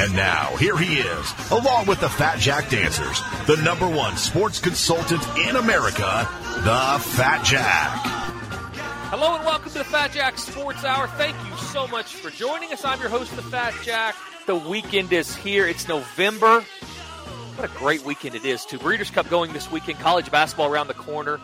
And 0.00 0.14
now, 0.14 0.54
here 0.58 0.78
he 0.78 1.00
is, 1.00 1.34
along 1.50 1.86
with 1.86 1.98
the 1.98 2.08
Fat 2.08 2.38
Jack 2.38 2.70
Dancers, 2.70 3.20
the 3.48 3.56
number 3.64 3.88
one 3.88 4.16
sports 4.16 4.60
consultant 4.60 5.20
in 5.36 5.56
America, 5.56 6.28
the 6.58 7.02
Fat 7.16 7.44
Jack. 7.44 7.98
Hello 9.10 9.34
and 9.34 9.44
welcome 9.44 9.72
to 9.72 9.78
the 9.78 9.84
Fat 9.84 10.12
Jack 10.12 10.38
Sports 10.38 10.84
Hour. 10.84 11.08
Thank 11.08 11.36
you 11.44 11.56
so 11.56 11.88
much 11.88 12.14
for 12.14 12.30
joining 12.30 12.72
us. 12.72 12.84
I'm 12.84 13.00
your 13.00 13.08
host, 13.08 13.34
the 13.34 13.42
Fat 13.42 13.74
Jack. 13.82 14.14
The 14.46 14.54
weekend 14.54 15.12
is 15.12 15.34
here. 15.34 15.66
It's 15.66 15.88
November. 15.88 16.60
What 17.56 17.68
a 17.68 17.74
great 17.76 18.04
weekend 18.04 18.36
it 18.36 18.44
is, 18.44 18.64
too. 18.64 18.78
Breeders' 18.78 19.10
Cup 19.10 19.28
going 19.28 19.52
this 19.52 19.68
weekend. 19.68 19.98
College 19.98 20.30
basketball 20.30 20.70
around 20.70 20.86
the 20.86 20.94
corner. 20.94 21.40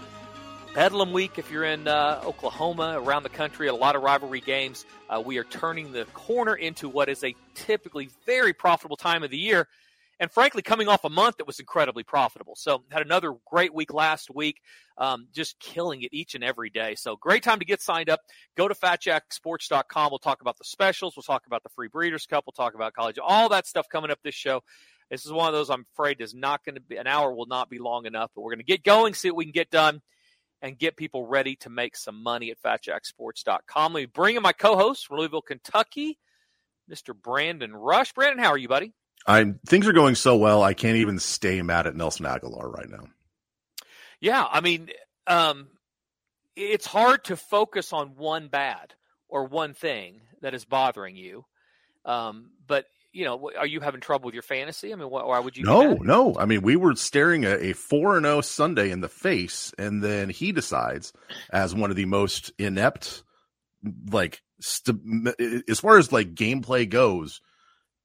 Bedlam 0.74 1.12
week 1.12 1.38
if 1.38 1.52
you're 1.52 1.62
in 1.62 1.86
uh, 1.86 2.20
Oklahoma, 2.24 3.00
around 3.00 3.22
the 3.22 3.28
country, 3.28 3.68
a 3.68 3.74
lot 3.74 3.94
of 3.94 4.02
rivalry 4.02 4.40
games. 4.40 4.84
Uh, 5.08 5.22
we 5.24 5.38
are 5.38 5.44
turning 5.44 5.92
the 5.92 6.04
corner 6.06 6.56
into 6.56 6.88
what 6.88 7.08
is 7.08 7.22
a 7.22 7.32
typically 7.54 8.10
very 8.26 8.52
profitable 8.52 8.96
time 8.96 9.22
of 9.22 9.30
the 9.30 9.38
year. 9.38 9.68
And 10.18 10.32
frankly, 10.32 10.62
coming 10.62 10.88
off 10.88 11.04
a 11.04 11.08
month 11.08 11.36
that 11.36 11.46
was 11.46 11.60
incredibly 11.60 12.02
profitable. 12.02 12.56
So, 12.56 12.82
had 12.90 13.02
another 13.02 13.34
great 13.48 13.72
week 13.72 13.94
last 13.94 14.34
week, 14.34 14.60
um, 14.98 15.28
just 15.32 15.60
killing 15.60 16.02
it 16.02 16.12
each 16.12 16.34
and 16.34 16.42
every 16.42 16.70
day. 16.70 16.96
So, 16.96 17.14
great 17.14 17.44
time 17.44 17.60
to 17.60 17.64
get 17.64 17.80
signed 17.80 18.10
up. 18.10 18.18
Go 18.56 18.66
to 18.66 18.74
fatjacksports.com. 18.74 20.10
We'll 20.10 20.18
talk 20.18 20.40
about 20.40 20.58
the 20.58 20.64
specials. 20.64 21.14
We'll 21.16 21.22
talk 21.22 21.46
about 21.46 21.62
the 21.62 21.68
free 21.68 21.88
Breeders' 21.88 22.26
Cup. 22.26 22.44
We'll 22.48 22.52
talk 22.52 22.74
about 22.74 22.94
college, 22.94 23.20
all 23.22 23.48
that 23.50 23.68
stuff 23.68 23.86
coming 23.88 24.10
up 24.10 24.18
this 24.24 24.34
show. 24.34 24.60
This 25.08 25.24
is 25.24 25.30
one 25.30 25.46
of 25.46 25.54
those 25.54 25.70
I'm 25.70 25.86
afraid 25.92 26.20
is 26.20 26.34
not 26.34 26.64
going 26.64 26.74
to 26.74 26.80
be 26.80 26.96
an 26.96 27.06
hour 27.06 27.32
will 27.32 27.46
not 27.46 27.70
be 27.70 27.78
long 27.78 28.06
enough, 28.06 28.32
but 28.34 28.42
we're 28.42 28.50
going 28.50 28.58
to 28.58 28.64
get 28.64 28.82
going, 28.82 29.14
see 29.14 29.30
what 29.30 29.36
we 29.36 29.44
can 29.44 29.52
get 29.52 29.70
done 29.70 30.02
and 30.64 30.78
get 30.78 30.96
people 30.96 31.26
ready 31.26 31.56
to 31.56 31.68
make 31.68 31.94
some 31.94 32.22
money 32.22 32.50
at 32.50 32.58
fatjacksports.com. 32.58 33.92
Let 33.92 34.00
me 34.00 34.06
bring 34.06 34.36
in 34.36 34.42
my 34.42 34.54
co-host 34.54 35.06
from 35.06 35.18
Louisville, 35.18 35.42
Kentucky, 35.42 36.18
Mr. 36.90 37.14
Brandon 37.14 37.76
Rush. 37.76 38.14
Brandon, 38.14 38.42
how 38.42 38.50
are 38.50 38.56
you, 38.56 38.66
buddy? 38.66 38.94
I'm 39.26 39.60
things 39.66 39.86
are 39.86 39.92
going 39.92 40.14
so 40.14 40.36
well. 40.36 40.62
I 40.62 40.72
can't 40.72 40.96
even 40.96 41.18
stay 41.18 41.60
mad 41.60 41.86
at 41.86 41.94
Nelson 41.94 42.24
Agholor 42.24 42.72
right 42.72 42.88
now. 42.88 43.04
Yeah, 44.20 44.46
I 44.50 44.62
mean, 44.62 44.88
um, 45.26 45.68
it's 46.56 46.86
hard 46.86 47.24
to 47.24 47.36
focus 47.36 47.92
on 47.92 48.16
one 48.16 48.48
bad 48.48 48.94
or 49.28 49.44
one 49.44 49.74
thing 49.74 50.22
that 50.40 50.54
is 50.54 50.64
bothering 50.64 51.14
you. 51.14 51.44
Um, 52.06 52.52
but 52.66 52.86
you 53.14 53.24
know, 53.24 53.50
are 53.56 53.66
you 53.66 53.80
having 53.80 54.00
trouble 54.00 54.26
with 54.26 54.34
your 54.34 54.42
fantasy? 54.42 54.92
I 54.92 54.96
mean, 54.96 55.08
wh- 55.08 55.26
why 55.26 55.38
would 55.38 55.56
you? 55.56 55.64
No, 55.64 55.94
no. 55.94 56.36
I 56.36 56.46
mean, 56.46 56.62
we 56.62 56.76
were 56.76 56.96
staring 56.96 57.44
at 57.44 57.62
a 57.62 57.72
four 57.72 58.16
and 58.16 58.26
zero 58.26 58.40
Sunday 58.40 58.90
in 58.90 59.00
the 59.00 59.08
face, 59.08 59.72
and 59.78 60.02
then 60.02 60.28
he 60.28 60.50
decides, 60.52 61.12
as 61.50 61.74
one 61.74 61.90
of 61.90 61.96
the 61.96 62.06
most 62.06 62.52
inept, 62.58 63.22
like 64.10 64.42
st- 64.60 65.28
as 65.68 65.78
far 65.80 65.96
as 65.96 66.12
like 66.12 66.34
gameplay 66.34 66.88
goes, 66.88 67.40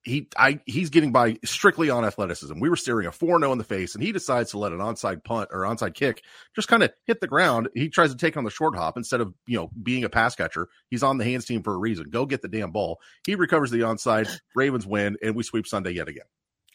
he 0.04 0.30
I 0.38 0.60
he's 0.66 0.90
getting 0.90 1.12
by 1.12 1.38
strictly 1.44 1.90
on 1.90 2.06
athleticism. 2.06 2.60
We 2.60 2.70
were 2.70 2.76
staring 2.76 3.08
a 3.08 3.12
four 3.12 3.40
0 3.40 3.52
in 3.52 3.58
the 3.58 3.64
face, 3.64 3.96
and 3.96 4.04
he 4.04 4.12
decides 4.12 4.52
to 4.52 4.58
let 4.58 4.72
an 4.72 4.80
onside 4.80 5.24
punt 5.24 5.50
or 5.52 5.62
onside 5.62 5.94
kick 5.94 6.24
just 6.56 6.68
kind 6.68 6.84
of 6.84 6.92
hit 7.06 7.22
the 7.22 7.28
ground. 7.28 7.70
He 7.76 7.90
tries 7.90 8.12
to 8.12 8.18
take 8.18 8.38
on 8.38 8.44
the 8.44 8.50
short 8.50 8.76
hop 8.76 8.98
instead 8.98 9.22
of 9.22 9.34
you 9.46 9.58
know 9.58 9.70
being 9.82 10.04
a 10.04 10.10
pass 10.10 10.36
catcher. 10.36 10.70
He's 10.90 11.04
on 11.04 11.18
the 11.18 11.26
hands 11.26 11.46
team 11.46 11.64
for 11.64 11.74
a 11.74 11.78
reason. 11.78 12.10
Go 12.10 12.26
get 12.26 12.42
the 12.42 12.48
damn 12.48 12.72
ball. 12.72 13.00
He 13.26 13.36
recovers 13.36 13.72
the 13.72 13.80
onside. 13.80 14.30
Ravens 14.56 14.88
win, 14.88 15.18
and 15.22 15.36
we 15.36 15.44
sweep 15.44 15.68
Sunday 15.68 15.92
yet 15.92 16.08
again. 16.08 16.26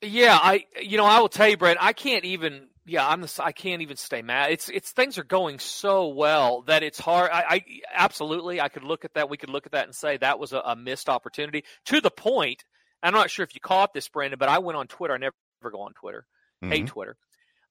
Yeah, 0.02 0.38
I 0.40 0.66
you 0.80 0.96
know 0.98 1.06
I 1.06 1.20
will 1.20 1.28
tell 1.28 1.48
you, 1.48 1.56
Brad. 1.56 1.78
I 1.80 1.92
can't 1.92 2.24
even. 2.24 2.68
Yeah, 2.86 3.08
I'm 3.08 3.22
the. 3.22 3.40
I 3.42 3.52
can't 3.52 3.80
even 3.80 3.96
stay 3.96 4.20
mad. 4.20 4.50
It's 4.50 4.68
it's 4.68 4.92
things 4.92 5.16
are 5.16 5.24
going 5.24 5.58
so 5.58 6.08
well 6.08 6.62
that 6.62 6.82
it's 6.82 6.98
hard. 6.98 7.30
I, 7.32 7.44
I 7.48 7.64
absolutely 7.94 8.60
I 8.60 8.68
could 8.68 8.84
look 8.84 9.06
at 9.06 9.14
that. 9.14 9.30
We 9.30 9.38
could 9.38 9.48
look 9.48 9.64
at 9.64 9.72
that 9.72 9.86
and 9.86 9.94
say 9.94 10.18
that 10.18 10.38
was 10.38 10.52
a, 10.52 10.58
a 10.58 10.76
missed 10.76 11.08
opportunity. 11.08 11.64
To 11.86 12.02
the 12.02 12.10
point, 12.10 12.64
I'm 13.04 13.14
not 13.14 13.30
sure 13.30 13.44
if 13.44 13.54
you 13.54 13.60
caught 13.60 13.92
this, 13.94 14.08
Brandon, 14.08 14.38
but 14.38 14.48
I 14.48 14.58
went 14.58 14.76
on 14.76 14.86
Twitter. 14.86 15.14
I 15.14 15.18
never, 15.18 15.34
go 15.70 15.82
on 15.82 15.92
Twitter. 15.94 16.26
Hate 16.62 16.84
Mhm. 16.84 16.88
Twitter, 16.88 17.16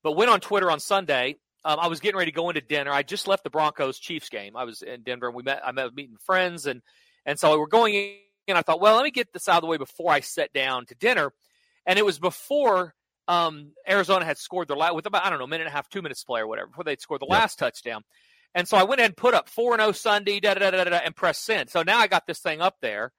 but 0.03 0.11
went 0.13 0.29
on 0.31 0.39
Twitter 0.39 0.69
on 0.69 0.79
Sunday. 0.79 1.37
Um, 1.65 1.79
I 1.79 1.87
was 1.87 1.99
getting 1.99 2.17
ready 2.17 2.31
to 2.31 2.35
go 2.35 2.49
into 2.49 2.61
dinner. 2.61 2.91
I 2.91 3.03
just 3.03 3.27
left 3.27 3.43
the 3.43 3.49
Broncos 3.49 3.97
Chiefs 3.97 4.29
game. 4.29 4.55
I 4.55 4.63
was 4.65 4.81
in 4.81 5.01
Denver, 5.03 5.27
and 5.27 5.35
we 5.35 5.43
met. 5.43 5.61
I 5.65 5.71
met 5.71 5.93
meeting 5.95 6.17
friends, 6.17 6.65
and 6.67 6.81
and 7.25 7.39
so 7.39 7.51
we 7.51 7.57
were 7.57 7.67
going 7.67 7.93
in. 7.95 8.55
I 8.55 8.61
thought, 8.61 8.81
well, 8.81 8.95
let 8.95 9.03
me 9.03 9.11
get 9.11 9.31
this 9.33 9.47
out 9.47 9.57
of 9.57 9.61
the 9.61 9.67
way 9.67 9.77
before 9.77 10.11
I 10.11 10.19
sat 10.19 10.51
down 10.53 10.85
to 10.87 10.95
dinner. 10.95 11.31
And 11.85 11.97
it 11.97 12.05
was 12.05 12.19
before 12.19 12.93
um, 13.27 13.71
Arizona 13.87 14.25
had 14.25 14.37
scored 14.37 14.67
their 14.67 14.75
last 14.75 14.95
with 14.95 15.05
about 15.05 15.25
I 15.25 15.29
don't 15.29 15.39
know 15.39 15.45
a 15.45 15.47
minute 15.47 15.65
and 15.65 15.73
a 15.73 15.75
half, 15.75 15.87
two 15.89 16.01
minutes 16.01 16.19
to 16.21 16.25
play 16.25 16.41
or 16.41 16.47
whatever 16.47 16.67
before 16.67 16.83
they'd 16.83 16.99
scored 17.01 17.21
the 17.21 17.27
Yeah. 17.29 17.35
last 17.39 17.57
touchdown. 17.57 18.03
And 18.53 18.67
so 18.67 18.75
I 18.77 18.83
went 18.83 18.99
ahead 18.99 19.11
and 19.11 19.17
put 19.17 19.33
up 19.33 19.47
four 19.49 19.73
and 19.73 19.81
zero 19.81 19.93
Sunday, 19.93 20.39
da 20.41 20.53
da 20.55 20.69
da 20.71 20.83
da 20.83 20.89
da, 20.89 20.97
and 20.97 21.15
press 21.15 21.39
send. 21.39 21.69
So 21.69 21.81
now 21.83 21.99
I 21.99 22.07
got 22.07 22.27
this 22.27 22.39
thing 22.39 22.61
up 22.61 22.75
there, 22.81 23.13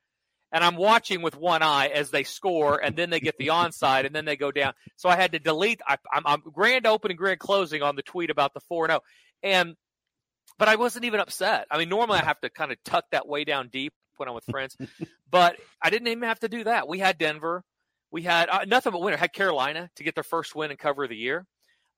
and 0.55 0.63
I'm 0.63 0.77
watching 0.77 1.21
with 1.21 1.37
one 1.37 1.63
eye 1.63 1.89
as 1.89 2.11
they 2.11 2.23
score, 2.23 2.79
and 2.79 2.95
then 2.95 3.11
they 3.11 3.19
get 3.19 3.37
the 3.39 3.49
onside, 3.49 4.07
and 4.07 4.15
then 4.15 4.25
they 4.25 4.37
go 4.37 4.53
down. 4.53 4.73
So 4.97 5.09
I 5.09 5.17
had 5.17 5.33
to 5.33 5.41
delete. 5.41 5.81
I, 5.85 5.99
I'm, 6.13 6.23
I'm 6.25 6.41
grand 6.41 6.87
opening, 6.87 7.17
grand 7.17 7.41
closing 7.41 7.83
on 7.83 7.97
the 7.97 8.03
tweet 8.03 8.31
about 8.31 8.55
the 8.55 8.61
four 8.61 8.85
and 8.85 8.93
zero, 8.93 9.01
and 9.43 9.75
but 10.57 10.69
I 10.69 10.77
wasn't 10.77 11.07
even 11.07 11.19
upset. 11.19 11.67
I 11.73 11.79
mean, 11.79 11.89
normally 11.89 12.21
I 12.21 12.25
have 12.25 12.41
to 12.43 12.51
kind 12.51 12.71
of 12.71 12.79
tuck 12.85 13.05
that 13.11 13.27
way 13.27 13.43
down 13.43 13.69
deep 13.69 13.93
when 14.17 14.29
I'm 14.29 14.35
with 14.37 14.45
friends, 14.45 14.77
but 15.31 15.57
I 15.83 15.91
didn't 15.91 16.07
even 16.07 16.23
have 16.23 16.39
to 16.41 16.49
do 16.49 16.63
that. 16.65 16.87
We 16.87 17.01
had 17.01 17.19
Denver, 17.19 17.65
we 18.13 18.23
had 18.23 18.49
uh, 18.49 18.65
nothing 18.65 18.93
but 18.93 19.01
winner. 19.01 19.17
Had 19.17 19.33
Carolina 19.33 19.91
to 19.97 20.05
get 20.05 20.15
their 20.15 20.23
first 20.23 20.55
win 20.55 20.71
and 20.71 20.79
cover 20.79 21.03
of 21.03 21.11
the 21.11 21.17
year. 21.17 21.45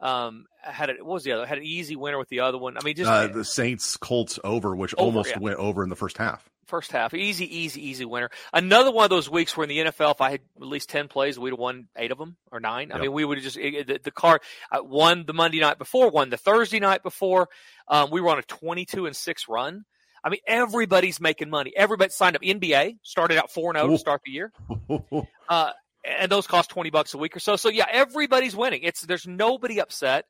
Um, 0.00 0.47
had 0.62 0.89
it. 0.89 1.05
What 1.05 1.12
was 1.12 1.25
the 1.25 1.33
other? 1.33 1.45
Had 1.45 1.59
an 1.59 1.65
easy 1.65 1.95
winner 1.95 2.16
with 2.16 2.31
the 2.31 2.41
other 2.41 2.56
one. 2.56 2.78
I 2.78 2.83
mean, 2.83 2.97
just 2.97 3.11
uh, 3.11 3.27
the 3.27 3.45
Saints 3.45 3.99
Colts 3.99 4.39
over, 4.43 4.75
which 4.75 4.95
Over, 4.95 5.05
almost 5.05 5.31
yeah. 5.31 5.41
went 5.41 5.59
over 5.59 5.83
in 5.83 5.91
the 5.91 5.97
first 5.97 6.16
half. 6.16 6.49
First 6.66 6.93
half. 6.93 7.15
Easy, 7.15 7.59
easy, 7.59 7.88
easy 7.88 8.04
winner. 8.04 8.31
Another 8.53 8.91
one 8.91 9.04
of 9.04 9.10
those 9.10 9.31
weeks 9.31 9.56
where 9.56 9.65
in 9.65 9.69
the 9.69 9.91
NFL, 9.91 10.12
if 10.12 10.21
I 10.21 10.31
had 10.32 10.41
at 10.56 10.66
least 10.66 10.88
10 10.91 11.09
plays, 11.09 11.38
we'd 11.38 11.50
have 11.50 11.59
won 11.59 11.88
eight 11.97 12.10
of 12.10 12.19
them 12.19 12.37
or 12.50 12.60
nine. 12.60 12.93
I 12.93 12.99
mean, 12.99 13.12
we 13.12 13.25
would 13.25 13.38
have 13.38 13.44
just, 13.44 13.56
it, 13.56 13.87
the, 13.87 14.00
the 14.03 14.10
car 14.10 14.41
uh, 14.71 14.82
won 14.82 15.25
the 15.27 15.32
Monday 15.32 15.60
night 15.60 15.78
before, 15.78 16.10
won 16.10 16.31
the 16.31 16.37
Thursday 16.37 16.81
night 16.81 17.03
before. 17.03 17.49
Um, 17.88 18.10
we 18.10 18.21
were 18.21 18.31
on 18.31 18.38
a 18.38 18.43
22 18.43 19.06
and 19.06 19.16
six 19.16 19.49
run. 19.49 19.84
I 20.22 20.28
mean, 20.28 20.41
everybody's 20.47 21.21
making 21.21 21.50
money. 21.50 21.72
Everybody 21.77 22.10
signed 22.10 22.34
up. 22.34 22.43
NBA 22.43 22.98
started 23.03 23.38
out 23.38 23.53
4 23.53 23.75
0 23.75 23.88
to 23.88 23.98
start 23.98 24.22
the 24.25 24.33
year. 24.33 24.53
Uh, 25.48 25.71
and 26.04 26.28
those 26.28 26.48
cost 26.48 26.71
20 26.71 26.91
bucks 26.91 27.15
a 27.15 27.19
week 27.19 27.37
or 27.37 27.38
so. 27.38 27.54
So 27.54 27.69
yeah, 27.69 27.87
everybody's 27.88 28.56
winning. 28.56 28.81
It's, 28.83 29.03
there's 29.03 29.28
nobody 29.28 29.81
upset. 29.81 30.25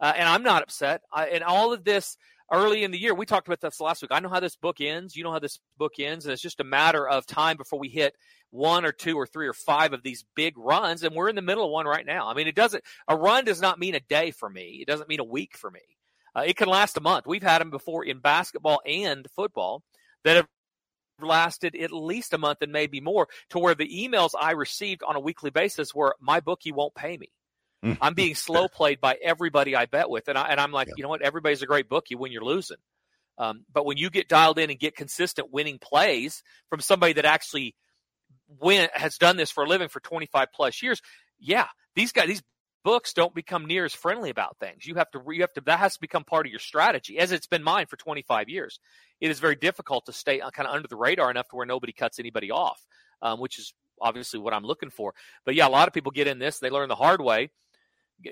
Uh, 0.00 0.12
and 0.16 0.26
I'm 0.26 0.42
not 0.42 0.62
upset. 0.62 1.02
I, 1.12 1.26
and 1.26 1.44
all 1.44 1.74
of 1.74 1.84
this 1.84 2.16
early 2.52 2.84
in 2.84 2.90
the 2.90 2.98
year, 2.98 3.14
we 3.14 3.26
talked 3.26 3.48
about 3.48 3.60
this 3.60 3.80
last 3.80 4.02
week. 4.02 4.10
I 4.12 4.20
know 4.20 4.28
how 4.28 4.40
this 4.40 4.56
book 4.56 4.80
ends. 4.80 5.16
You 5.16 5.24
know 5.24 5.32
how 5.32 5.38
this 5.38 5.58
book 5.78 5.94
ends. 5.98 6.24
And 6.24 6.32
it's 6.32 6.42
just 6.42 6.60
a 6.60 6.64
matter 6.64 7.08
of 7.08 7.26
time 7.26 7.56
before 7.56 7.78
we 7.78 7.88
hit 7.88 8.14
one 8.50 8.84
or 8.84 8.92
two 8.92 9.16
or 9.16 9.26
three 9.26 9.48
or 9.48 9.52
five 9.52 9.92
of 9.92 10.02
these 10.02 10.24
big 10.34 10.56
runs. 10.56 11.02
And 11.02 11.14
we're 11.14 11.28
in 11.28 11.36
the 11.36 11.42
middle 11.42 11.64
of 11.64 11.70
one 11.70 11.86
right 11.86 12.06
now. 12.06 12.28
I 12.28 12.34
mean, 12.34 12.46
it 12.46 12.54
doesn't, 12.54 12.84
a 13.08 13.16
run 13.16 13.44
does 13.44 13.60
not 13.60 13.78
mean 13.78 13.94
a 13.94 14.00
day 14.00 14.30
for 14.30 14.48
me. 14.48 14.78
It 14.80 14.86
doesn't 14.86 15.08
mean 15.08 15.20
a 15.20 15.24
week 15.24 15.56
for 15.56 15.70
me. 15.70 15.80
Uh, 16.36 16.42
it 16.46 16.56
can 16.56 16.68
last 16.68 16.96
a 16.96 17.00
month. 17.00 17.26
We've 17.26 17.42
had 17.42 17.60
them 17.60 17.70
before 17.70 18.04
in 18.04 18.18
basketball 18.18 18.80
and 18.84 19.26
football 19.36 19.82
that 20.24 20.36
have 20.36 20.48
lasted 21.20 21.76
at 21.76 21.92
least 21.92 22.32
a 22.32 22.38
month 22.38 22.58
and 22.60 22.72
maybe 22.72 23.00
more 23.00 23.28
to 23.50 23.58
where 23.58 23.74
the 23.74 23.88
emails 23.88 24.30
I 24.38 24.52
received 24.52 25.02
on 25.02 25.16
a 25.16 25.20
weekly 25.20 25.50
basis 25.50 25.94
were 25.94 26.16
my 26.20 26.40
bookie 26.40 26.72
won't 26.72 26.94
pay 26.94 27.16
me. 27.16 27.28
I'm 28.00 28.14
being 28.14 28.34
slow 28.34 28.68
played 28.68 29.00
by 29.00 29.16
everybody 29.22 29.76
I 29.76 29.86
bet 29.86 30.08
with, 30.10 30.28
and 30.28 30.38
I 30.38 30.48
and 30.48 30.60
I'm 30.60 30.72
like, 30.72 30.88
Yeah. 30.88 30.94
you 30.96 31.02
know 31.02 31.08
what? 31.10 31.22
Everybody's 31.22 31.62
a 31.62 31.66
great 31.66 31.88
bookie 31.88 32.14
when 32.14 32.32
you're 32.32 32.44
losing, 32.44 32.78
um, 33.38 33.64
but 33.72 33.84
when 33.86 33.96
you 33.96 34.10
get 34.10 34.28
dialed 34.28 34.58
in 34.58 34.70
and 34.70 34.78
get 34.78 34.96
consistent 34.96 35.52
winning 35.52 35.78
plays 35.78 36.42
from 36.70 36.80
somebody 36.80 37.14
that 37.14 37.24
actually 37.24 37.74
win 38.60 38.88
has 38.94 39.18
done 39.18 39.36
this 39.36 39.50
for 39.50 39.64
a 39.64 39.68
living 39.68 39.88
for 39.88 40.00
25 40.00 40.48
plus 40.54 40.82
years, 40.82 41.00
yeah, 41.38 41.66
these 41.94 42.12
guys, 42.12 42.28
these 42.28 42.42
books 42.84 43.12
don't 43.14 43.34
become 43.34 43.66
near 43.66 43.84
as 43.86 43.94
friendly 43.94 44.30
about 44.30 44.58
things. 44.58 44.86
You 44.86 44.94
have 44.96 45.10
to 45.12 45.22
you 45.30 45.40
have 45.40 45.52
to 45.54 45.60
that 45.62 45.78
has 45.78 45.94
to 45.94 46.00
become 46.00 46.24
part 46.24 46.46
of 46.46 46.50
your 46.50 46.60
strategy, 46.60 47.18
as 47.18 47.32
it's 47.32 47.46
been 47.46 47.62
mine 47.62 47.86
for 47.86 47.96
25 47.96 48.48
years. 48.48 48.78
It 49.20 49.30
is 49.30 49.40
very 49.40 49.56
difficult 49.56 50.06
to 50.06 50.12
stay 50.12 50.38
kind 50.52 50.68
of 50.68 50.74
under 50.74 50.88
the 50.88 50.96
radar 50.96 51.30
enough 51.30 51.48
to 51.48 51.56
where 51.56 51.66
nobody 51.66 51.92
cuts 51.92 52.18
anybody 52.18 52.50
off, 52.50 52.80
um, 53.22 53.40
which 53.40 53.58
is 53.58 53.72
obviously 54.00 54.38
what 54.38 54.52
I'm 54.52 54.64
looking 54.64 54.90
for. 54.90 55.14
But 55.44 55.54
yeah, 55.54 55.66
a 55.66 55.70
lot 55.70 55.88
of 55.88 55.94
people 55.94 56.12
get 56.12 56.26
in 56.26 56.38
this; 56.38 56.58
they 56.58 56.70
learn 56.70 56.88
the 56.88 56.94
hard 56.94 57.20
way. 57.20 57.50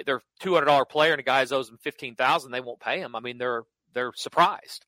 They're 0.04 0.22
two 0.40 0.54
hundred 0.54 0.66
dollar 0.66 0.84
player, 0.84 1.12
and 1.12 1.20
a 1.20 1.24
guy 1.24 1.40
owes 1.50 1.68
them 1.68 1.78
fifteen 1.80 2.14
thousand. 2.14 2.52
They 2.52 2.60
won't 2.60 2.80
pay 2.80 3.00
him. 3.00 3.14
I 3.16 3.20
mean, 3.20 3.38
they're 3.38 3.62
they're 3.94 4.12
surprised. 4.14 4.84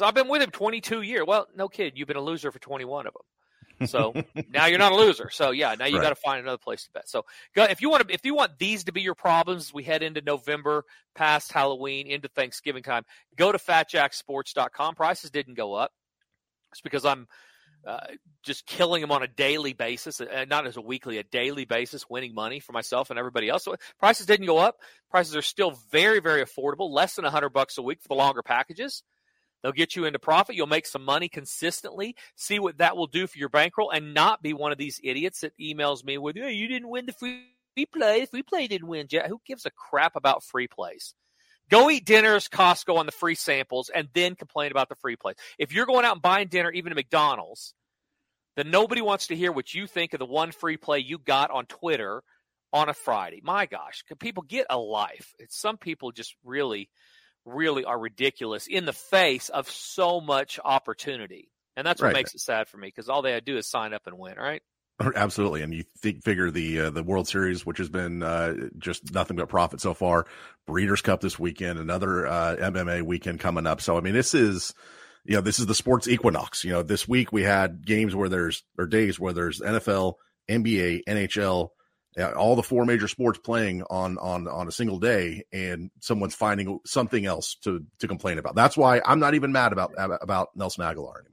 I've 0.00 0.14
been 0.14 0.28
with 0.28 0.40
him 0.40 0.50
22 0.50 1.02
years. 1.02 1.24
Well, 1.26 1.46
no 1.54 1.68
kid, 1.68 1.92
you've 1.96 2.08
been 2.08 2.16
a 2.16 2.20
loser 2.22 2.50
for 2.50 2.58
21 2.58 3.06
of 3.06 3.12
them. 3.12 3.86
So 3.88 4.14
now 4.50 4.64
you're 4.64 4.78
not 4.78 4.92
a 4.92 4.96
loser. 4.96 5.28
So 5.28 5.50
yeah, 5.50 5.74
now 5.78 5.84
you 5.84 5.96
Right. 5.96 6.02
got 6.04 6.08
to 6.10 6.14
find 6.14 6.40
another 6.40 6.56
place 6.56 6.84
to 6.84 6.90
bet. 6.92 7.08
So 7.10 7.26
go, 7.54 7.64
if 7.64 7.82
you 7.82 7.90
want 7.90 8.08
to, 8.08 8.14
if 8.14 8.24
you 8.24 8.34
want 8.34 8.58
these 8.58 8.84
to 8.84 8.92
be 8.92 9.02
your 9.02 9.14
problems, 9.14 9.64
as 9.64 9.74
we 9.74 9.82
head 9.82 10.02
into 10.02 10.22
November, 10.22 10.84
past 11.14 11.52
Halloween, 11.52 12.06
into 12.06 12.28
Thanksgiving 12.28 12.82
time. 12.82 13.04
Go 13.36 13.52
to 13.52 13.58
FatJackSports.com. 13.58 14.94
Prices 14.94 15.30
didn't 15.30 15.54
go 15.54 15.74
up. 15.74 15.90
It's 16.70 16.80
because 16.80 17.04
I'm 17.04 17.26
uh, 17.86 17.98
just 18.42 18.66
killing 18.66 19.00
them 19.00 19.10
on 19.10 19.22
a 19.22 19.28
daily 19.28 19.72
basis, 19.72 20.20
uh, 20.20 20.44
not 20.48 20.66
as 20.66 20.76
a 20.76 20.80
weekly, 20.80 21.18
a 21.18 21.24
daily 21.24 21.64
basis, 21.64 22.08
winning 22.08 22.34
money 22.34 22.60
for 22.60 22.72
myself 22.72 23.10
and 23.10 23.18
everybody 23.18 23.48
else. 23.48 23.64
So 23.64 23.76
prices 23.98 24.26
didn't 24.26 24.46
go 24.46 24.58
up. 24.58 24.76
Prices 25.10 25.36
are 25.36 25.42
still 25.42 25.72
very, 25.90 26.20
very 26.20 26.42
affordable, 26.44 26.90
less 26.90 27.16
than 27.16 27.24
hundred 27.24 27.50
bucks 27.50 27.78
a 27.78 27.82
week 27.82 28.00
for 28.00 28.08
the 28.08 28.14
longer 28.14 28.42
packages. 28.42 29.02
They'll 29.62 29.72
get 29.72 29.94
you 29.94 30.04
into 30.04 30.18
profit. 30.18 30.56
You'll 30.56 30.66
make 30.66 30.86
some 30.86 31.04
money 31.04 31.28
consistently. 31.28 32.16
See 32.36 32.58
what 32.58 32.78
that 32.78 32.96
will 32.96 33.06
do 33.06 33.26
for 33.26 33.38
your 33.38 33.48
bankroll, 33.48 33.90
and 33.90 34.14
not 34.14 34.42
be 34.42 34.52
one 34.52 34.72
of 34.72 34.78
these 34.78 35.00
idiots 35.02 35.40
that 35.40 35.56
emails 35.58 36.04
me 36.04 36.18
with, 36.18 36.36
"Hey, 36.36 36.52
you 36.52 36.66
didn't 36.66 36.88
win 36.88 37.06
the 37.06 37.12
free 37.12 37.46
play. 37.92 38.22
If 38.22 38.30
Free 38.30 38.42
play 38.42 38.66
didn't 38.66 38.88
win." 38.88 39.06
Who 39.28 39.40
gives 39.46 39.64
a 39.64 39.70
crap 39.70 40.16
about 40.16 40.42
free 40.42 40.66
plays? 40.66 41.14
Go 41.70 41.90
eat 41.90 42.04
dinners, 42.04 42.48
Costco 42.48 42.96
on 42.96 43.06
the 43.06 43.12
free 43.12 43.34
samples, 43.34 43.90
and 43.94 44.08
then 44.12 44.34
complain 44.34 44.70
about 44.70 44.88
the 44.88 44.94
free 44.96 45.16
plays. 45.16 45.36
If 45.58 45.72
you're 45.72 45.86
going 45.86 46.04
out 46.04 46.12
and 46.12 46.22
buying 46.22 46.48
dinner, 46.48 46.70
even 46.70 46.92
at 46.92 46.96
McDonald's, 46.96 47.74
then 48.56 48.70
nobody 48.70 49.00
wants 49.00 49.28
to 49.28 49.36
hear 49.36 49.52
what 49.52 49.72
you 49.72 49.86
think 49.86 50.12
of 50.12 50.18
the 50.18 50.26
one 50.26 50.52
free 50.52 50.76
play 50.76 50.98
you 50.98 51.18
got 51.18 51.50
on 51.50 51.64
Twitter 51.66 52.22
on 52.72 52.88
a 52.88 52.94
Friday. 52.94 53.40
My 53.42 53.66
gosh, 53.66 54.02
can 54.02 54.18
people 54.18 54.42
get 54.42 54.66
a 54.68 54.76
life? 54.78 55.34
It's, 55.38 55.58
some 55.58 55.78
people 55.78 56.12
just 56.12 56.34
really, 56.44 56.90
really 57.46 57.84
are 57.84 57.98
ridiculous 57.98 58.66
in 58.66 58.84
the 58.84 58.92
face 58.92 59.48
of 59.48 59.70
so 59.70 60.20
much 60.20 60.60
opportunity. 60.62 61.50
And 61.76 61.86
that's 61.86 62.02
what 62.02 62.08
Right. 62.08 62.12
makes 62.12 62.34
it 62.34 62.40
sad 62.40 62.68
for 62.68 62.76
me 62.76 62.88
because 62.88 63.08
all 63.08 63.22
they 63.22 63.32
had 63.32 63.46
to 63.46 63.52
do 63.52 63.58
is 63.58 63.66
sign 63.66 63.94
up 63.94 64.06
and 64.06 64.18
win, 64.18 64.36
right? 64.36 64.62
Absolutely, 65.16 65.62
and 65.62 65.74
you 65.74 65.84
think, 65.98 66.22
figure 66.22 66.50
the 66.50 66.80
uh, 66.80 66.90
the 66.90 67.02
World 67.02 67.28
Series, 67.28 67.64
which 67.64 67.78
has 67.78 67.88
been 67.88 68.22
uh, 68.22 68.54
just 68.78 69.12
nothing 69.12 69.36
but 69.36 69.48
profit 69.48 69.80
so 69.80 69.94
far. 69.94 70.26
Breeders' 70.66 71.02
Cup 71.02 71.20
this 71.20 71.38
weekend, 71.38 71.78
another 71.78 72.26
uh, 72.26 72.56
MMA 72.56 73.02
weekend 73.02 73.40
coming 73.40 73.66
up. 73.66 73.80
So 73.80 73.96
I 73.96 74.00
mean, 74.00 74.14
this 74.14 74.34
is 74.34 74.74
you 75.24 75.34
know 75.34 75.40
this 75.40 75.58
is 75.58 75.66
the 75.66 75.74
sports 75.74 76.08
equinox. 76.08 76.64
You 76.64 76.72
know, 76.72 76.82
this 76.82 77.08
week 77.08 77.32
we 77.32 77.42
had 77.42 77.84
games 77.84 78.14
where 78.14 78.28
there's 78.28 78.62
or 78.78 78.86
days 78.86 79.18
where 79.18 79.32
there's 79.32 79.60
NFL, 79.60 80.14
NBA, 80.48 81.02
NHL, 81.08 81.70
all 82.36 82.56
the 82.56 82.62
four 82.62 82.84
major 82.84 83.08
sports 83.08 83.38
playing 83.42 83.82
on 83.88 84.18
on 84.18 84.46
on 84.46 84.68
a 84.68 84.72
single 84.72 84.98
day, 84.98 85.44
and 85.52 85.90
someone's 86.00 86.34
finding 86.34 86.78
something 86.84 87.24
else 87.24 87.56
to 87.64 87.84
to 88.00 88.08
complain 88.08 88.38
about. 88.38 88.54
That's 88.54 88.76
why 88.76 89.00
I'm 89.04 89.20
not 89.20 89.34
even 89.34 89.52
mad 89.52 89.72
about 89.72 89.92
about 89.96 90.50
Nelson 90.54 90.84
Agholor 90.84 91.18
anymore. 91.20 91.31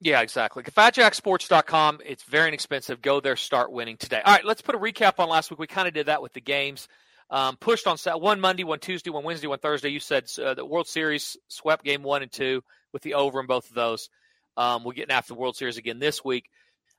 Yeah, 0.00 0.20
exactly. 0.22 0.62
FatJackSports.com. 0.62 2.00
It's 2.06 2.22
very 2.22 2.48
inexpensive. 2.48 3.02
Go 3.02 3.20
there, 3.20 3.36
start 3.36 3.70
winning 3.70 3.96
today. 3.98 4.22
All 4.24 4.32
right, 4.34 4.44
let's 4.44 4.62
put 4.62 4.74
a 4.74 4.78
recap 4.78 5.18
on 5.18 5.28
last 5.28 5.50
week. 5.50 5.58
We 5.58 5.66
kind 5.66 5.86
of 5.88 5.94
did 5.94 6.06
that 6.06 6.22
with 6.22 6.32
the 6.32 6.40
games. 6.40 6.88
Um, 7.28 7.56
pushed 7.56 7.86
on 7.86 7.96
Sat- 7.98 8.20
one 8.20 8.40
Monday, 8.40 8.64
one 8.64 8.78
Tuesday, 8.80 9.10
one 9.10 9.24
Wednesday, 9.24 9.46
one 9.46 9.58
Thursday. 9.58 9.90
You 9.90 10.00
said 10.00 10.24
uh, 10.42 10.54
the 10.54 10.64
World 10.64 10.88
Series 10.88 11.36
swept 11.48 11.84
game 11.84 12.02
one 12.02 12.22
and 12.22 12.32
two 12.32 12.62
with 12.92 13.02
the 13.02 13.14
over 13.14 13.40
in 13.40 13.46
both 13.46 13.68
of 13.68 13.74
those. 13.74 14.08
Um, 14.56 14.82
we're 14.84 14.94
getting 14.94 15.14
after 15.14 15.34
the 15.34 15.38
World 15.38 15.54
Series 15.56 15.76
again 15.76 15.98
this 16.00 16.24
week. 16.24 16.48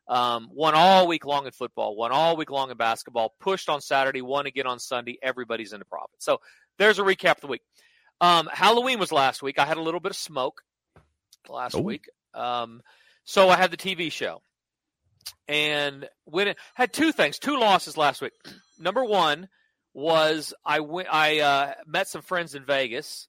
Um, 0.08 0.50
one 0.54 0.74
all 0.76 1.08
week 1.08 1.26
long 1.26 1.46
in 1.48 1.52
football, 1.52 1.96
one 1.96 2.12
all 2.12 2.38
week 2.38 2.50
long 2.50 2.70
in 2.72 2.78
basketball. 2.78 3.34
Pushed 3.42 3.68
on 3.68 3.82
Saturday, 3.82 4.22
one 4.22 4.46
again 4.46 4.68
on 4.68 4.80
Sunday. 4.80 5.18
Everybody's 5.22 5.74
into 5.74 5.86
profit. 5.86 6.16
So 6.22 6.40
there's 6.78 7.00
a 7.00 7.04
recap 7.04 7.36
of 7.36 7.42
the 7.42 7.48
week. 7.48 7.62
Um, 8.22 8.48
Halloween 8.54 9.00
was 9.00 9.12
last 9.12 9.42
week. 9.42 9.60
I 9.60 9.66
had 9.66 9.78
a 9.78 9.82
little 9.82 10.00
bit 10.00 10.12
of 10.12 10.16
smoke 10.18 10.62
last 11.50 11.76
Oh. 11.76 11.82
week. 11.82 12.08
Um, 12.34 12.82
so 13.24 13.50
I 13.50 13.58
had 13.58 13.72
the 13.72 13.78
TV 13.78 14.12
show, 14.12 14.42
and 15.48 16.08
when 16.26 16.48
it 16.48 16.58
had 16.74 16.94
two 16.94 17.12
things, 17.12 17.40
two 17.40 17.60
losses 17.60 17.98
last 17.98 18.22
week. 18.22 18.34
Number 18.80 19.04
one 19.04 19.48
was 19.94 20.54
I 20.66 20.80
went, 20.80 21.08
I 21.12 21.40
uh, 21.40 21.74
met 21.86 22.08
some 22.08 22.22
friends 22.22 22.56
in 22.56 22.66
Vegas, 22.66 23.28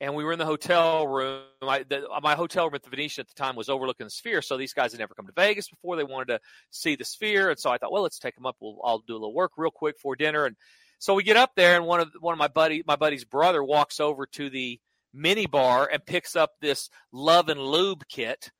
and 0.00 0.14
we 0.14 0.24
were 0.24 0.32
in 0.32 0.38
the 0.38 0.44
hotel 0.44 1.06
room. 1.06 1.42
I, 1.62 1.84
the, 1.84 2.06
my 2.22 2.34
hotel 2.34 2.64
room 2.64 2.74
at 2.74 2.82
the 2.82 2.90
Venetian 2.90 3.22
at 3.22 3.28
the 3.28 3.34
time 3.34 3.56
was 3.56 3.68
overlooking 3.68 4.06
the 4.06 4.10
Sphere, 4.10 4.42
so 4.42 4.56
these 4.56 4.74
guys 4.74 4.92
had 4.92 5.00
never 5.00 5.14
come 5.14 5.26
to 5.26 5.32
Vegas 5.34 5.68
before. 5.68 5.96
They 5.96 6.04
wanted 6.04 6.28
to 6.28 6.40
see 6.70 6.96
the 6.96 7.04
Sphere, 7.04 7.50
and 7.50 7.58
so 7.58 7.70
I 7.70 7.78
thought, 7.78 7.92
well, 7.92 8.02
let's 8.02 8.18
take 8.18 8.34
them 8.34 8.46
up. 8.46 8.56
We'll 8.60 8.78
I'll 8.84 8.98
do 8.98 9.14
a 9.14 9.14
little 9.14 9.34
work 9.34 9.52
real 9.56 9.70
quick 9.70 9.98
for 9.98 10.14
dinner, 10.14 10.44
and 10.44 10.56
so 10.98 11.14
we 11.14 11.22
get 11.22 11.36
up 11.36 11.52
there, 11.56 11.76
and 11.76 11.86
one 11.86 12.00
of 12.00 12.10
one 12.20 12.32
of 12.32 12.38
my 12.38 12.48
buddy 12.48 12.84
my 12.86 12.96
buddy's 12.96 13.24
brother 13.24 13.62
walks 13.62 13.98
over 13.98 14.26
to 14.26 14.50
the 14.50 14.78
mini 15.12 15.46
bar 15.46 15.88
and 15.92 16.04
picks 16.04 16.36
up 16.36 16.52
this 16.60 16.88
Love 17.12 17.48
and 17.48 17.60
Lube 17.60 18.04
kit 18.08 18.50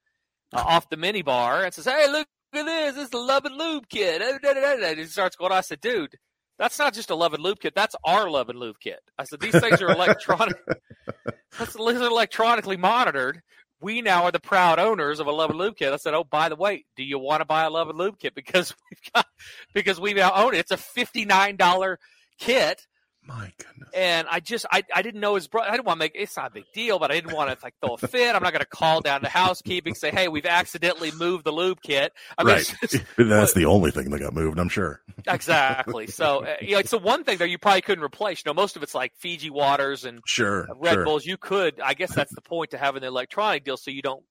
uh, 0.54 0.62
off 0.66 0.88
the 0.88 0.96
mini 0.96 1.22
bar 1.22 1.64
and 1.64 1.72
says, 1.72 1.84
"Hey, 1.86 2.06
look 2.10 2.26
at 2.54 2.64
this! 2.64 2.94
This 2.94 3.04
is 3.04 3.10
the 3.10 3.18
Love 3.18 3.44
and 3.44 3.56
Lube 3.56 3.88
kit." 3.88 4.22
And 4.22 4.98
he 4.98 5.04
starts 5.06 5.36
going. 5.36 5.52
I 5.52 5.60
said, 5.62 5.80
"Dude, 5.80 6.16
that's 6.58 6.78
not 6.78 6.94
just 6.94 7.10
a 7.10 7.14
Love 7.14 7.34
and 7.34 7.42
Lube 7.42 7.58
kit. 7.60 7.74
That's 7.74 7.96
our 8.04 8.30
Love 8.30 8.48
and 8.48 8.58
Lube 8.58 8.76
kit." 8.80 9.00
I 9.18 9.24
said, 9.24 9.40
"These 9.40 9.58
things 9.58 9.80
are 9.80 9.90
electronic. 9.92 10.56
that's 11.58 11.74
these 11.74 12.00
are 12.00 12.10
electronically 12.10 12.76
monitored." 12.76 13.40
We 13.80 14.00
now 14.00 14.22
are 14.22 14.30
the 14.30 14.38
proud 14.38 14.78
owners 14.78 15.18
of 15.18 15.26
a 15.26 15.32
Love 15.32 15.50
and 15.50 15.58
Lube 15.58 15.76
kit. 15.76 15.92
I 15.92 15.96
said, 15.96 16.14
"Oh, 16.14 16.24
by 16.24 16.48
the 16.48 16.56
way, 16.56 16.84
do 16.96 17.02
you 17.02 17.18
want 17.18 17.40
to 17.40 17.44
buy 17.44 17.64
a 17.64 17.70
Love 17.70 17.88
and 17.88 17.98
Lube 17.98 18.18
kit 18.18 18.34
because 18.36 18.74
we've 18.90 19.12
got 19.14 19.26
because 19.74 20.00
we 20.00 20.14
now 20.14 20.32
own 20.34 20.54
it? 20.54 20.58
It's 20.58 20.70
a 20.70 20.76
fifty 20.76 21.24
nine 21.24 21.56
dollar 21.56 21.98
kit." 22.38 22.86
My 23.24 23.52
goodness. 23.56 23.88
And 23.94 24.26
I 24.28 24.40
just 24.40 24.66
I, 24.70 24.82
I 24.92 25.02
didn't 25.02 25.20
know 25.20 25.36
his 25.36 25.46
brother. 25.46 25.68
I 25.68 25.72
didn't 25.72 25.86
want 25.86 25.98
to 25.98 26.04
make 26.04 26.12
it's 26.16 26.36
not 26.36 26.50
a 26.50 26.54
big 26.54 26.64
deal, 26.74 26.98
but 26.98 27.12
I 27.12 27.14
didn't 27.14 27.34
want 27.36 27.50
to 27.50 27.64
like 27.64 27.74
throw 27.80 27.94
a 27.94 27.98
fit. 27.98 28.34
I'm 28.34 28.42
not 28.42 28.52
going 28.52 28.62
to 28.64 28.66
call 28.66 29.00
down 29.00 29.20
to 29.20 29.28
housekeeping 29.28 29.94
say, 29.94 30.10
hey, 30.10 30.26
we've 30.26 30.44
accidentally 30.44 31.12
moved 31.12 31.44
the 31.44 31.52
lube 31.52 31.80
kit. 31.82 32.12
I 32.36 32.42
mean, 32.42 32.54
right. 32.56 32.74
just- 32.80 33.04
That's 33.16 33.52
the 33.54 33.66
only 33.66 33.92
thing 33.92 34.10
that 34.10 34.18
got 34.18 34.34
moved, 34.34 34.58
I'm 34.58 34.68
sure. 34.68 35.02
exactly. 35.28 36.08
So 36.08 36.44
uh, 36.44 36.56
you 36.60 36.72
know, 36.72 36.78
it's 36.80 36.90
the 36.90 36.98
one 36.98 37.22
thing 37.22 37.38
that 37.38 37.48
you 37.48 37.58
probably 37.58 37.82
couldn't 37.82 38.02
replace. 38.04 38.42
You 38.44 38.50
know, 38.50 38.54
most 38.54 38.74
of 38.76 38.82
it's 38.82 38.94
like 38.94 39.12
Fiji 39.18 39.50
waters 39.50 40.04
and 40.04 40.20
Sure. 40.26 40.66
Red 40.76 40.94
sure. 40.94 41.04
Bulls. 41.04 41.24
You 41.24 41.36
could, 41.36 41.80
I 41.80 41.94
guess 41.94 42.12
that's 42.14 42.34
the 42.34 42.40
point 42.42 42.72
to 42.72 42.78
having 42.78 43.02
the 43.02 43.08
electronic 43.08 43.64
deal, 43.64 43.76
so 43.76 43.90
you 43.92 44.02
don't, 44.02 44.24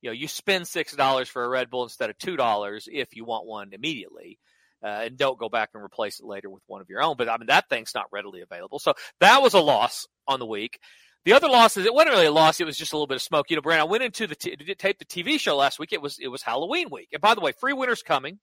you 0.00 0.10
know, 0.10 0.14
you 0.14 0.28
spend 0.28 0.68
six 0.68 0.94
dollars 0.94 1.28
for 1.28 1.44
a 1.44 1.48
Red 1.48 1.70
Bull 1.70 1.82
instead 1.82 2.08
of 2.08 2.16
two 2.18 2.36
dollars 2.36 2.88
if 2.90 3.16
you 3.16 3.24
want 3.24 3.46
one 3.46 3.70
immediately, 3.72 4.38
uh, 4.82 5.02
and 5.04 5.16
don't 5.16 5.38
go 5.38 5.48
back 5.48 5.70
and 5.74 5.82
replace 5.82 6.20
it 6.20 6.26
later 6.26 6.50
with 6.50 6.62
one 6.66 6.80
of 6.80 6.88
your 6.88 7.02
own. 7.02 7.16
But 7.16 7.28
I 7.28 7.36
mean, 7.36 7.46
that 7.48 7.68
thing's 7.68 7.94
not 7.94 8.06
readily 8.12 8.40
available, 8.40 8.78
so 8.78 8.94
that 9.20 9.42
was 9.42 9.54
a 9.54 9.60
loss 9.60 10.06
on 10.26 10.38
the 10.38 10.46
week. 10.46 10.78
The 11.24 11.32
other 11.32 11.48
loss 11.48 11.76
is 11.76 11.84
it 11.84 11.92
wasn't 11.92 12.14
really 12.14 12.26
a 12.26 12.32
loss; 12.32 12.60
it 12.60 12.64
was 12.64 12.76
just 12.76 12.92
a 12.92 12.96
little 12.96 13.06
bit 13.06 13.16
of 13.16 13.22
smoke. 13.22 13.50
You 13.50 13.56
know, 13.56 13.62
Brandon, 13.62 13.86
I 13.86 13.90
went 13.90 14.04
into 14.04 14.26
the 14.26 14.34
t- 14.34 14.56
tape 14.56 14.98
the 14.98 15.04
TV 15.04 15.38
show 15.38 15.56
last 15.56 15.78
week. 15.78 15.92
It 15.92 16.00
was 16.00 16.18
it 16.18 16.28
was 16.28 16.42
Halloween 16.42 16.88
week, 16.90 17.08
and 17.12 17.20
by 17.20 17.34
the 17.34 17.40
way, 17.40 17.52
free 17.52 17.72
winners 17.72 18.02
coming. 18.02 18.38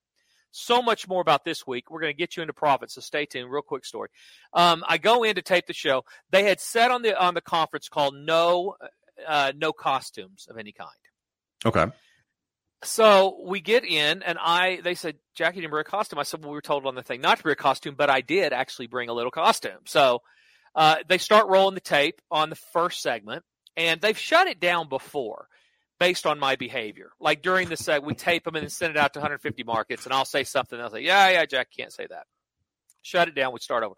So 0.57 0.81
much 0.81 1.05
more 1.09 1.19
about 1.19 1.43
this 1.43 1.67
week. 1.67 1.91
We're 1.91 1.99
going 1.99 2.13
to 2.13 2.17
get 2.17 2.37
you 2.37 2.41
into 2.41 2.53
profit, 2.53 2.89
so 2.89 3.01
stay 3.01 3.25
tuned. 3.25 3.51
Real 3.51 3.61
quick 3.61 3.83
story. 3.83 4.07
Um, 4.53 4.85
I 4.87 4.97
go 4.97 5.23
in 5.23 5.35
to 5.35 5.41
tape 5.41 5.67
the 5.67 5.73
show. 5.73 6.05
They 6.31 6.43
had 6.43 6.61
said 6.61 6.91
on 6.91 7.01
the 7.01 7.19
on 7.19 7.33
the 7.33 7.41
conference 7.41 7.89
call 7.89 8.11
no 8.13 8.75
uh, 9.27 9.51
no 9.55 9.73
costumes 9.73 10.47
of 10.49 10.57
any 10.57 10.71
kind. 10.71 10.89
Okay. 11.65 11.87
So 12.85 13.41
we 13.43 13.61
get 13.61 13.83
in, 13.83 14.21
and 14.21 14.37
I 14.39 14.79
they 14.83 14.95
said 14.95 15.15
Jackie 15.33 15.61
didn't 15.61 15.71
bring 15.71 15.81
a 15.81 15.83
costume. 15.83 16.19
I 16.19 16.23
said, 16.23 16.41
well, 16.41 16.51
we 16.51 16.55
were 16.55 16.61
told 16.61 16.85
on 16.85 16.95
the 16.95 17.03
thing 17.03 17.21
not 17.21 17.37
to 17.37 17.43
bring 17.43 17.53
a 17.53 17.55
costume, 17.55 17.95
but 17.97 18.09
I 18.09 18.21
did 18.21 18.53
actually 18.53 18.87
bring 18.87 19.09
a 19.09 19.13
little 19.13 19.31
costume. 19.31 19.79
So 19.85 20.21
uh, 20.75 20.97
they 21.07 21.17
start 21.17 21.47
rolling 21.47 21.75
the 21.75 21.81
tape 21.81 22.21
on 22.29 22.49
the 22.49 22.55
first 22.55 23.01
segment, 23.01 23.43
and 23.75 24.01
they've 24.01 24.17
shut 24.17 24.47
it 24.47 24.59
down 24.59 24.87
before 24.87 25.47
based 25.99 26.25
on 26.25 26.39
my 26.39 26.55
behavior. 26.55 27.11
Like 27.19 27.41
during 27.41 27.69
the 27.69 27.77
segment, 27.77 28.05
we 28.05 28.15
tape 28.15 28.43
them 28.43 28.55
and 28.55 28.63
then 28.63 28.69
send 28.69 28.91
it 28.91 28.97
out 28.97 29.13
to 29.13 29.19
150 29.19 29.63
markets, 29.63 30.05
and 30.05 30.13
I'll 30.13 30.25
say 30.25 30.43
something. 30.43 30.79
I'll 30.79 30.91
say, 30.91 31.01
yeah, 31.01 31.29
yeah, 31.29 31.45
Jack 31.45 31.69
can't 31.75 31.91
say 31.91 32.05
that. 32.09 32.27
Shut 33.01 33.27
it 33.27 33.35
down. 33.35 33.53
We 33.53 33.59
start 33.59 33.83
over. 33.83 33.95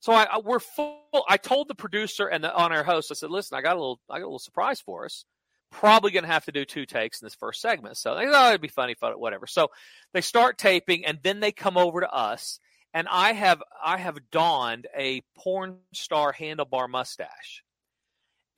So 0.00 0.12
I, 0.12 0.24
I 0.24 0.38
we're 0.38 0.60
full. 0.60 1.00
I 1.28 1.38
told 1.38 1.68
the 1.68 1.74
producer 1.74 2.26
and 2.26 2.44
the 2.44 2.54
on-air 2.54 2.84
host. 2.84 3.10
I 3.10 3.14
said, 3.14 3.30
listen, 3.30 3.56
I 3.56 3.62
got 3.62 3.76
a 3.76 3.80
little, 3.80 4.00
I 4.10 4.18
got 4.18 4.24
a 4.24 4.28
little 4.28 4.38
surprise 4.38 4.80
for 4.80 5.04
us 5.06 5.24
probably 5.70 6.10
going 6.10 6.24
to 6.24 6.30
have 6.30 6.44
to 6.46 6.52
do 6.52 6.64
two 6.64 6.86
takes 6.86 7.20
in 7.20 7.26
this 7.26 7.34
first 7.34 7.60
segment. 7.60 7.96
So 7.96 8.14
they 8.14 8.26
thought 8.26 8.46
oh, 8.46 8.48
it'd 8.50 8.60
be 8.60 8.68
funny, 8.68 8.94
fun, 8.94 9.12
whatever. 9.14 9.46
So 9.46 9.68
they 10.12 10.20
start 10.20 10.58
taping, 10.58 11.04
and 11.04 11.18
then 11.22 11.40
they 11.40 11.52
come 11.52 11.76
over 11.76 12.00
to 12.00 12.10
us, 12.10 12.58
and 12.94 13.06
I 13.10 13.32
have 13.32 13.62
I 13.84 13.98
have 13.98 14.18
donned 14.30 14.86
a 14.96 15.22
porn 15.36 15.78
star 15.92 16.32
handlebar 16.32 16.88
mustache, 16.88 17.62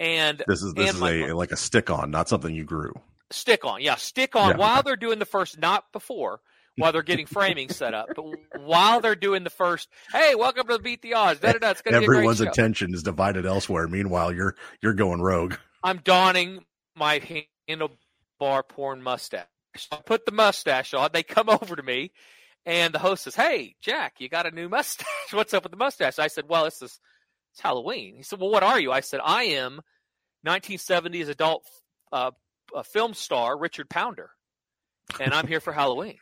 and 0.00 0.42
This 0.46 0.62
is 0.62 0.74
this 0.74 0.94
is 0.94 1.02
a 1.02 1.32
like 1.32 1.52
a 1.52 1.56
stick 1.56 1.90
on, 1.90 2.10
not 2.10 2.28
something 2.28 2.54
you 2.54 2.64
grew. 2.64 2.92
stick 3.30 3.64
on, 3.64 3.80
yeah, 3.82 3.96
stick 3.96 4.36
on 4.36 4.50
Yeah. 4.50 4.56
while 4.56 4.82
they're 4.82 4.96
doing 4.96 5.18
the 5.18 5.24
first, 5.26 5.58
not 5.58 5.84
before. 5.92 6.40
while 6.76 6.92
they're 6.92 7.02
getting 7.02 7.26
framing 7.26 7.68
set 7.70 7.92
up. 7.92 8.06
But 8.14 8.24
while 8.60 9.00
they're 9.00 9.16
doing 9.16 9.42
the 9.42 9.50
first, 9.50 9.88
hey, 10.12 10.36
welcome 10.36 10.68
to 10.68 10.78
Beat 10.78 11.02
the 11.02 11.14
Odds. 11.14 11.40
Da, 11.40 11.50
da, 11.50 11.58
da, 11.58 11.70
it's 11.70 11.82
gonna 11.82 11.96
Everyone's 11.96 12.38
be 12.38 12.44
a 12.44 12.46
great 12.46 12.54
show. 12.54 12.62
attention 12.62 12.94
is 12.94 13.02
divided 13.02 13.46
elsewhere. 13.46 13.88
Meanwhile, 13.88 14.32
you're 14.32 14.54
you're 14.80 14.94
going 14.94 15.20
rogue. 15.20 15.54
I'm 15.82 15.96
donning 15.98 16.64
my 16.98 17.20
handlebar 17.68 18.68
porn 18.68 19.02
mustache. 19.02 19.46
I 19.92 19.96
put 19.96 20.26
the 20.26 20.32
mustache 20.32 20.94
on. 20.94 21.10
They 21.12 21.22
come 21.22 21.48
over 21.62 21.76
to 21.76 21.82
me, 21.82 22.12
and 22.66 22.92
the 22.92 22.98
host 22.98 23.24
says, 23.24 23.34
"Hey, 23.34 23.76
Jack, 23.80 24.14
you 24.18 24.28
got 24.28 24.46
a 24.46 24.50
new 24.50 24.68
mustache? 24.68 25.06
What's 25.32 25.54
up 25.54 25.62
with 25.62 25.72
the 25.72 25.78
mustache?" 25.78 26.18
I 26.18 26.28
said, 26.28 26.44
"Well, 26.48 26.66
it's 26.66 26.78
this. 26.78 26.98
It's 27.52 27.60
Halloween." 27.60 28.16
He 28.16 28.22
said, 28.22 28.40
"Well, 28.40 28.50
what 28.50 28.62
are 28.62 28.80
you?" 28.80 28.92
I 28.92 29.00
said, 29.00 29.20
"I 29.24 29.44
am 29.44 29.80
1970s 30.46 31.28
adult 31.28 31.64
uh, 32.12 32.32
uh, 32.74 32.82
film 32.82 33.14
star 33.14 33.58
Richard 33.58 33.88
Pounder, 33.88 34.30
and 35.20 35.32
I'm 35.32 35.46
here 35.46 35.60
for 35.60 35.72
Halloween." 35.72 36.18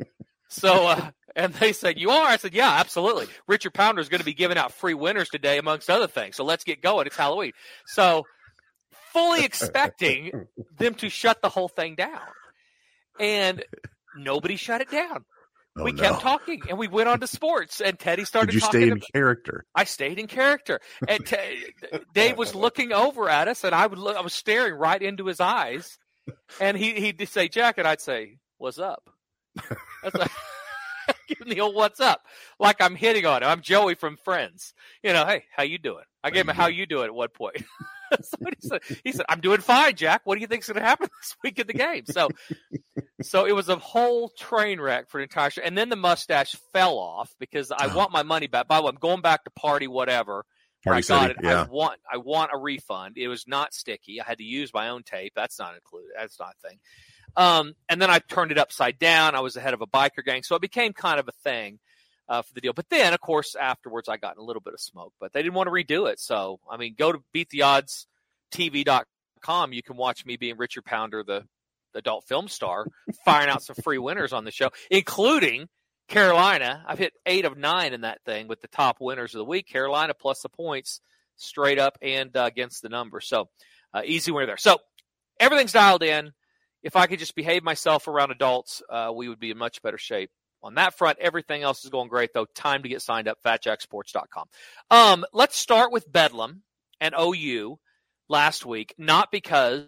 So, 0.48 0.86
uh, 0.86 1.10
and 1.34 1.54
they 1.54 1.72
said, 1.72 1.98
"You 1.98 2.10
are?" 2.10 2.26
I 2.26 2.36
said, 2.36 2.52
"Yeah, 2.52 2.70
absolutely." 2.72 3.26
Richard 3.48 3.72
Pounder 3.72 4.02
is 4.02 4.10
going 4.10 4.18
to 4.18 4.24
be 4.24 4.34
giving 4.34 4.58
out 4.58 4.70
free 4.70 4.92
winners 4.92 5.30
today, 5.30 5.56
amongst 5.56 5.88
other 5.88 6.06
things. 6.06 6.36
So 6.36 6.44
let's 6.44 6.62
get 6.62 6.82
going. 6.82 7.06
It's 7.06 7.16
Halloween. 7.16 7.52
So, 7.86 8.24
fully 9.12 9.44
expecting 9.44 10.46
them 10.78 10.94
to 10.96 11.08
shut 11.08 11.42
the 11.42 11.48
whole 11.48 11.68
thing 11.68 11.94
down, 11.94 12.20
and 13.20 13.64
nobody 14.16 14.56
shut 14.56 14.80
it 14.80 14.90
down. 14.90 15.24
Oh, 15.78 15.84
we 15.84 15.92
no. 15.92 16.02
kept 16.02 16.20
talking, 16.20 16.60
and 16.68 16.76
we 16.76 16.86
went 16.86 17.08
on 17.08 17.20
to 17.20 17.26
sports. 17.26 17.80
And 17.80 17.98
Teddy 17.98 18.24
started 18.26 18.48
Did 18.48 18.54
you 18.56 18.60
talking. 18.60 18.80
stay 18.80 18.86
in 18.88 18.92
about- 18.98 19.12
character? 19.14 19.64
I 19.74 19.84
stayed 19.84 20.18
in 20.18 20.26
character, 20.26 20.80
and 21.08 21.24
Te- 21.26 21.72
Dave 22.12 22.36
was 22.36 22.54
looking 22.54 22.92
over 22.92 23.28
at 23.30 23.48
us, 23.48 23.64
and 23.64 23.74
I 23.74 23.86
would 23.86 23.98
look, 23.98 24.16
I 24.16 24.20
was 24.20 24.34
staring 24.34 24.74
right 24.74 25.00
into 25.00 25.26
his 25.26 25.40
eyes, 25.40 25.98
and 26.60 26.76
he 26.76 27.00
he'd 27.00 27.26
say 27.28 27.48
Jack, 27.48 27.78
and 27.78 27.88
I'd 27.88 28.02
say, 28.02 28.38
"What's 28.58 28.78
up?" 28.78 29.08
That's 30.02 30.14
like 30.14 30.30
give 31.28 31.38
him 31.40 31.48
the 31.48 31.60
old 31.62 31.74
"What's 31.74 32.00
up?" 32.00 32.20
Like 32.60 32.82
I'm 32.82 32.94
hitting 32.94 33.24
on 33.24 33.42
him. 33.42 33.48
I'm 33.48 33.62
Joey 33.62 33.94
from 33.94 34.18
Friends. 34.18 34.74
You 35.02 35.14
know, 35.14 35.24
hey, 35.24 35.44
how 35.56 35.62
you 35.62 35.78
doing? 35.78 36.04
I 36.22 36.30
gave 36.30 36.42
him 36.42 36.50
a 36.50 36.52
"How 36.52 36.66
you 36.66 36.84
doing?" 36.84 37.06
at 37.06 37.14
one 37.14 37.28
point. 37.30 37.56
so 38.22 38.36
he 38.40 38.68
said, 38.68 38.80
he 39.04 39.12
said, 39.12 39.26
"I'm 39.28 39.40
doing 39.40 39.60
fine, 39.60 39.94
Jack. 39.94 40.22
What 40.24 40.36
do 40.36 40.40
you 40.40 40.46
think's 40.46 40.68
going 40.68 40.80
to 40.80 40.86
happen 40.86 41.08
this 41.20 41.36
week 41.42 41.58
in 41.58 41.66
the 41.66 41.72
game?" 41.74 42.04
So, 42.06 42.28
so 43.22 43.46
it 43.46 43.52
was 43.54 43.68
a 43.68 43.76
whole 43.76 44.28
train 44.38 44.80
wreck 44.80 45.08
for 45.10 45.18
the 45.18 45.24
entire 45.24 45.50
show. 45.50 45.62
And 45.62 45.76
then 45.76 45.88
the 45.88 45.96
mustache 45.96 46.56
fell 46.72 46.98
off 46.98 47.32
because 47.38 47.70
I 47.70 47.86
Oh. 47.90 47.96
want 47.96 48.12
my 48.12 48.22
money 48.22 48.46
back. 48.46 48.68
By 48.68 48.76
the 48.78 48.82
way, 48.84 48.88
I'm 48.90 48.96
going 48.96 49.22
back 49.22 49.44
to 49.44 49.50
party 49.50 49.86
whatever. 49.86 50.44
Party 50.84 50.98
I 50.98 51.00
got 51.02 51.28
City, 51.28 51.46
it. 51.46 51.54
I 51.54 51.62
want 51.64 52.00
I 52.12 52.16
want 52.16 52.50
a 52.52 52.58
refund. 52.58 53.16
It 53.16 53.28
was 53.28 53.46
not 53.46 53.72
sticky. 53.72 54.20
I 54.20 54.24
had 54.26 54.38
to 54.38 54.44
use 54.44 54.72
my 54.74 54.88
own 54.88 55.04
tape. 55.04 55.32
That's 55.36 55.58
not 55.58 55.74
included. 55.74 56.10
That's 56.18 56.38
not 56.40 56.54
a 56.64 56.68
thing. 56.68 56.78
Um, 57.36 57.74
and 57.88 58.02
then 58.02 58.10
I 58.10 58.18
turned 58.18 58.50
it 58.50 58.58
upside 58.58 58.98
down. 58.98 59.34
I 59.34 59.40
was 59.40 59.56
ahead 59.56 59.74
of 59.74 59.80
a 59.80 59.86
biker 59.86 60.24
gang, 60.24 60.42
so 60.42 60.54
it 60.56 60.60
became 60.60 60.92
kind 60.92 61.18
of 61.20 61.28
a 61.28 61.32
thing 61.44 61.78
uh, 62.28 62.42
for 62.42 62.54
the 62.54 62.60
deal. 62.60 62.72
But 62.72 62.88
then, 62.88 63.14
of 63.14 63.20
course, 63.20 63.54
afterwards, 63.54 64.08
I 64.08 64.16
got 64.16 64.34
in 64.36 64.40
a 64.40 64.44
little 64.44 64.62
bit 64.62 64.74
of 64.74 64.80
smoke. 64.80 65.12
But 65.20 65.32
they 65.32 65.42
didn't 65.42 65.54
want 65.54 65.68
to 65.68 65.72
redo 65.72 66.10
it, 66.10 66.18
so 66.20 66.60
I 66.70 66.76
mean, 66.76 66.94
go 66.98 67.12
to 67.12 67.22
beattheoddstv.com. 67.34 69.72
You 69.72 69.82
can 69.82 69.96
watch 69.96 70.24
me 70.24 70.36
being 70.36 70.56
Richard 70.56 70.84
Pounder, 70.84 71.24
the, 71.24 71.44
adult 71.94 72.24
film 72.24 72.48
star, 72.48 72.86
firing 73.22 73.50
out 73.50 73.62
some 73.62 73.76
free 73.82 73.98
winners 73.98 74.32
on 74.32 74.44
the 74.44 74.50
show, 74.50 74.70
including 74.90 75.68
Carolina. 76.08 76.82
I've 76.86 76.98
hit 76.98 77.12
eight 77.26 77.44
of 77.44 77.58
nine 77.58 77.92
in 77.92 78.02
that 78.02 78.22
thing 78.24 78.46
with 78.48 78.60
the 78.60 78.68
top 78.68 78.98
winners 79.00 79.34
of 79.34 79.40
the 79.40 79.44
week. 79.44 79.68
Carolina 79.68 80.14
plus 80.14 80.40
the 80.40 80.48
points 80.48 81.00
straight 81.36 81.78
up 81.78 81.98
and 82.00 82.34
uh, 82.36 82.44
against 82.44 82.82
the 82.82 82.88
number. 82.88 83.20
So 83.20 83.48
uh, 83.92 84.02
easy 84.04 84.30
winner 84.30 84.46
there. 84.46 84.56
So 84.56 84.78
everything's 85.38 85.72
dialed 85.72 86.02
in. 86.02 86.32
If 86.82 86.96
I 86.96 87.06
could 87.06 87.18
just 87.18 87.34
behave 87.34 87.62
myself 87.62 88.08
around 88.08 88.30
adults, 88.30 88.82
uh, 88.90 89.12
we 89.14 89.28
would 89.28 89.38
be 89.38 89.50
in 89.50 89.58
much 89.58 89.82
better 89.82 89.98
shape 89.98 90.30
on 90.62 90.74
that 90.74 90.96
front. 90.96 91.18
Everything 91.20 91.62
else 91.62 91.84
is 91.84 91.90
going 91.90 92.08
great, 92.08 92.30
though. 92.34 92.46
Time 92.54 92.82
to 92.82 92.88
get 92.88 93.02
signed 93.02 93.28
up, 93.28 93.38
fatjacksports.com. 93.44 94.46
Um, 94.90 95.24
let's 95.32 95.56
start 95.56 95.92
with 95.92 96.10
Bedlam 96.10 96.62
and 97.00 97.14
OU 97.18 97.78
last 98.28 98.64
week, 98.64 98.94
not 98.98 99.30
because 99.32 99.86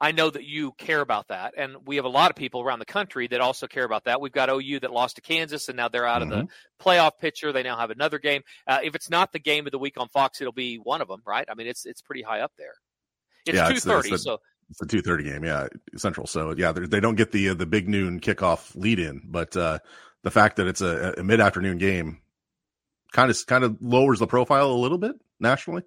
I 0.00 0.12
know 0.12 0.28
that 0.28 0.44
you 0.44 0.72
care 0.72 1.00
about 1.00 1.28
that. 1.28 1.54
And 1.56 1.76
we 1.86 1.96
have 1.96 2.04
a 2.04 2.08
lot 2.10 2.30
of 2.30 2.36
people 2.36 2.60
around 2.60 2.78
the 2.80 2.84
country 2.84 3.26
that 3.28 3.40
also 3.40 3.66
care 3.66 3.84
about 3.84 4.04
that. 4.04 4.20
We've 4.20 4.32
got 4.32 4.50
OU 4.50 4.80
that 4.80 4.92
lost 4.92 5.16
to 5.16 5.22
Kansas, 5.22 5.68
and 5.68 5.76
now 5.76 5.88
they're 5.88 6.06
out 6.06 6.22
of 6.22 6.28
the 6.28 6.48
playoff 6.82 7.12
picture. 7.20 7.52
They 7.52 7.62
now 7.62 7.76
have 7.76 7.90
another 7.90 8.18
game. 8.18 8.42
Uh, 8.66 8.80
if 8.82 8.94
it's 8.94 9.08
not 9.08 9.32
the 9.32 9.38
game 9.38 9.66
of 9.66 9.72
the 9.72 9.78
week 9.78 9.94
on 9.98 10.08
Fox, 10.08 10.40
it'll 10.40 10.52
be 10.52 10.76
one 10.76 11.00
of 11.00 11.08
them, 11.08 11.22
right? 11.26 11.46
I 11.48 11.54
mean, 11.54 11.66
it's 11.68 11.86
it's 11.86 12.02
pretty 12.02 12.22
high 12.22 12.40
up 12.40 12.52
there. 12.58 12.74
It's 13.46 13.56
Yeah, 13.56 13.68
two 13.68 13.74
it's 13.74 13.84
the- 13.84 13.90
it's 14.14 14.24
so 14.24 14.38
It's 14.74 14.82
a 14.82 14.86
two 14.86 15.02
thirty 15.02 15.22
game, 15.24 15.44
yeah, 15.44 15.68
Central. 15.96 16.26
So 16.26 16.52
yeah, 16.56 16.72
they're- 16.72 16.86
don't 17.00 17.14
get 17.14 17.30
the 17.30 17.50
uh, 17.50 17.54
the 17.54 17.66
big 17.66 17.88
noon 17.88 18.18
kickoff 18.20 18.74
lead 18.74 18.98
in, 18.98 19.22
but 19.24 19.56
uh, 19.56 19.78
the 20.24 20.30
fact 20.32 20.56
that 20.56 20.66
it's 20.66 20.80
a, 20.80 21.14
a 21.18 21.22
mid 21.22 21.40
afternoon 21.40 21.78
game 21.78 22.18
kind 23.12 23.30
of 23.30 23.46
kind 23.46 23.62
of 23.62 23.76
lowers 23.80 24.18
the 24.18 24.26
profile 24.26 24.70
a 24.70 24.74
little 24.74 24.98
bit 24.98 25.12
nationally. 25.38 25.82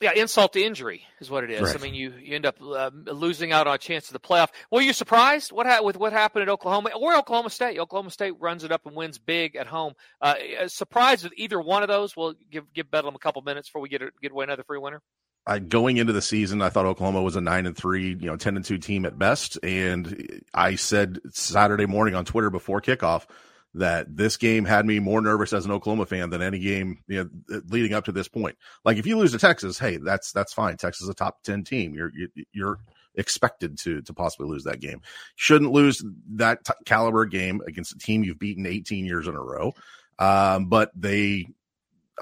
yeah, 0.00 0.12
insult 0.14 0.54
to 0.54 0.62
injury 0.64 1.04
is 1.20 1.28
what 1.30 1.44
it 1.44 1.50
is. 1.50 1.60
Right. 1.60 1.76
I 1.76 1.82
mean, 1.82 1.94
you, 1.94 2.12
you 2.18 2.34
end 2.34 2.46
up 2.46 2.56
uh, 2.62 2.90
losing 3.12 3.52
out 3.52 3.66
on 3.66 3.74
a 3.74 3.78
chance 3.78 4.06
to 4.06 4.12
the 4.14 4.18
playoff. 4.20 4.48
Were 4.70 4.80
you 4.80 4.92
surprised 4.94 5.52
what 5.52 5.66
ha- 5.66 5.82
with 5.82 5.98
what 5.98 6.12
happened 6.14 6.42
at 6.42 6.48
Oklahoma 6.48 6.90
or 6.98 7.14
Oklahoma 7.16 7.50
State? 7.50 7.78
Oklahoma 7.78 8.10
State 8.10 8.32
runs 8.40 8.64
it 8.64 8.72
up 8.72 8.86
and 8.86 8.96
wins 8.96 9.18
big 9.18 9.54
at 9.54 9.66
home. 9.66 9.92
Uh, 10.20 10.34
surprised 10.66 11.24
with 11.24 11.34
either 11.36 11.60
one 11.60 11.82
of 11.82 11.88
those? 11.88 12.16
We'll 12.16 12.34
give 12.50 12.72
give 12.72 12.90
Bedlam 12.90 13.14
a 13.14 13.18
couple 13.18 13.42
minutes 13.42 13.68
before 13.68 13.82
we 13.82 13.90
get 13.90 14.00
a, 14.02 14.10
get 14.22 14.32
away 14.32 14.44
another 14.44 14.64
free 14.64 14.78
winner. 14.78 15.02
I 15.46 15.58
going 15.58 15.96
into 15.96 16.12
the 16.12 16.22
season, 16.22 16.62
I 16.62 16.68
thought 16.68 16.86
Oklahoma 16.86 17.22
was 17.22 17.36
a 17.36 17.40
nine 17.40 17.66
and 17.66 17.76
three, 17.76 18.10
you 18.10 18.26
know, 18.26 18.36
ten 18.36 18.56
and 18.56 18.64
two 18.64 18.78
team 18.78 19.04
at 19.04 19.18
best. 19.18 19.58
And 19.62 20.42
I 20.54 20.76
said 20.76 21.18
Saturday 21.30 21.86
morning 21.86 22.14
on 22.14 22.24
Twitter 22.24 22.50
before 22.50 22.80
kickoff 22.80 23.26
that 23.74 24.14
this 24.14 24.36
game 24.36 24.64
had 24.64 24.84
me 24.84 24.98
more 24.98 25.20
nervous 25.20 25.52
as 25.52 25.64
an 25.64 25.70
Oklahoma 25.70 26.04
fan 26.06 26.30
than 26.30 26.42
any 26.42 26.58
game 26.58 26.98
you 27.06 27.24
know, 27.24 27.60
leading 27.68 27.94
up 27.94 28.04
to 28.04 28.12
this 28.12 28.28
point. 28.28 28.56
Like 28.84 28.98
if 28.98 29.06
you 29.06 29.16
lose 29.16 29.32
to 29.32 29.38
Texas, 29.38 29.78
hey, 29.78 29.96
that's 29.96 30.32
that's 30.32 30.52
fine. 30.52 30.76
Texas 30.76 31.02
is 31.02 31.08
a 31.08 31.14
top 31.14 31.42
ten 31.42 31.64
team. 31.64 31.94
You're 31.94 32.12
you, 32.14 32.28
you're 32.52 32.78
expected 33.14 33.78
to 33.78 34.02
to 34.02 34.12
possibly 34.12 34.48
lose 34.48 34.64
that 34.64 34.80
game. 34.80 35.00
Shouldn't 35.36 35.72
lose 35.72 36.04
that 36.34 36.64
t- 36.64 36.72
caliber 36.84 37.24
game 37.24 37.60
against 37.66 37.94
a 37.94 37.98
team 37.98 38.22
you've 38.24 38.38
beaten 38.38 38.66
18 38.66 39.04
years 39.04 39.26
in 39.26 39.34
a 39.34 39.42
row. 39.42 39.74
Um, 40.18 40.66
but 40.66 40.90
they 40.94 41.48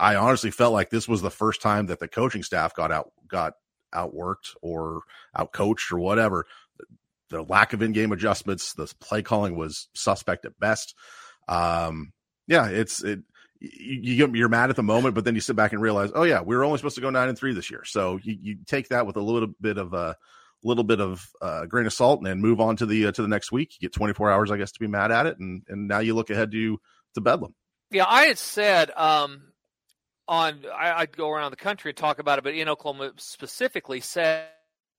I 0.01 0.17
honestly 0.17 0.51
felt 0.51 0.73
like 0.73 0.91
this 0.91 1.07
was 1.07 1.21
the 1.21 1.31
first 1.31 1.61
time 1.61 1.87
that 1.87 2.01
the 2.01 2.09
coaching 2.09 2.43
staff 2.43 2.75
got 2.75 2.91
out 2.91 3.13
got 3.29 3.55
outworked 3.95 4.57
or 4.63 5.03
outcoached 5.37 5.93
or 5.93 5.99
whatever. 5.99 6.47
The 7.29 7.43
lack 7.43 7.73
of 7.75 7.83
in-game 7.83 8.11
adjustments, 8.11 8.73
the 8.73 8.93
play 9.01 9.23
calling 9.23 9.57
was 9.57 9.89
suspect 9.95 10.45
at 10.47 10.59
best. 10.59 10.95
Um, 11.49 12.13
yeah, 12.47 12.69
it's 12.69 13.05
it. 13.05 13.21
You, 13.61 14.01
you 14.03 14.17
get, 14.17 14.35
you're 14.35 14.49
mad 14.49 14.71
at 14.71 14.77
the 14.77 14.83
moment, 14.83 15.15
but 15.15 15.25
then 15.25 15.35
you 15.35 15.43
sit 15.43 15.55
back 15.55 15.73
and 15.73 15.83
realize, 15.83 16.11
oh 16.15 16.23
yeah, 16.23 16.41
we 16.41 16.57
were 16.57 16.65
only 16.65 16.79
supposed 16.79 16.95
to 16.95 17.03
go 17.03 17.11
nine 17.11 17.29
and 17.29 17.39
three 17.39 17.53
this 17.53 17.71
year. 17.71 17.85
So 17.85 18.19
you, 18.23 18.37
you 18.41 18.57
take 18.67 18.89
that 18.89 19.07
with 19.07 19.17
a 19.17 19.21
little 19.21 19.51
bit 19.61 19.77
of 19.77 19.93
a 19.93 20.17
little 20.65 20.85
bit 20.85 21.01
of 21.01 21.31
uh, 21.43 21.67
grain 21.67 21.87
of 21.87 21.93
salt, 21.93 22.21
and 22.21 22.27
then 22.27 22.41
move 22.41 22.59
on 22.59 22.77
to 22.77 22.87
the 22.87 23.07
uh, 23.07 23.13
to 23.13 23.23
the 23.23 23.29
next 23.29 23.53
week. 23.53 23.75
You 23.79 23.89
get 23.89 23.95
24 23.95 24.31
hours, 24.31 24.51
I 24.51 24.57
guess, 24.57 24.73
to 24.73 24.81
be 24.81 24.87
mad 24.87 25.13
at 25.13 25.27
it, 25.27 25.39
and 25.39 25.63
and 25.69 25.89
now 25.89 25.99
you 25.99 26.15
look 26.15 26.31
ahead 26.31 26.51
to 26.53 26.81
to 27.15 27.21
Bedlam. 27.21 27.55
Yeah, 27.91 28.07
I 28.09 28.27
had 28.27 28.39
said 28.39 28.91
um, 28.97 29.50
on 30.31 30.65
I, 30.73 30.93
I'd 30.93 31.15
go 31.15 31.29
around 31.29 31.51
the 31.51 31.57
country 31.57 31.91
and 31.91 31.99
talk 31.99 32.21
about 32.21 32.39
it, 32.39 32.45
but 32.45 32.55
in 32.55 32.69
Oklahoma 32.69 33.13
specifically 33.19 34.01
said 34.01 34.47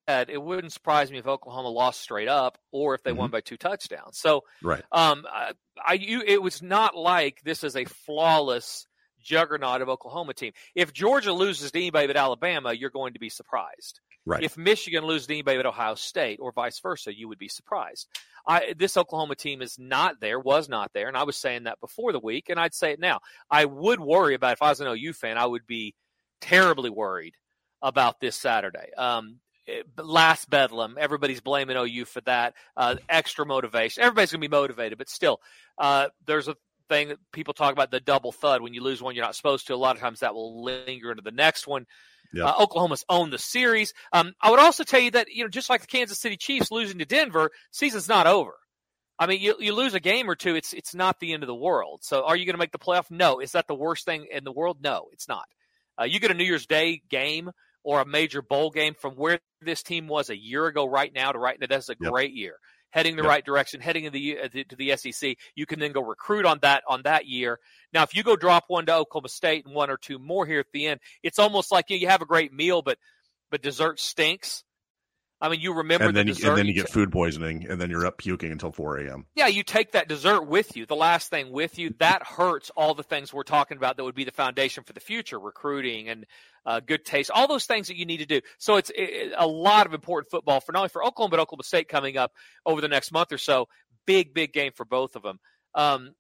it 0.08 0.42
wouldn't 0.42 0.74
surprise 0.74 1.10
me 1.10 1.18
if 1.20 1.26
Oklahoma 1.28 1.70
lost 1.70 2.02
straight 2.02 2.28
up 2.28 2.58
or 2.72 2.94
if 2.94 3.04
they 3.04 3.14
won 3.14 3.32
by 3.32 3.40
two 3.40 3.56
touchdowns. 3.56 4.20
So 4.20 4.42
Right. 4.62 4.84
um, 4.92 5.26
I, 5.32 5.54
I 5.84 5.94
you, 5.94 6.22
it 6.26 6.42
was 6.42 6.62
not 6.62 6.96
like 6.96 7.42
this 7.44 7.64
is 7.64 7.78
a 7.78 7.86
flawless 7.86 8.86
juggernaut 9.22 9.82
of 9.82 9.90
Oklahoma 9.90 10.34
team. 10.34 10.54
If 10.76 10.94
Georgia 10.94 11.34
loses 11.34 11.72
to 11.72 11.78
anybody 11.78 12.08
but 12.08 12.18
Alabama, 12.18 12.74
you're 12.74 12.90
going 12.90 13.14
to 13.14 13.20
be 13.20 13.30
surprised. 13.30 14.00
Right. 14.26 14.44
If 14.44 14.58
Michigan 14.58 15.06
loses 15.06 15.28
to 15.28 15.34
anybody 15.34 15.58
but 15.58 15.66
Ohio 15.66 15.96
State 15.96 16.40
or 16.42 16.52
vice 16.52 16.80
versa, 16.80 17.16
you 17.16 17.28
would 17.28 17.40
be 17.40 17.48
surprised. 17.48 18.08
I, 18.48 18.74
this 18.78 18.98
Oklahoma 18.98 19.36
team 19.36 19.62
is 19.62 19.78
not 19.78 20.20
there, 20.20 20.40
was 20.40 20.68
not 20.68 20.92
there, 20.94 21.08
and 21.08 21.18
I 21.18 21.24
was 21.24 21.38
saying 21.38 21.64
that 21.64 21.80
before 21.80 22.12
the 22.12 22.20
week, 22.20 22.50
and 22.50 22.60
I'd 22.60 22.74
say 22.74 22.92
it 22.92 23.00
now. 23.00 23.20
I 23.50 23.66
would 23.66 24.00
worry 24.00 24.34
about 24.34 24.54
if 24.54 24.62
I 24.62 24.70
was 24.70 24.82
an 24.82 24.88
OU 24.88 25.14
fan, 25.14 25.38
I 25.38 25.46
would 25.46 25.68
be 25.68 25.96
terribly 26.40 26.90
worried 26.90 27.36
about 27.82 28.20
this 28.20 28.36
Saturday. 28.36 28.92
Um, 28.98 29.40
last 29.98 30.50
Bedlam, 30.50 30.98
everybody's 31.00 31.42
blaming 31.42 31.78
OU 31.78 32.06
for 32.06 32.22
that 32.22 32.54
uh, 32.76 32.96
extra 33.10 33.46
motivation. 33.46 34.04
Everybody's 34.04 34.32
going 34.32 34.42
to 34.42 34.50
be 34.50 34.56
motivated, 34.56 34.98
but 34.98 35.10
still, 35.10 35.40
uh, 35.78 36.08
there's 36.26 36.48
a 36.48 36.56
thing 36.92 37.08
that 37.10 37.18
people 37.32 37.54
talk 37.54 37.72
about 37.72 37.90
the 37.90 38.00
double 38.02 38.32
thud. 38.32 38.62
When 38.62 38.74
you 38.74 38.84
lose 38.84 39.02
one 39.02 39.16
you're 39.16 39.24
not 39.24 39.36
supposed 39.36 39.68
to, 39.68 39.74
a 39.74 39.76
lot 39.76 39.96
of 39.96 40.02
times 40.02 40.20
that 40.20 40.34
will 40.36 40.64
linger 40.64 41.12
into 41.12 41.24
the 41.24 41.32
next 41.32 41.66
one. 41.68 41.86
Yep. 42.34 42.46
Uh, 42.46 42.64
Oklahoma's 42.64 43.06
owned 43.10 43.32
the 43.34 43.38
series. 43.38 43.94
Um, 44.14 44.34
I 44.42 44.52
would 44.52 44.60
also 44.60 44.84
tell 44.84 45.00
you 45.00 45.12
that 45.12 45.28
you 45.32 45.44
know, 45.44 45.50
just 45.50 45.70
like 45.70 45.82
the 45.82 45.88
Kansas 45.88 46.20
City 46.20 46.38
Chiefs 46.38 46.72
losing 46.72 47.00
to 47.00 47.06
Denver, 47.06 47.52
season's 47.72 48.08
not 48.10 48.28
over. 48.28 48.54
I 49.20 49.28
mean, 49.28 49.40
you, 49.42 49.56
you 49.60 49.74
lose 49.74 49.94
a 49.94 50.00
game 50.00 50.30
or 50.30 50.36
two, 50.36 50.56
it's 50.56 50.74
it's 50.74 50.96
not 50.96 51.20
the 51.20 51.34
end 51.34 51.44
of 51.44 51.48
the 51.48 51.56
world. 51.56 52.00
So, 52.04 52.26
are 52.26 52.36
you 52.36 52.46
going 52.46 52.56
to 52.56 52.60
make 52.60 52.72
the 52.72 52.80
playoff? 52.80 53.12
No. 53.12 53.40
Is 53.40 53.52
that 53.52 53.68
the 53.68 53.76
worst 53.76 54.06
thing 54.06 54.28
in 54.32 54.44
the 54.44 54.52
world? 54.52 54.78
No, 54.82 55.08
it's 55.12 55.28
not. 55.28 55.46
Uh, 56.00 56.06
you 56.06 56.20
get 56.20 56.32
a 56.32 56.34
New 56.34 56.44
Year's 56.44 56.66
Day 56.66 57.02
game 57.10 57.52
or 57.84 58.02
a 58.02 58.06
major 58.06 58.42
bowl 58.42 58.70
game 58.72 58.96
from 59.00 59.14
where 59.14 59.40
this 59.62 59.84
team 59.84 60.08
was 60.08 60.30
a 60.30 60.38
year 60.38 60.66
ago, 60.68 60.86
right 60.88 61.14
now 61.14 61.32
to 61.32 61.40
right 61.40 61.60
now. 61.60 61.68
That's 61.70 61.90
a 61.90 61.96
Yep. 62.00 62.12
great 62.12 62.34
year. 62.34 62.56
Heading 62.92 63.16
the 63.16 63.24
Yep. 63.24 63.30
right 63.30 63.46
direction, 63.46 63.82
heading 63.82 64.06
in 64.06 64.14
the, 64.14 64.40
uh, 64.40 64.48
the- 64.52 64.64
to 64.66 64.76
the 64.76 64.92
SEC. 64.92 65.38
You 65.56 65.66
can 65.66 65.80
then 65.80 65.92
go 65.92 66.02
recruit 66.02 66.46
on 66.46 66.60
that 66.62 66.84
on 66.88 67.02
that 67.04 67.26
year. 67.26 67.60
Now, 67.94 68.04
if 68.04 68.16
you 68.16 68.24
go 68.24 68.36
drop 68.36 68.66
one 68.68 68.86
to 68.86 68.94
Oklahoma 68.96 69.30
State 69.30 69.66
and 69.66 69.74
one 69.74 69.90
or 69.90 69.98
two 69.98 70.20
more 70.20 70.46
here 70.46 70.60
at 70.60 70.72
the 70.72 70.88
end, 70.88 71.00
it's 71.24 71.40
almost 71.40 71.72
like 71.72 71.90
you, 71.90 71.98
you 71.98 72.08
have 72.08 72.22
a 72.22 72.26
great 72.26 72.54
meal, 72.54 72.82
but 72.82 72.98
but 73.50 73.62
dessert 73.62 74.00
stinks. 74.00 74.64
I 75.42 75.50
mean, 75.50 75.60
you 75.60 75.74
remember 75.74 76.06
and 76.06 76.16
then 76.16 76.28
the 76.28 76.48
and 76.48 76.58
then 76.58 76.68
you 76.68 76.74
get 76.74 76.90
food 76.90 77.12
poisoning, 77.12 77.66
and 77.68 77.82
then 77.82 77.90
you're 77.90 78.06
up 78.06 78.18
puking 78.18 78.52
until 78.52 78.72
4 78.72 79.00
a.m. 79.00 79.26
yeah, 79.36 79.48
you 79.48 79.64
take 79.64 79.94
that 79.94 80.08
dessert 80.08 80.44
with 80.44 80.76
you, 80.78 80.86
the 80.86 80.96
last 80.96 81.30
thing 81.30 81.52
with 81.52 81.80
you. 81.80 81.96
That 82.00 82.24
hurts 82.24 82.70
all 82.78 82.94
the 82.94 83.04
things 83.04 83.34
we're 83.34 83.44
talking 83.44 83.78
about 83.78 83.98
that 83.98 84.04
would 84.04 84.14
be 84.14 84.24
the 84.24 84.32
foundation 84.32 84.84
for 84.84 84.94
the 84.94 85.00
future, 85.00 85.40
recruiting 85.40 86.10
and 86.10 86.26
uh, 86.66 86.80
good 86.80 87.04
taste, 87.04 87.32
all 87.34 87.48
those 87.48 87.66
things 87.66 87.88
that 87.88 87.98
you 87.98 88.06
need 88.06 88.18
to 88.18 88.28
do. 88.28 88.42
So 88.60 88.78
it's 88.78 88.92
it, 88.94 89.34
a 89.36 89.48
lot 89.48 89.88
of 89.88 89.94
important 89.96 90.30
football 90.30 90.60
for 90.60 90.74
not 90.74 90.80
only 90.80 90.90
for 90.90 91.04
Oklahoma, 91.04 91.32
but 91.32 91.40
Oklahoma 91.40 91.64
State 91.64 91.88
coming 91.88 92.18
up 92.18 92.32
over 92.66 92.80
the 92.80 92.88
next 92.88 93.12
month 93.12 93.32
or 93.32 93.40
so. 93.40 93.68
Big, 94.06 94.34
big 94.34 94.54
game 94.54 94.72
for 94.76 94.86
both 94.86 95.16
of 95.16 95.24
them. 95.24 95.40
Um, 95.74 96.12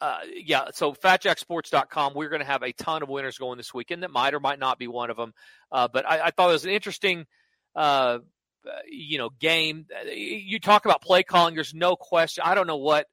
uh, 0.00 0.18
yeah, 0.44 0.66
so 0.74 0.92
fatjacksports.com, 0.92 2.12
we're 2.14 2.28
going 2.28 2.40
to 2.40 2.46
have 2.46 2.62
a 2.62 2.72
ton 2.72 3.02
of 3.02 3.08
winners 3.08 3.38
going 3.38 3.56
this 3.56 3.72
weekend 3.72 4.02
that 4.02 4.10
might 4.10 4.34
or 4.34 4.40
might 4.40 4.58
not 4.58 4.78
be 4.78 4.86
one 4.86 5.10
of 5.10 5.16
them. 5.16 5.32
Uh, 5.72 5.88
but 5.90 6.06
I, 6.06 6.26
I 6.26 6.30
thought 6.30 6.50
it 6.50 6.52
was 6.52 6.66
an 6.66 6.72
interesting 6.72 7.24
uh, 7.74 8.18
you 8.88 9.18
know, 9.18 9.30
game. 9.30 9.86
Uh, 9.94 10.10
You 10.10 10.58
talk 10.60 10.84
about 10.84 11.02
play 11.02 11.22
calling. 11.22 11.54
There's 11.54 11.74
no 11.74 11.96
question. 11.96 12.44
I 12.46 12.54
don't 12.54 12.66
know 12.66 12.76
what 12.76 13.06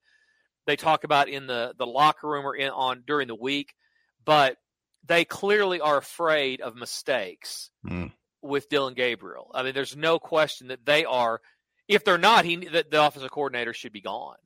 they 0.66 0.76
talk 0.76 1.04
about 1.04 1.30
in 1.30 1.48
the 1.48 1.74
the 1.78 1.86
locker 1.88 2.28
room 2.30 2.46
or 2.46 2.56
in 2.56 2.70
on 2.70 3.04
during 3.06 3.28
the 3.28 3.36
week, 3.36 3.74
but 4.24 4.58
they 5.06 5.26
clearly 5.26 5.82
are 5.82 5.98
afraid 5.98 6.62
of 6.62 6.76
mistakes 6.76 7.70
Mm. 7.86 8.12
with 8.42 8.70
Dillon 8.70 8.94
Gabriel. 8.94 9.52
I 9.54 9.64
mean, 9.64 9.74
there's 9.74 9.98
no 9.98 10.20
question 10.20 10.68
that 10.70 10.86
they 10.86 11.04
are. 11.06 11.42
If 11.88 12.06
they're 12.06 12.18
not, 12.18 12.46
he 12.46 12.56
the, 12.56 12.86
the 12.90 13.06
offensive 13.06 13.32
coordinator 13.32 13.74
should 13.74 13.92
be 13.92 14.00
gone, 14.02 14.38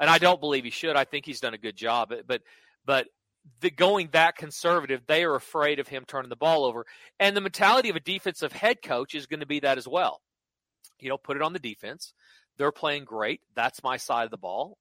and 0.00 0.08
I 0.08 0.16
don't 0.18 0.40
believe 0.40 0.64
he 0.64 0.70
should. 0.70 0.96
I 0.96 1.04
think 1.04 1.26
he's 1.26 1.40
done 1.40 1.54
a 1.54 1.58
good 1.58 1.76
job, 1.76 2.08
but 2.08 2.26
but 2.26 2.42
but 2.86 3.06
the, 3.60 3.70
going 3.70 4.08
that 4.12 4.36
conservative, 4.36 5.02
they 5.06 5.24
are 5.24 5.34
afraid 5.34 5.78
of 5.78 5.88
him 5.88 6.04
turning 6.06 6.28
the 6.28 6.36
ball 6.36 6.64
over. 6.64 6.84
And 7.18 7.36
the 7.36 7.40
mentality 7.40 7.88
of 7.88 7.96
a 7.96 8.00
defensive 8.00 8.52
head 8.52 8.82
coach 8.82 9.14
is 9.14 9.26
going 9.26 9.40
to 9.40 9.46
be 9.46 9.60
that 9.60 9.78
as 9.78 9.88
well. 9.88 10.20
You 11.00 11.08
know, 11.08 11.18
put 11.18 11.36
it 11.36 11.42
on 11.42 11.52
the 11.52 11.58
defense. 11.58 12.12
They're 12.56 12.72
playing 12.72 13.04
great. 13.04 13.40
That's 13.54 13.82
my 13.82 13.96
side 13.96 14.24
of 14.24 14.30
the 14.30 14.36
ball. 14.36 14.78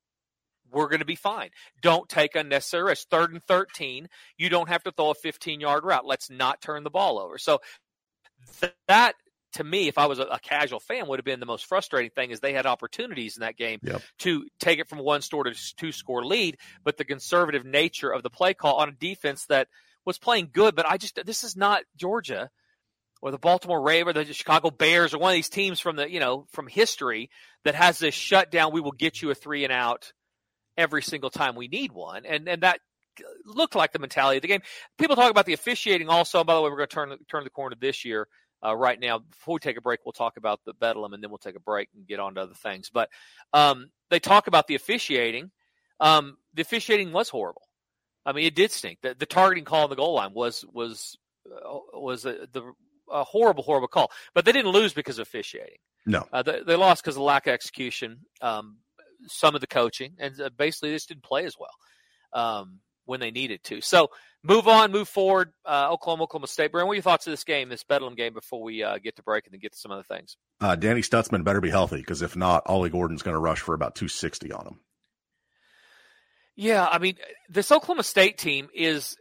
We're 0.71 0.89
going 0.89 0.99
to 0.99 1.05
be 1.05 1.15
fine. 1.15 1.49
Don't 1.81 2.09
take 2.09 2.35
unnecessary 2.35 2.83
risks. 2.83 3.05
Third 3.09 3.31
and 3.31 3.41
13, 3.43 4.07
you 4.37 4.49
don't 4.49 4.67
have 4.69 4.83
to 4.83 4.91
throw 4.91 5.11
a 5.11 5.15
15 5.15 5.59
yard 5.61 5.83
route. 5.85 6.05
Let's 6.05 6.29
not 6.29 6.61
turn 6.61 6.83
the 6.83 6.89
ball 6.89 7.19
over. 7.19 7.37
So 7.37 7.59
th- 8.59 8.73
that, 8.87 9.13
to 9.53 9.63
me, 9.63 9.87
if 9.87 9.97
I 9.97 10.07
was 10.07 10.19
a, 10.19 10.23
a 10.23 10.39
casual 10.39 10.79
fan, 10.81 11.07
would 11.07 11.19
have 11.19 11.25
been 11.25 11.39
the 11.39 11.45
most 11.45 11.65
frustrating 11.65 12.11
thing 12.11 12.31
is 12.31 12.39
they 12.41 12.51
had 12.53 12.65
opportunities 12.65 13.37
in 13.37 13.41
that 13.41 13.55
game 13.55 13.79
Yep. 13.83 14.01
to 14.19 14.45
take 14.59 14.79
it 14.79 14.89
from 14.89 14.99
one 14.99 15.21
score 15.21 15.45
to 15.45 15.53
two 15.77 15.91
score 15.93 16.25
lead, 16.25 16.57
but 16.83 16.97
the 16.97 17.05
conservative 17.05 17.63
nature 17.65 18.11
of 18.11 18.23
the 18.23 18.29
play 18.29 18.53
call 18.53 18.75
on 18.75 18.89
a 18.89 18.93
defense 18.93 19.45
that 19.45 19.67
was 20.05 20.17
playing 20.17 20.49
good, 20.51 20.75
but 20.75 20.87
I 20.89 20.97
just 20.97 21.19
this 21.25 21.43
is 21.43 21.55
not 21.55 21.83
Georgia 21.95 22.49
or 23.27 23.31
the 23.31 23.37
Baltimore 23.37 23.81
Ravens 23.81 24.17
or 24.17 24.23
the 24.23 24.33
Chicago 24.33 24.71
Bears 24.71 25.13
or 25.13 25.19
one 25.19 25.31
of 25.31 25.35
these 25.35 25.49
teams 25.49 25.79
from 25.79 25.97
the 25.97 26.09
you 26.09 26.19
know 26.19 26.47
from 26.51 26.67
history 26.67 27.29
that 27.65 27.75
has 27.75 27.99
this 27.99 28.15
shutdown. 28.15 28.71
We 28.71 28.81
will 28.81 28.91
get 28.91 29.21
you 29.21 29.29
a 29.29 29.35
three 29.35 29.63
and 29.63 29.73
out 29.73 30.13
every 30.77 31.01
single 31.01 31.29
time 31.29 31.55
we 31.55 31.67
need 31.67 31.91
one, 31.91 32.25
and 32.25 32.47
and 32.47 32.63
that 32.63 32.79
looked 33.45 33.75
like 33.75 33.91
the 33.91 33.99
mentality 33.99 34.37
of 34.37 34.41
the 34.41 34.47
game. 34.47 34.61
People 34.97 35.15
talk 35.15 35.31
about 35.31 35.45
the 35.45 35.53
officiating 35.53 36.09
also. 36.09 36.43
By 36.43 36.55
the 36.55 36.61
way, 36.61 36.69
we're 36.69 36.77
going 36.77 36.89
to 36.89 36.95
turn 36.95 37.17
turn 37.29 37.43
the 37.43 37.49
corner 37.49 37.75
this 37.79 38.05
year. 38.05 38.27
Uh, 38.65 38.75
right 38.75 38.99
now, 38.99 39.19
before 39.19 39.55
we 39.55 39.59
take 39.59 39.77
a 39.77 39.81
break, 39.81 39.99
we'll 40.03 40.13
talk 40.13 40.37
about 40.37 40.61
the 40.65 40.73
Bedlam, 40.73 41.13
and 41.13 41.21
then 41.21 41.29
we'll 41.29 41.37
take 41.37 41.55
a 41.55 41.59
break 41.59 41.89
and 41.95 42.07
get 42.07 42.19
on 42.19 42.35
to 42.35 42.41
other 42.41 42.55
things. 42.55 42.89
But 42.89 43.09
um, 43.53 43.91
they 44.09 44.19
talk 44.19 44.47
about 44.47 44.67
the 44.67 44.73
officiating. 44.73 45.51
Um, 45.99 46.37
the 46.55 46.63
officiating 46.63 47.11
was 47.11 47.29
horrible. 47.29 47.61
I 48.25 48.33
mean, 48.33 48.45
it 48.45 48.55
did 48.55 48.71
stink. 48.71 48.99
The, 49.01 49.15
the 49.17 49.25
targeting 49.25 49.63
call 49.63 49.83
on 49.83 49.89
the 49.89 49.95
goal 49.95 50.15
line 50.15 50.33
was 50.33 50.65
was 50.73 51.17
uh, 51.45 51.77
was 51.93 52.25
a, 52.25 52.47
the 52.51 52.73
a 53.11 53.23
horrible, 53.23 53.63
horrible 53.63 53.87
call. 53.87 54.11
But 54.33 54.45
they 54.45 54.51
didn't 54.51 54.71
lose 54.71 54.93
because 54.93 55.19
of 55.19 55.23
officiating. 55.23 55.77
No. 56.05 56.25
Uh, 56.31 56.43
they, 56.43 56.61
they 56.65 56.75
lost 56.75 57.03
because 57.03 57.17
of 57.17 57.23
lack 57.23 57.47
of 57.47 57.53
execution, 57.53 58.19
um, 58.41 58.77
some 59.27 59.55
of 59.55 59.61
the 59.61 59.67
coaching, 59.67 60.13
and 60.19 60.39
uh, 60.39 60.49
basically 60.57 60.89
they 60.89 60.95
just 60.95 61.09
didn't 61.09 61.23
play 61.23 61.45
as 61.45 61.55
well 61.59 61.69
um, 62.33 62.79
when 63.05 63.19
they 63.19 63.31
needed 63.31 63.63
to. 63.65 63.81
So 63.81 64.09
move 64.43 64.67
on, 64.67 64.91
move 64.91 65.09
forward. 65.09 65.51
Uh, 65.65 65.89
Oklahoma, 65.91 66.23
Oklahoma 66.23 66.47
State. 66.47 66.71
Brian, 66.71 66.87
what 66.87 66.93
are 66.93 66.95
your 66.95 67.03
thoughts 67.03 67.27
of 67.27 67.31
this 67.31 67.43
game, 67.43 67.69
this 67.69 67.83
Bedlam 67.83 68.15
game, 68.15 68.33
before 68.33 68.63
we 68.63 68.83
uh, 68.83 68.97
get 68.99 69.15
to 69.17 69.23
break 69.23 69.45
and 69.45 69.53
then 69.53 69.59
get 69.59 69.73
to 69.73 69.77
some 69.77 69.91
other 69.91 70.03
things? 70.03 70.37
Uh, 70.61 70.75
Danny 70.75 71.01
Stutsman 71.01 71.43
better 71.43 71.61
be 71.61 71.69
healthy 71.69 71.97
because 71.97 72.21
if 72.21 72.35
not, 72.35 72.63
Ollie 72.65 72.89
Gordon's 72.89 73.21
going 73.21 73.35
to 73.35 73.39
rush 73.39 73.59
for 73.59 73.75
about 73.75 73.95
260 73.95 74.51
on 74.53 74.67
him. 74.67 74.79
Yeah, 76.55 76.87
I 76.89 76.97
mean, 76.97 77.17
this 77.49 77.71
Oklahoma 77.71 78.01
State 78.01 78.39
team 78.39 78.67
is, 78.73 79.15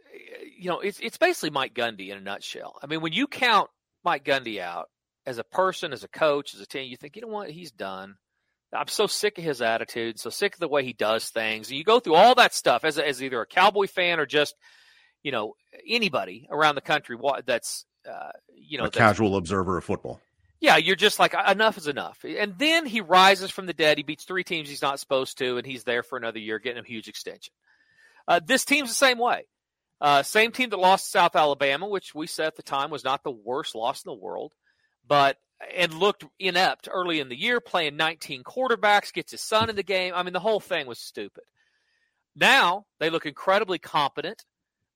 you 0.57 0.69
know, 0.69 0.79
it's 0.79 0.99
it's 0.99 1.17
basically 1.19 1.51
Mike 1.51 1.75
Gundy 1.75 2.09
in 2.09 2.17
a 2.17 2.21
nutshell. 2.21 2.79
I 2.81 2.87
mean, 2.87 2.99
when 2.99 3.13
you 3.13 3.27
count 3.27 3.69
Mike 4.07 4.23
Gundy 4.23 4.61
out 4.61 4.87
as 5.25 5.37
a 5.37 5.43
person, 5.43 5.91
as 5.91 6.05
a 6.05 6.07
coach, 6.07 6.53
as 6.53 6.61
a 6.61 6.65
team, 6.65 6.89
you 6.89 6.95
think, 6.95 7.17
you 7.17 7.23
know 7.23 7.27
what, 7.27 7.49
he's 7.49 7.71
done. 7.71 8.15
I'm 8.73 8.87
so 8.87 9.05
sick 9.05 9.37
of 9.37 9.43
his 9.43 9.61
attitude, 9.61 10.17
so 10.17 10.29
sick 10.29 10.53
of 10.53 10.61
the 10.61 10.69
way 10.69 10.85
he 10.85 10.93
does 10.93 11.27
things. 11.27 11.67
And 11.67 11.77
you 11.77 11.83
go 11.83 11.99
through 11.99 12.15
all 12.15 12.33
that 12.35 12.53
stuff 12.53 12.85
as 12.85 12.97
a, 12.97 13.05
as 13.05 13.21
either 13.21 13.41
a 13.41 13.45
Cowboy 13.45 13.87
fan 13.87 14.21
or 14.21 14.25
just, 14.25 14.55
you 15.23 15.33
know, 15.33 15.55
anybody 15.85 16.47
around 16.49 16.75
the 16.75 16.81
country 16.81 17.17
that's, 17.45 17.85
uh, 18.09 18.31
you 18.55 18.77
know, 18.77 18.85
a 18.85 18.89
casual 18.89 19.35
observer 19.35 19.77
of 19.77 19.83
football. 19.83 20.21
yeah, 20.61 20.77
you're 20.77 20.95
just 20.95 21.19
like 21.19 21.35
enough 21.49 21.77
is 21.77 21.87
enough. 21.87 22.23
And 22.23 22.57
then 22.57 22.85
he 22.85 23.01
rises 23.01 23.51
from 23.51 23.65
the 23.65 23.73
dead. 23.73 23.97
He 23.97 24.03
beats 24.03 24.23
three 24.23 24.45
teams 24.45 24.69
he's 24.69 24.81
not 24.81 25.01
supposed 25.01 25.37
to, 25.39 25.57
and 25.57 25.67
he's 25.67 25.83
there 25.83 26.03
for 26.03 26.17
another 26.17 26.39
year, 26.39 26.59
getting 26.59 26.81
a 26.81 26.87
huge 26.87 27.09
extension. 27.09 27.53
Uh, 28.25 28.39
this 28.45 28.63
team's 28.63 28.87
the 28.87 28.95
same 28.95 29.17
way. 29.17 29.47
Uh, 29.99 30.21
same 30.23 30.51
team 30.51 30.69
that 30.69 30.77
lost 30.77 31.11
South 31.11 31.35
Alabama, 31.35 31.87
which 31.87 32.13
we 32.13 32.27
said 32.27 32.47
at 32.47 32.55
the 32.55 32.63
time 32.63 32.89
was 32.91 33.03
not 33.03 33.23
the 33.23 33.31
worst 33.31 33.73
loss 33.75 34.03
in 34.05 34.09
the 34.09 34.15
world, 34.15 34.53
but 35.07 35.37
and 35.75 35.91
looked 35.93 36.23
inept 36.37 36.87
early 36.91 37.19
in 37.19 37.29
the 37.29 37.35
year, 37.39 37.59
playing 37.59 37.95
19 37.97 38.43
quarterbacks, 38.43 39.11
gets 39.11 39.31
his 39.31 39.41
son 39.41 39.69
in 39.71 39.75
the 39.75 39.81
game. 39.83 40.13
I 40.15 40.21
mean, 40.21 40.33
the 40.33 40.39
whole 40.39 40.59
thing 40.59 40.85
was 40.85 40.99
stupid. 40.99 41.43
Now 42.35 42.85
they 42.99 43.09
look 43.09 43.25
incredibly 43.25 43.79
competent 43.79 44.43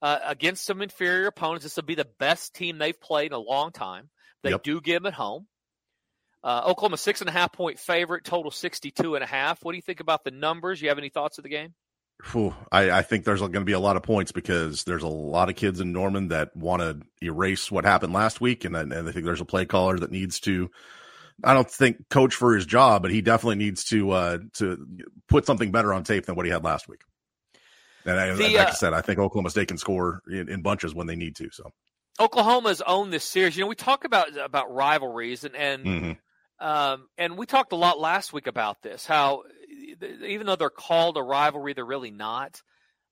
uh, 0.04 0.20
against 0.24 0.64
some 0.66 0.82
inferior 0.84 1.28
opponents. 1.28 1.64
This 1.64 1.76
will 1.76 1.84
be 1.84 1.96
the 1.96 2.08
best 2.20 2.54
team 2.54 2.78
they've 2.78 3.00
played 3.00 3.28
in 3.28 3.34
a 3.34 3.40
long 3.40 3.72
time. 3.72 4.10
They 4.44 4.52
Yep. 4.52 4.64
do 4.64 4.82
give 4.82 5.02
them 5.04 5.08
at 5.08 5.14
home. 5.14 5.48
Uh, 6.44 6.64
Oklahoma 6.66 6.98
six 6.98 7.22
and 7.22 7.30
a 7.30 7.34
half 7.34 7.52
point 7.54 7.78
favorite, 7.80 8.24
total 8.24 8.52
62 8.52 9.16
and 9.16 9.24
a 9.24 9.28
half. 9.28 9.64
What 9.64 9.72
do 9.74 9.78
you 9.78 9.82
think 9.84 10.00
about 10.00 10.24
the 10.24 10.32
numbers? 10.32 10.82
You 10.82 10.90
have 10.90 10.98
any 10.98 11.10
thoughts 11.10 11.38
of 11.38 11.44
the 11.44 11.50
game? 11.50 11.74
Phew, 12.24 12.54
I, 12.72 12.92
I 12.92 13.02
think 13.02 13.26
there's 13.26 13.40
going 13.40 13.52
to 13.54 13.62
be 13.62 13.72
a 13.72 13.80
lot 13.80 13.96
of 13.98 14.04
points 14.04 14.32
because 14.32 14.84
there's 14.84 15.04
a 15.04 15.08
lot 15.08 15.50
of 15.50 15.56
kids 15.56 15.80
in 15.80 15.92
Norman 15.92 16.28
that 16.28 16.56
want 16.56 16.82
to 16.82 17.00
erase 17.26 17.72
what 17.72 17.84
happened 17.84 18.14
last 18.14 18.40
week, 18.40 18.64
and, 18.64 18.78
I- 18.78 18.82
and 18.82 18.94
I 19.10 19.12
think 19.12 19.26
there's 19.26 19.42
a 19.42 19.46
play 19.46 19.66
caller 19.66 19.98
that 19.98 20.12
needs 20.12 20.40
to. 20.42 20.70
I 21.44 21.54
don't 21.56 21.70
think 21.70 22.10
coach 22.10 22.36
for 22.36 22.54
his 22.54 22.66
job, 22.68 23.02
but 23.02 23.10
he 23.12 23.22
definitely 23.22 23.56
needs 23.56 23.84
to 23.86 24.12
uh, 24.12 24.38
to 24.56 24.86
put 25.28 25.46
something 25.48 25.72
better 25.72 25.92
on 25.94 26.04
tape 26.04 26.26
than 26.28 26.36
what 26.36 26.46
he 26.46 26.52
had 26.52 26.64
last 26.64 26.88
week. 26.88 27.02
And 28.06 28.20
I, 28.20 28.34
The, 28.34 28.44
like 28.44 28.68
uh, 28.68 28.70
I 28.70 28.74
said, 28.74 28.94
I 28.94 29.02
think 29.02 29.18
Oklahoma 29.18 29.50
State 29.50 29.70
can 29.70 29.78
score 29.80 30.22
in, 30.30 30.50
in 30.50 30.62
bunches 30.62 30.94
when 30.94 31.08
they 31.08 31.16
need 31.16 31.36
to. 31.38 31.50
So, 31.52 31.72
Oklahoma's 32.20 32.82
owned 32.82 33.12
this 33.12 33.24
series. 33.24 33.56
You 33.58 33.64
know, 33.64 33.68
we 33.68 33.76
talk 33.76 34.06
about 34.06 34.38
about 34.38 34.72
rivalries 34.72 35.44
and 35.44 35.56
and 35.56 35.86
mhm. 35.86 36.18
Um, 36.60 37.08
and 37.18 37.40
we 37.40 37.48
talked 37.48 37.72
a 37.74 37.76
lot 37.76 38.00
last 38.00 38.34
week 38.34 38.46
about 38.46 38.84
this. 38.84 39.08
How 39.08 39.42
even 40.26 40.46
though 40.46 40.56
they're 40.56 40.70
called 40.70 41.18
a 41.18 41.24
rivalry, 41.24 41.74
they're 41.74 41.86
really 41.86 42.12
not. 42.12 42.62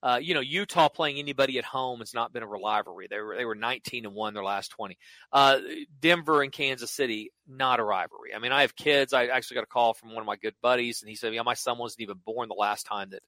Uh, 0.02 0.20
you 0.22 0.34
know, 0.34 0.40
Utah 0.40 0.88
playing 0.88 1.20
anybody 1.20 1.58
at 1.58 1.66
home 1.66 2.00
has 2.00 2.14
not 2.14 2.32
been 2.32 2.42
a 2.42 2.48
rivalry. 2.48 3.08
They 3.10 3.20
were 3.20 3.36
they 3.36 3.44
were 3.44 3.56
19 3.56 4.06
and 4.06 4.16
one 4.16 4.34
their 4.34 4.44
last 4.44 4.70
20. 4.70 4.98
Uh, 5.34 5.60
Denver 6.00 6.42
and 6.42 6.54
Kansas 6.54 6.90
City, 6.90 7.32
not 7.48 7.82
a 7.82 7.84
rivalry. 7.84 8.34
I 8.34 8.40
mean, 8.40 8.54
I 8.54 8.62
have 8.62 8.76
kids. 8.76 9.12
I 9.12 9.26
actually 9.26 9.56
got 9.56 9.64
a 9.64 9.68
call 9.68 9.94
from 9.94 10.14
one 10.14 10.22
of 10.22 10.26
my 10.26 10.38
good 10.38 10.56
buddies, 10.62 11.02
and 11.02 11.10
he 11.10 11.16
said, 11.16 11.34
"Yeah, 11.34 11.42
my 11.42 11.54
son 11.54 11.78
wasn't 11.78 12.02
even 12.02 12.18
born 12.26 12.48
the 12.48 12.56
last 12.56 12.86
time 12.86 13.10
that 13.10 13.22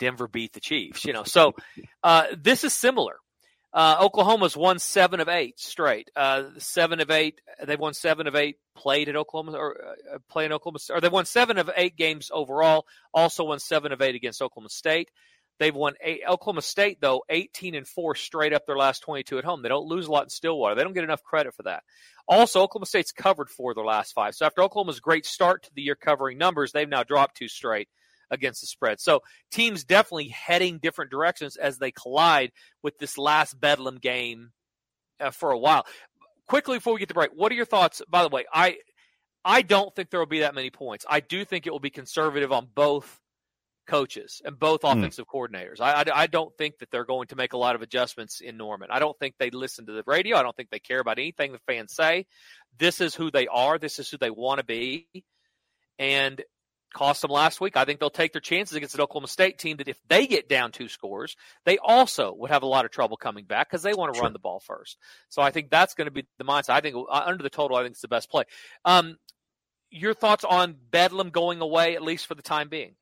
Denver 0.00 0.26
beat 0.26 0.52
the 0.52 0.60
Chiefs." 0.60 1.04
You 1.04 1.12
know, 1.12 1.22
so 1.22 1.54
uh, 2.02 2.26
this 2.36 2.64
is 2.64 2.72
similar. 2.72 3.16
Uh, 3.74 3.96
Oklahoma's 4.02 4.56
won 4.56 4.78
seven 4.78 5.18
of 5.18 5.28
eight 5.28 5.58
straight. 5.58 6.08
Uh, 6.14 6.44
seven 6.58 7.00
of 7.00 7.10
eight. 7.10 7.40
They've 7.66 7.78
won 7.78 7.92
seven 7.92 8.28
of 8.28 8.36
eight 8.36 8.58
played 8.76 9.08
at 9.08 9.16
Oklahoma 9.16 9.58
or 9.58 9.76
uh, 10.14 10.18
play 10.30 10.44
in 10.44 10.52
Oklahoma. 10.52 10.78
Or 10.90 11.00
they've 11.00 11.10
won 11.10 11.26
seven 11.26 11.58
of 11.58 11.68
eight 11.76 11.96
games 11.96 12.30
overall. 12.32 12.86
Also 13.12 13.42
won 13.42 13.58
seven 13.58 13.90
of 13.90 14.00
eight 14.00 14.14
against 14.14 14.40
Oklahoma 14.40 14.68
State. 14.68 15.10
They've 15.58 15.74
won 15.74 15.94
eight, 16.00 16.20
Oklahoma 16.28 16.62
State 16.62 16.98
though, 17.00 17.24
eighteen 17.28 17.74
and 17.74 17.86
four 17.86 18.14
straight 18.14 18.52
up 18.52 18.64
their 18.64 18.76
last 18.76 19.00
twenty-two 19.00 19.38
at 19.38 19.44
home. 19.44 19.62
They 19.62 19.68
don't 19.68 19.88
lose 19.88 20.06
a 20.06 20.12
lot 20.12 20.24
in 20.24 20.30
Stillwater. 20.30 20.76
They 20.76 20.84
don't 20.84 20.94
get 20.94 21.04
enough 21.04 21.24
credit 21.24 21.54
for 21.54 21.64
that. 21.64 21.82
Also, 22.28 22.62
Oklahoma 22.62 22.86
State's 22.86 23.12
covered 23.12 23.50
four 23.50 23.72
of 23.72 23.76
their 23.76 23.84
last 23.84 24.12
five. 24.14 24.34
So 24.34 24.46
after 24.46 24.62
Oklahoma's 24.62 25.00
great 25.00 25.26
start 25.26 25.64
to 25.64 25.70
the 25.74 25.82
year 25.82 25.96
covering 25.96 26.38
numbers, 26.38 26.70
they've 26.70 26.88
now 26.88 27.02
dropped 27.02 27.36
two 27.36 27.48
straight 27.48 27.88
against 28.30 28.60
the 28.60 28.66
spread. 28.66 29.00
So 29.00 29.20
teams 29.50 29.84
definitely 29.84 30.28
heading 30.28 30.78
different 30.78 31.10
directions 31.10 31.56
as 31.56 31.78
they 31.78 31.90
collide 31.90 32.52
with 32.82 32.98
this 32.98 33.18
last 33.18 33.58
Bedlam 33.60 33.98
game 33.98 34.50
uh, 35.20 35.30
for 35.30 35.50
a 35.50 35.58
while. 35.58 35.86
Quickly 36.46 36.76
before 36.78 36.92
we 36.94 37.00
get 37.00 37.08
to 37.08 37.14
break, 37.14 37.30
what 37.34 37.50
are 37.52 37.54
your 37.54 37.64
thoughts? 37.64 38.02
By 38.08 38.22
the 38.22 38.28
way, 38.28 38.44
I 38.52 38.78
I 39.44 39.62
don't 39.62 39.94
think 39.94 40.10
there 40.10 40.20
will 40.20 40.26
be 40.26 40.40
that 40.40 40.54
many 40.54 40.70
points. 40.70 41.04
I 41.08 41.20
do 41.20 41.44
think 41.44 41.66
it 41.66 41.70
will 41.70 41.80
be 41.80 41.90
conservative 41.90 42.52
on 42.52 42.68
both 42.74 43.20
coaches 43.86 44.40
and 44.44 44.58
both 44.58 44.80
Hmm. 44.82 44.88
offensive 44.98 45.26
coordinators. 45.26 45.80
I, 45.80 45.92
I, 45.92 46.22
I 46.22 46.26
don't 46.26 46.56
think 46.56 46.78
that 46.78 46.90
they're 46.90 47.04
going 47.04 47.26
to 47.28 47.36
make 47.36 47.52
a 47.52 47.58
lot 47.58 47.74
of 47.74 47.82
adjustments 47.82 48.40
in 48.40 48.56
Norman. 48.56 48.88
I 48.90 48.98
don't 48.98 49.18
think 49.18 49.34
they 49.38 49.50
listen 49.50 49.84
to 49.86 49.92
the 49.92 50.02
radio. 50.06 50.38
I 50.38 50.42
don't 50.42 50.56
think 50.56 50.70
they 50.70 50.78
care 50.78 51.00
about 51.00 51.18
anything 51.18 51.52
the 51.52 51.58
fans 51.66 51.94
say. 51.94 52.24
This 52.78 53.00
is 53.02 53.14
who 53.14 53.30
they 53.30 53.46
are. 53.46 53.78
This 53.78 53.98
is 53.98 54.08
who 54.08 54.16
they 54.16 54.30
want 54.30 54.58
to 54.58 54.64
be. 54.64 55.06
And 55.98 56.42
cost 56.94 57.20
them 57.20 57.30
last 57.30 57.60
week. 57.60 57.76
I 57.76 57.84
think 57.84 58.00
they'll 58.00 58.08
take 58.08 58.32
their 58.32 58.40
chances 58.40 58.74
against 58.76 58.94
an 58.94 59.02
Oklahoma 59.02 59.28
State 59.28 59.58
team 59.58 59.76
that 59.76 59.88
if 59.88 59.98
they 60.08 60.26
get 60.26 60.48
down 60.48 60.72
two 60.72 60.88
scores, 60.88 61.36
they 61.66 61.76
also 61.76 62.32
would 62.32 62.50
have 62.50 62.62
a 62.62 62.66
lot 62.66 62.86
of 62.86 62.90
trouble 62.90 63.18
coming 63.18 63.44
back 63.44 63.68
because 63.68 63.82
they 63.82 63.92
want 63.92 64.12
to 64.14 64.16
Sure. 64.16 64.22
run 64.24 64.32
the 64.32 64.38
ball 64.38 64.60
first. 64.60 64.96
So 65.28 65.42
I 65.42 65.50
think 65.50 65.68
that's 65.70 65.92
going 65.94 66.06
to 66.06 66.10
be 66.10 66.24
the 66.38 66.44
mindset. 66.44 66.70
I 66.70 66.80
think 66.80 66.96
uh, 66.96 67.22
under 67.26 67.42
the 67.42 67.50
total, 67.50 67.76
I 67.76 67.82
think 67.82 67.92
it's 67.92 68.00
the 68.00 68.08
best 68.08 68.30
play. 68.30 68.44
Um, 68.86 69.18
your 69.90 70.14
thoughts 70.14 70.44
on 70.44 70.76
Bedlam 70.90 71.30
going 71.30 71.60
away, 71.60 71.94
at 71.96 72.02
least 72.02 72.26
for 72.26 72.34
the 72.34 72.42
time 72.42 72.68
being? 72.68 72.94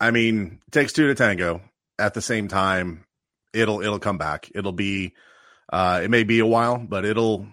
I 0.00 0.10
mean, 0.10 0.60
takes 0.70 0.92
two 0.92 1.06
to 1.06 1.14
tango. 1.14 1.62
At 1.98 2.14
the 2.14 2.22
same 2.22 2.48
time, 2.48 3.04
it'll 3.52 3.80
it'll 3.80 3.98
come 3.98 4.18
back. 4.18 4.50
It'll 4.54 4.72
be 4.72 5.14
uh 5.72 6.00
it 6.04 6.10
may 6.10 6.24
be 6.24 6.38
a 6.38 6.46
while, 6.46 6.78
but 6.78 7.04
it'll 7.04 7.46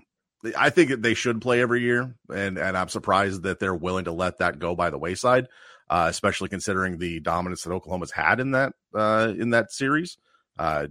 I 0.58 0.69
think 0.69 1.01
they 1.01 1.13
should 1.13 1.41
play 1.41 1.62
every 1.62 1.81
year 1.81 2.15
and 2.29 2.58
and 2.58 2.77
I'm 2.77 2.89
surprised 2.89 3.43
that 3.43 3.60
they're 3.60 3.75
willing 3.75 4.05
to 4.05 4.12
let 4.12 4.39
that 4.39 4.60
go 4.60 4.75
by 4.75 4.89
the 4.89 4.97
wayside, 4.97 5.47
uh 5.89 6.08
especially 6.10 6.49
considering 6.49 6.97
the 6.97 7.19
dominance 7.19 7.63
that 7.63 7.71
Oklahoma's 7.71 8.12
had 8.12 8.39
in 8.39 8.51
that 8.51 8.73
uh 8.93 9.34
in 9.38 9.51
that 9.51 9.71
series. 9.71 10.17
Uh 10.58 10.88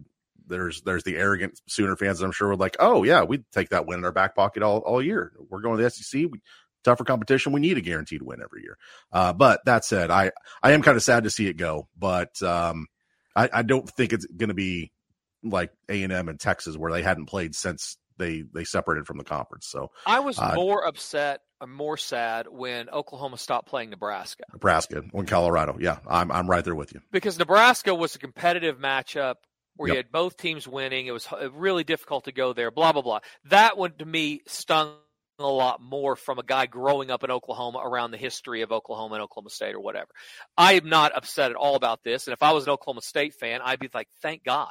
there's 0.47 0.83
there's 0.83 1.05
the 1.05 1.17
arrogant 1.17 1.61
Sooner 1.69 1.97
fans 1.97 2.19
that 2.19 2.27
I'm 2.27 2.33
sure 2.33 2.49
were 2.49 2.57
like, 2.57 2.77
"Oh 2.79 3.03
yeah, 3.03 3.23
we'd 3.23 3.45
take 3.53 3.71
that 3.71 3.87
win 3.87 3.99
in 3.99 4.05
our 4.05 4.13
back 4.13 4.35
pocket 4.35 4.63
all 4.63 4.79
all 4.81 5.03
year. 5.03 5.33
We're 5.49 5.61
going 5.61 5.79
to 5.79 5.83
the 5.83 5.91
SEC. 5.91 6.27
We, 6.31 6.41
tougher 6.83 7.05
competition. 7.05 7.53
We 7.53 7.61
need 7.61 7.79
a 7.79 7.81
guaranteed 7.81 8.23
win 8.23 8.43
every 8.43 8.63
year." 8.63 8.77
Uh, 9.13 9.33
but 9.33 9.65
that 9.65 9.85
said, 9.85 10.11
I 10.11 10.33
I 10.63 10.73
am 10.73 10.83
kind 10.83 10.97
of 10.97 11.03
sad 11.03 11.25
to 11.25 11.31
see 11.31 11.47
it 11.47 11.57
go, 11.57 11.89
but 11.97 12.43
um, 12.43 12.87
I, 13.35 13.49
I 13.53 13.63
don't 13.63 13.89
think 13.89 14.13
it's 14.13 14.27
going 14.27 14.49
to 14.49 14.55
be 14.55 14.93
like 15.43 15.73
A 15.89 16.03
and 16.03 16.13
M 16.13 16.29
and 16.29 16.39
Texas 16.39 16.77
where 16.77 16.93
they 16.93 17.03
hadn't 17.03 17.27
played 17.27 17.55
since 17.55 17.97
they 18.19 18.43
they 18.55 18.65
separated 18.65 19.07
from 19.07 19.19
the 19.19 19.25
conference. 19.25 19.67
So 19.69 19.91
I 20.07 20.21
was 20.21 20.39
Uh, 20.39 20.53
more 20.55 20.87
upset 20.87 21.41
or 21.61 21.67
more 21.67 21.97
sad 21.97 22.47
when 22.49 22.89
Oklahoma 22.91 23.39
stopped 23.39 23.69
playing 23.69 23.91
Nebraska 23.91 24.45
Nebraska 24.53 25.03
and 25.13 25.29
Colorado, 25.29 25.77
yeah, 25.81 25.99
I'm 26.09 26.31
I'm 26.33 26.49
right 26.51 26.65
there 26.65 26.75
with 26.75 26.93
you. 26.93 27.01
because 27.11 27.39
Nebraska 27.39 27.95
was 27.95 28.15
a 28.15 28.19
competitive 28.19 28.79
matchup 28.79 29.37
where 29.77 29.91
you 29.91 29.97
had 29.97 30.13
both 30.13 30.37
teams 30.37 30.69
winning. 30.69 31.07
It 31.07 31.13
was 31.13 31.27
really 31.53 31.83
difficult 31.85 32.25
to 32.27 32.33
go 32.33 32.53
there. 32.53 32.71
Blah 32.71 32.93
blah 32.93 33.03
blah. 33.03 33.21
That 33.47 33.77
one 33.77 33.93
to 33.99 34.05
me 34.05 34.41
stung 34.47 34.95
a 35.41 35.47
lot 35.49 35.81
more 35.83 36.15
from 36.15 36.39
a 36.39 36.45
guy 36.45 36.67
growing 36.67 37.11
up 37.11 37.25
in 37.25 37.31
Oklahoma 37.33 37.81
around 37.85 38.13
the 38.13 38.17
history 38.17 38.63
of 38.63 38.71
Oklahoma 38.71 39.17
and 39.17 39.23
Oklahoma 39.25 39.51
State 39.51 39.75
or 39.75 39.81
whatever. 39.81 40.07
I 40.57 40.75
am 40.75 40.89
not 40.89 41.11
upset 41.17 41.51
at 41.51 41.57
all 41.57 41.75
about 41.75 42.05
this. 42.05 42.29
And 42.29 42.33
if 42.33 42.41
I 42.45 42.53
was 42.53 42.65
an 42.65 42.71
Oklahoma 42.71 43.03
State 43.03 43.35
fan, 43.35 43.61
I'd 43.61 43.81
be 43.81 43.91
like, 43.93 44.07
thank 44.23 44.45
God. 44.45 44.71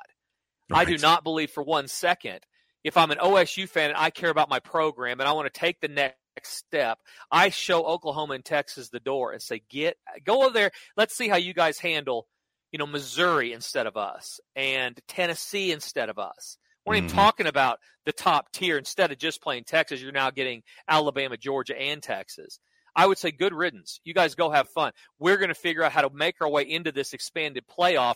I 0.71 0.85
do 0.85 0.97
not 0.97 1.25
believe 1.25 1.51
for 1.51 1.61
one 1.63 1.89
second 1.89 2.39
if 2.83 2.97
I'm 2.97 3.11
an 3.11 3.17
OSU 3.19 3.67
fan 3.67 3.89
and 3.89 3.97
I 3.97 4.09
care 4.09 4.29
about 4.29 4.49
my 4.49 4.59
program 4.59 5.19
and 5.19 5.29
I 5.29 5.33
want 5.33 5.51
to 5.51 5.59
take 5.59 5.79
the 5.79 5.87
next 5.87 6.17
step, 6.45 6.99
I 7.31 7.49
show 7.49 7.83
Oklahoma 7.83 8.33
and 8.35 8.45
Texas 8.45 8.89
the 8.89 8.99
door 8.99 9.31
and 9.31 9.41
say, 9.41 9.61
get 9.69 9.97
go 10.23 10.43
over 10.43 10.53
there. 10.53 10.71
Let's 10.97 11.15
see 11.15 11.27
how 11.27 11.37
you 11.37 11.53
guys 11.53 11.79
handle, 11.79 12.27
you 12.71 12.79
know, 12.79 12.87
Missouri 12.87 13.53
instead 13.53 13.87
of 13.87 13.97
us 13.97 14.39
and 14.55 14.99
Tennessee 15.07 15.71
instead 15.71 16.09
of 16.09 16.19
us. 16.19 16.57
We're 16.85 16.95
not 16.95 17.01
Mhm. 17.01 17.05
even 17.05 17.15
talking 17.15 17.47
about 17.47 17.79
the 18.05 18.11
top 18.11 18.51
tier. 18.51 18.77
Instead 18.77 19.11
of 19.11 19.17
just 19.17 19.41
playing 19.41 19.63
Texas, 19.63 20.01
you're 20.01 20.11
now 20.11 20.31
getting 20.31 20.63
Alabama, 20.87 21.37
Georgia, 21.37 21.79
and 21.79 22.03
Texas. 22.03 22.59
I 22.95 23.05
would 23.07 23.17
say 23.17 23.31
good 23.31 23.53
riddance. 23.53 24.01
You 24.03 24.13
guys 24.13 24.35
go 24.35 24.49
have 24.51 24.69
fun. 24.69 24.91
We're 25.17 25.37
going 25.37 25.49
to 25.49 25.55
figure 25.55 25.83
out 25.83 25.93
how 25.93 26.01
to 26.01 26.09
make 26.13 26.35
our 26.41 26.49
way 26.49 26.63
into 26.63 26.91
this 26.91 27.13
expanded 27.13 27.65
playoff 27.67 28.15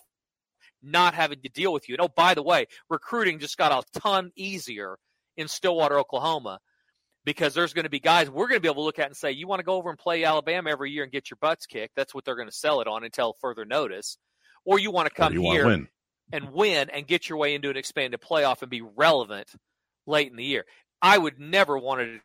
not 0.82 1.14
having 1.14 1.42
to 1.42 1.50
deal 1.50 1.74
with 1.74 1.88
you. 1.90 1.96
And 1.96 2.02
oh, 2.02 2.10
by 2.16 2.34
the 2.34 2.44
way, 2.44 2.68
recruiting 2.90 3.40
just 3.40 3.58
got 3.58 3.72
a 3.72 4.00
ton 4.00 4.32
easier 4.36 4.98
in 5.36 5.48
Stillwater, 5.48 6.00
Oklahoma, 6.00 6.60
because 7.26 7.54
there's 7.54 7.74
going 7.74 7.84
to 7.84 7.90
be 7.90 8.00
guys 8.00 8.30
we're 8.30 8.48
going 8.48 8.58
to 8.58 8.62
be 8.62 8.68
able 8.68 8.84
to 8.84 8.86
look 8.86 9.00
at 9.00 9.08
and 9.08 9.16
say, 9.16 9.32
you 9.32 9.48
want 9.48 9.60
to 9.60 9.66
go 9.66 9.76
over 9.76 9.90
and 9.90 10.00
play 10.00 10.24
Alabama 10.24 10.70
every 10.70 10.92
year 10.92 11.04
and 11.04 11.12
get 11.12 11.30
your 11.30 11.38
butts 11.42 11.66
kicked. 11.66 11.96
That's 11.96 12.14
what 12.14 12.26
they're 12.26 12.36
going 12.36 12.50
to 12.50 12.56
sell 12.56 12.82
it 12.82 12.88
on 12.88 13.04
until 13.04 13.36
further 13.42 13.66
notice. 13.66 14.18
Or 14.66 14.80
you 14.80 14.92
want 14.92 15.08
to 15.08 15.14
come 15.14 15.34
here 15.34 15.66
win? 15.66 15.88
and 16.32 16.52
win 16.52 16.90
and 16.90 17.08
get 17.08 17.30
your 17.30 17.38
way 17.38 17.56
into 17.56 17.70
an 17.70 17.78
expanded 17.78 18.20
playoff 18.22 18.62
and 18.62 18.70
be 18.70 18.82
relevant 18.82 19.50
late 20.06 20.30
in 20.30 20.38
the 20.38 20.44
year. 20.44 20.66
I 21.02 21.18
would 21.18 21.40
never 21.40 21.78
want 21.78 22.02
to 22.02 22.20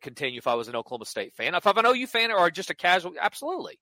continue 0.00 0.38
if 0.38 0.46
I 0.46 0.54
was 0.54 0.68
an 0.68 0.76
Oklahoma 0.76 1.04
State 1.04 1.34
fan. 1.34 1.54
If 1.54 1.66
I'm 1.66 1.76
an 1.78 1.86
OU 1.86 2.06
fan 2.06 2.32
or 2.32 2.50
just 2.50 2.70
a 2.70 2.74
casual, 2.74 3.14
absolutely. 3.20 3.78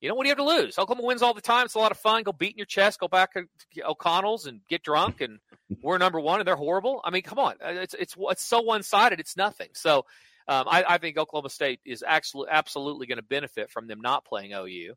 You 0.00 0.08
know, 0.08 0.14
what 0.14 0.24
do 0.24 0.28
you 0.28 0.36
have 0.36 0.38
to 0.38 0.62
lose? 0.62 0.78
Oklahoma 0.78 1.06
wins 1.06 1.22
all 1.22 1.34
the 1.34 1.40
time. 1.40 1.64
It's 1.64 1.74
a 1.74 1.78
lot 1.78 1.90
of 1.90 1.98
fun. 1.98 2.22
Go 2.22 2.32
beat 2.32 2.52
in 2.52 2.58
your 2.58 2.66
chest, 2.66 3.00
go 3.00 3.08
back 3.08 3.32
to 3.34 3.44
O'Connell's 3.84 4.46
and 4.46 4.60
get 4.68 4.82
drunk, 4.82 5.20
and 5.20 5.40
we're 5.82 5.98
number 5.98 6.20
one, 6.20 6.40
and 6.40 6.46
they're 6.46 6.56
horrible. 6.56 7.00
I 7.04 7.10
mean, 7.10 7.22
come 7.22 7.38
on. 7.38 7.54
Uh, 7.64 7.70
It's 7.70 7.94
it's 7.94 8.14
it's 8.18 8.44
so 8.44 8.60
one 8.60 8.82
sided. 8.82 9.18
It's 9.20 9.36
nothing. 9.36 9.68
So 9.74 10.04
um, 10.46 10.64
I, 10.68 10.84
I 10.88 10.98
think 10.98 11.18
Oklahoma 11.18 11.50
State 11.50 11.80
is 11.84 12.04
actually 12.06 12.48
absolutely 12.50 13.06
going 13.06 13.18
to 13.18 13.24
benefit 13.24 13.70
from 13.70 13.86
them 13.86 14.00
not 14.00 14.24
playing 14.24 14.52
OU. 14.54 14.94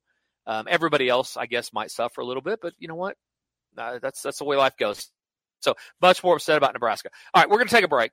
Um, 0.48 0.68
everybody 0.70 1.10
else, 1.10 1.36
I 1.38 1.46
guess, 1.46 1.74
might 1.74 1.92
suffer 1.92 2.22
a 2.22 2.26
little 2.26 2.42
bit, 2.42 2.60
but 2.62 2.74
you 2.80 2.88
know 2.88 2.96
what? 2.96 3.18
Uh, 3.78 4.00
that's 4.02 4.22
that's 4.22 4.38
the 4.40 4.46
way 4.46 4.58
life 4.58 4.78
goes. 4.78 5.10
So 5.62 5.76
much 6.02 6.24
more 6.24 6.36
upset 6.36 6.58
about 6.58 6.74
Nebraska. 6.74 7.10
All 7.34 7.42
right, 7.42 7.50
we're 7.50 7.58
going 7.58 7.68
to 7.68 7.76
take 7.76 7.86
a 7.86 7.90
break 7.90 8.12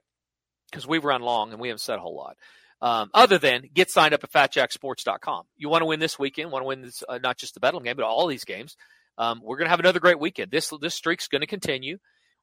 because 0.71 0.87
we've 0.87 1.05
run 1.05 1.23
long 1.23 1.53
and 1.53 1.61
we 1.61 1.69
haven't 1.69 1.81
said 1.81 1.97
a 1.99 2.01
whole 2.01 2.17
lot. 2.17 2.37
Um, 2.81 3.11
other 3.13 3.39
than 3.39 3.65
get 3.75 3.91
signed 3.91 4.15
up 4.15 4.23
at 4.23 4.33
fatjacksports.com. 4.33 5.45
You 5.57 5.69
want 5.69 5.83
to 5.83 5.87
win 5.87 5.99
this 5.99 6.19
weekend, 6.19 6.53
want 6.53 6.63
to 6.63 6.67
win 6.69 6.83
this, 6.83 7.03
uh, 7.09 7.19
not 7.19 7.37
just 7.37 7.55
the 7.55 7.61
Bedlam 7.61 7.83
game, 7.83 7.97
but 7.97 8.05
all 8.05 8.29
these 8.29 8.45
games. 8.45 8.77
Um, 9.17 9.41
we're 9.43 9.57
going 9.57 9.67
to 9.67 9.71
have 9.71 9.81
another 9.81 9.99
great 9.99 10.21
weekend. 10.21 10.53
This 10.53 10.73
this 10.81 10.95
streak's 10.95 11.27
going 11.27 11.41
to 11.41 11.49
continue. 11.49 11.99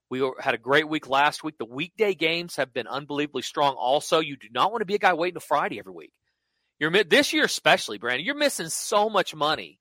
We 0.10 0.19
had 0.39 0.54
a 0.54 0.60
great 0.60 0.88
week 0.88 1.10
last 1.10 1.43
week. 1.43 1.58
The 1.58 1.65
weekday 1.65 2.13
games 2.13 2.58
have 2.58 2.74
been 2.74 2.86
unbelievably 2.86 3.41
strong. 3.41 3.76
Also, 3.76 4.19
you 4.19 4.38
do 4.38 4.48
not 4.52 4.71
want 4.71 4.82
to 4.82 4.86
be 4.86 4.95
a 4.95 5.00
guy 5.00 5.13
waiting 5.13 5.36
till 5.36 5.41
Friday 5.41 5.80
every 5.80 5.93
week. 5.93 6.12
You're 6.80 6.91
this 7.06 7.34
year 7.34 7.45
especially, 7.45 7.98
Brandon. 7.98 8.26
You're 8.26 8.36
missing 8.36 8.67
so 8.67 9.10
much 9.10 9.34
money 9.34 9.80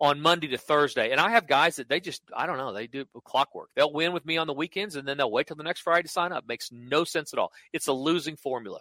on 0.00 0.20
Monday 0.20 0.46
to 0.48 0.56
Thursday, 0.58 1.10
and 1.10 1.20
I 1.20 1.30
have 1.30 1.46
guys 1.46 1.76
that 1.76 1.88
they 1.88 2.00
just 2.00 2.22
I 2.34 2.46
don't 2.46 2.56
know 2.56 2.72
they 2.72 2.86
do 2.86 3.04
clockwork. 3.24 3.70
They'll 3.74 3.92
win 3.92 4.12
with 4.12 4.24
me 4.24 4.36
on 4.36 4.46
the 4.46 4.54
weekends, 4.54 4.94
and 4.94 5.06
then 5.06 5.16
they'll 5.16 5.30
wait 5.30 5.48
till 5.48 5.56
the 5.56 5.64
next 5.64 5.80
Friday 5.80 6.04
to 6.04 6.08
sign 6.08 6.32
up. 6.32 6.46
Makes 6.46 6.70
no 6.70 7.02
sense 7.02 7.32
at 7.32 7.38
all. 7.38 7.52
It's 7.72 7.88
a 7.88 7.92
losing 7.92 8.36
formula 8.36 8.78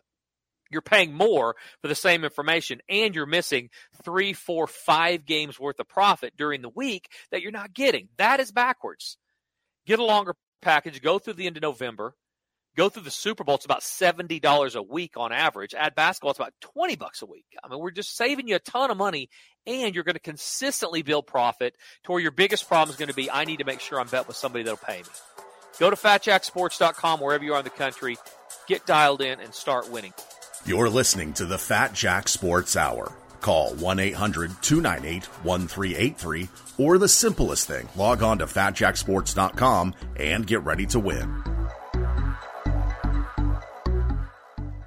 you're 0.69 0.82
paying 0.82 1.13
more 1.13 1.55
for 1.82 1.88
the 1.88 1.95
same 1.95 2.23
information 2.23 2.82
and 2.89 3.15
you're 3.15 3.25
missing 3.25 3.69
three, 4.03 4.34
four, 4.34 4.67
five 4.67 5.25
games 5.25 5.60
worth 5.60 5.79
of 5.79 5.88
profit 5.88 6.34
during 6.38 6.62
the 6.62 6.69
week 6.69 7.10
that 7.32 7.41
you're 7.41 7.51
not 7.51 7.73
getting. 7.73 8.10
That 8.17 8.39
is 8.39 8.51
backwards. 8.51 9.17
Get 9.86 9.99
a 9.99 10.05
longer 10.05 10.36
package, 10.62 11.01
go 11.01 11.19
through 11.19 11.34
the 11.34 11.47
end 11.47 11.58
of 11.58 11.63
November, 11.63 12.15
go 12.75 12.89
through 12.89 13.03
the 13.03 13.12
Super 13.12 13.43
Bowl. 13.43 13.55
It's 13.55 13.65
about 13.65 13.82
$70 13.82 14.75
a 14.75 14.82
week 14.82 15.17
on 15.17 15.32
average. 15.32 15.73
Add 15.73 15.95
basketball, 15.95 16.32
it's 16.32 16.39
about 16.39 16.53
20 16.62 16.95
bucks 16.95 17.21
a 17.21 17.25
week. 17.25 17.45
I 17.63 17.67
mean, 17.67 17.79
we're 17.79 17.91
just 17.91 18.15
saving 18.15 18.47
you 18.47 18.55
a 18.55 18.60
ton 18.60 18.91
of 18.91 18.97
money 18.97 19.29
and 19.65 19.93
you're 19.95 20.03
going 20.03 20.15
to 20.15 20.19
consistently 20.19 21.01
build 21.01 21.27
profit 21.27 21.75
to 22.03 22.12
where 22.12 22.21
your 22.21 22.32
biggest 22.32 22.67
problem 22.67 22.91
is 22.91 22.97
going 22.97 23.10
to 23.10 23.15
be, 23.15 23.29
I 23.29 23.45
need 23.45 23.60
to 23.60 23.65
make 23.65 23.79
sure 23.79 23.99
I'm 23.99 24.08
bet 24.08 24.27
with 24.27 24.38
somebody 24.38 24.63
that'll 24.63 24.77
pay 24.77 24.99
me. 24.99 25.10
Go 25.79 25.89
to 25.89 25.95
fatjacksports.com 25.95 27.19
wherever 27.21 27.43
you 27.43 27.53
are 27.53 27.60
in 27.60 27.63
the 27.63 27.69
country, 27.69 28.17
get 28.67 28.86
dialed 28.86 29.21
in 29.21 29.39
and 29.39 29.53
start 29.53 29.89
winning. 29.89 30.13
You're 30.65 30.89
listening 30.89 31.34
to 31.34 31.45
the 31.45 31.58
Fat 31.58 31.93
Jack 31.93 32.28
Sports 32.28 32.76
Hour. 32.76 33.12
Call 33.41 33.74
1 33.76 34.00
800 34.00 34.52
298 34.62 35.26
1383 35.43 36.50
or 36.78 36.98
the 36.98 37.08
simplest 37.08 37.67
thing, 37.67 37.88
log 37.95 38.22
on 38.22 38.39
to 38.39 38.45
fatjacksports.com 38.45 39.95
and 40.17 40.45
get 40.45 40.63
ready 40.63 40.86
to 40.88 41.00
win. 41.00 41.43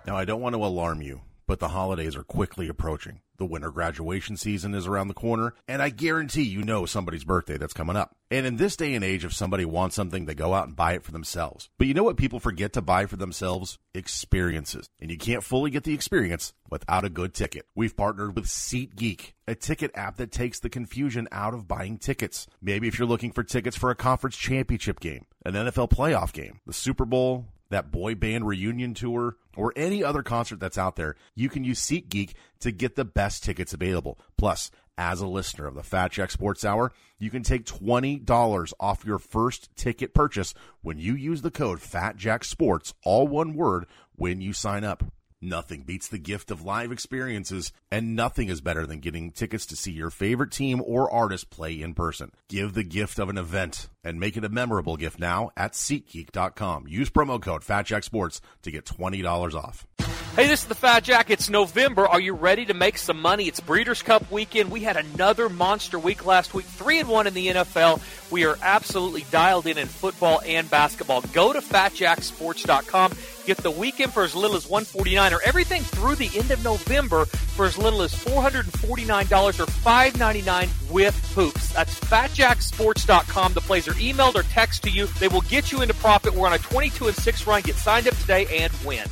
Now, 0.07 0.17
I 0.17 0.25
don't 0.27 0.43
want 0.43 0.55
to 0.55 0.65
alarm 0.65 1.01
you, 1.01 1.23
but 1.53 1.61
the 1.61 1.69
holidays 1.69 2.17
are 2.17 2.23
quickly 2.23 2.67
approaching. 2.67 3.21
The 3.37 3.45
winter 3.45 3.71
graduation 3.71 4.39
season 4.39 4.75
is 4.75 4.87
around 4.87 5.09
the 5.09 5.13
corner, 5.13 5.53
and 5.69 5.83
I 5.83 5.91
guarantee 5.91 6.45
you 6.45 6.63
know 6.63 6.87
somebody's 6.87 7.25
birthday 7.25 7.59
that's 7.59 7.75
coming 7.75 7.95
up. 7.95 8.17
And 8.31 8.47
in 8.47 8.57
this 8.57 8.75
day 8.75 8.95
and 8.95 9.05
age, 9.05 9.23
if 9.23 9.35
somebody 9.35 9.67
wants 9.67 9.95
something, 9.95 10.25
they 10.25 10.35
go 10.35 10.55
out 10.55 10.67
and 10.67 10.75
buy 10.75 10.95
it 10.95 11.05
for 11.05 11.13
themselves. 11.13 11.69
But 11.77 11.89
you 11.89 11.93
know 11.93 12.05
what 12.05 12.17
people 12.17 12.41
forget 12.41 12.73
to 12.73 12.81
buy 12.81 13.05
for 13.05 13.17
themselves? 13.17 13.79
Experiences. 13.93 14.89
And 14.99 15.11
you 15.11 15.19
can't 15.19 15.45
fully 15.45 15.71
get 15.71 15.85
the 15.85 15.93
experience 15.93 16.55
without 16.71 17.05
a 17.05 17.11
good 17.11 17.35
ticket. 17.35 17.67
We've 17.75 17.95
partnered 17.95 18.35
with 18.35 18.47
SeatGeek, 18.47 19.33
a 19.47 19.55
ticket 19.55 19.91
app 19.95 20.17
that 20.17 20.33
takes 20.33 20.59
the 20.59 20.71
confusion 20.71 21.29
out 21.33 21.53
of 21.53 21.69
buying 21.69 21.99
tickets. 21.99 22.47
Maybe 22.63 22.89
if 22.89 22.99
you're 22.99 23.07
looking 23.07 23.33
for 23.33 23.43
tickets 23.43 23.77
for 23.77 23.91
a 23.91 23.95
conference 23.95 24.39
championship 24.39 25.01
game, 25.01 25.27
an 25.45 25.53
NFL 25.53 25.91
playoff 25.91 26.33
game, 26.33 26.61
the 26.67 26.73
Super 26.73 27.05
Bowl, 27.05 27.45
that 27.73 27.91
boy 27.91 28.15
band 28.15 28.47
reunion 28.47 28.95
tour, 28.95 29.37
or 29.57 29.73
any 29.77 30.03
other 30.03 30.23
concert 30.23 30.61
that's 30.61 30.79
out 30.79 30.97
there, 30.97 31.17
you 31.35 31.49
can 31.49 31.65
use 31.65 31.81
SeatGeek 31.81 32.33
to 32.61 32.73
get 32.73 32.97
the 32.97 33.05
best 33.05 33.45
tickets 33.45 33.75
available. 33.75 34.19
Plus, 34.39 34.71
as 34.97 35.21
a 35.21 35.27
listener 35.27 35.67
of 35.67 35.75
the 35.75 35.83
Fat 35.83 36.13
Jack 36.13 36.31
Sports 36.31 36.65
Hour, 36.65 36.93
you 37.19 37.31
can 37.31 37.43
take 37.43 37.65
$20 37.65 38.73
off 38.79 39.05
your 39.05 39.19
first 39.19 39.75
ticket 39.77 40.15
purchase 40.15 40.55
when 40.83 40.99
you 40.99 41.15
use 41.15 41.43
the 41.43 41.51
code 41.51 41.81
FATJackSports, 41.81 42.93
all 43.05 43.27
one 43.27 43.55
word, 43.55 43.87
when 44.17 44.41
you 44.41 44.53
sign 44.53 44.85
up. 44.85 45.05
Nothing 45.45 45.83
beats 45.83 46.07
the 46.07 46.21
gift 46.21 46.53
of 46.53 46.63
live 46.63 46.93
experiences, 46.93 47.73
and 47.91 48.15
nothing 48.15 48.49
is 48.49 48.61
better 48.61 48.87
than 48.87 49.01
getting 49.01 49.33
tickets 49.33 49.67
to 49.67 49.77
see 49.77 49.91
your 49.91 50.09
favorite 50.09 50.53
team 50.53 50.81
or 50.87 51.13
artist 51.13 51.51
play 51.51 51.83
in 51.83 51.95
person. 51.95 52.31
Give 52.49 52.73
the 52.73 52.85
gift 52.85 53.19
of 53.19 53.29
an 53.29 53.39
event 53.39 53.89
and 54.05 54.21
make 54.21 54.37
it 54.37 54.45
a 54.45 54.49
memorable 54.49 54.97
gift 54.97 55.19
now 55.19 55.51
at 55.57 55.73
SeatGeek.com. 55.73 56.87
Use 56.87 57.11
promo 57.11 57.43
code 57.43 57.63
FatJackSports 57.63 58.41
to 58.63 58.71
get 58.71 58.85
$20 58.85 59.55
off. 59.55 59.85
Hey, 60.35 60.47
this 60.47 60.63
is 60.63 60.67
the 60.67 60.75
Fat 60.75 61.05
Jack. 61.05 61.29
It's 61.29 61.51
November. 61.51 62.09
Are 62.09 62.19
you 62.19 62.33
ready 62.33 62.65
to 62.65 62.73
make 62.73 62.97
some 62.97 63.21
money? 63.21 63.49
It's 63.49 63.61
Breeders' 63.61 64.01
Cup 64.01 64.31
weekend. 64.31 64.71
We 64.71 64.81
had 64.81 64.97
another 64.97 65.51
monster 65.51 65.99
week 65.99 66.25
last 66.25 66.55
week, 66.55 66.65
three 66.65 66.99
and 67.01 67.09
one 67.11 67.27
in 67.27 67.35
the 67.35 67.49
NFL. 67.49 68.01
We 68.31 68.47
are 68.47 68.57
absolutely 68.63 69.27
dialed 69.31 69.67
in 69.67 69.77
in 69.77 69.89
football 69.89 70.41
and 70.47 70.71
basketball. 70.71 71.21
Go 71.35 71.53
to 71.53 71.61
FatJackSports.com. 71.61 73.13
Get 73.45 73.59
the 73.59 73.71
weekend 73.71 74.15
for 74.15 74.23
as 74.23 74.35
little 74.35 74.57
as 74.57 74.67
149 74.67 75.35
or 75.35 75.43
everything 75.45 75.83
through 75.83 76.15
the 76.15 76.31
end 76.35 76.51
of 76.51 76.65
November 76.65 77.27
for 77.27 77.67
as 77.67 77.77
little 77.77 78.01
as 78.01 78.15
$449 78.15 79.61
or 79.61 79.67
599 79.67 80.71
with 80.91 81.35
hoops. 81.35 81.75
That's 81.75 82.01
FatJackSports.com. 82.01 83.53
The 83.53 83.61
plays 83.61 83.87
are 83.87 83.93
emailed 83.93 84.37
or 84.37 84.45
text 84.45 84.83
to 84.85 84.91
you. 84.91 85.09
They 85.21 85.29
will 85.29 85.43
get 85.43 85.71
you 85.71 85.83
into 85.83 85.93
profit. 85.93 86.35
We're 86.35 86.47
on 86.47 86.55
a 86.55 86.59
22 86.59 87.09
and 87.09 87.17
6 87.17 87.47
run. 87.47 87.61
Get 87.61 87.75
signed 87.75 88.09
up 88.09 88.17
today 88.17 88.47
and 88.47 88.73
win. 88.83 89.07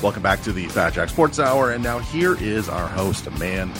Welcome 0.00 0.22
back 0.22 0.42
to 0.42 0.52
the 0.52 0.68
Fat 0.68 0.92
Jack 0.92 1.08
Sports 1.08 1.40
Hour, 1.40 1.72
and 1.72 1.82
now 1.82 1.98
here 1.98 2.40
is 2.40 2.68
our 2.68 2.86
host, 2.86 3.26
a 3.26 3.32
man 3.32 3.72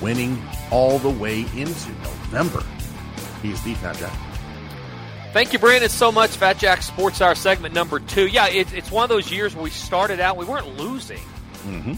winning 0.00 0.42
all 0.72 0.98
the 0.98 1.08
way 1.08 1.42
into 1.54 1.90
November. 2.02 2.64
He's 3.42 3.62
the 3.62 3.74
Fat 3.74 3.96
Jack. 3.96 4.12
Thank 5.32 5.52
you, 5.52 5.60
Brandon, 5.60 5.88
so 5.88 6.10
much. 6.10 6.30
Fat 6.30 6.58
Jack 6.58 6.82
Sports 6.82 7.20
Hour 7.20 7.36
segment 7.36 7.76
number 7.76 8.00
two. 8.00 8.26
Yeah, 8.26 8.48
it, 8.48 8.74
it's 8.74 8.90
one 8.90 9.04
of 9.04 9.08
those 9.08 9.30
years 9.30 9.54
where 9.54 9.62
we 9.62 9.70
started 9.70 10.18
out, 10.18 10.36
we 10.36 10.44
weren't 10.44 10.66
losing. 10.78 11.22
Mm-hmm. 11.64 11.92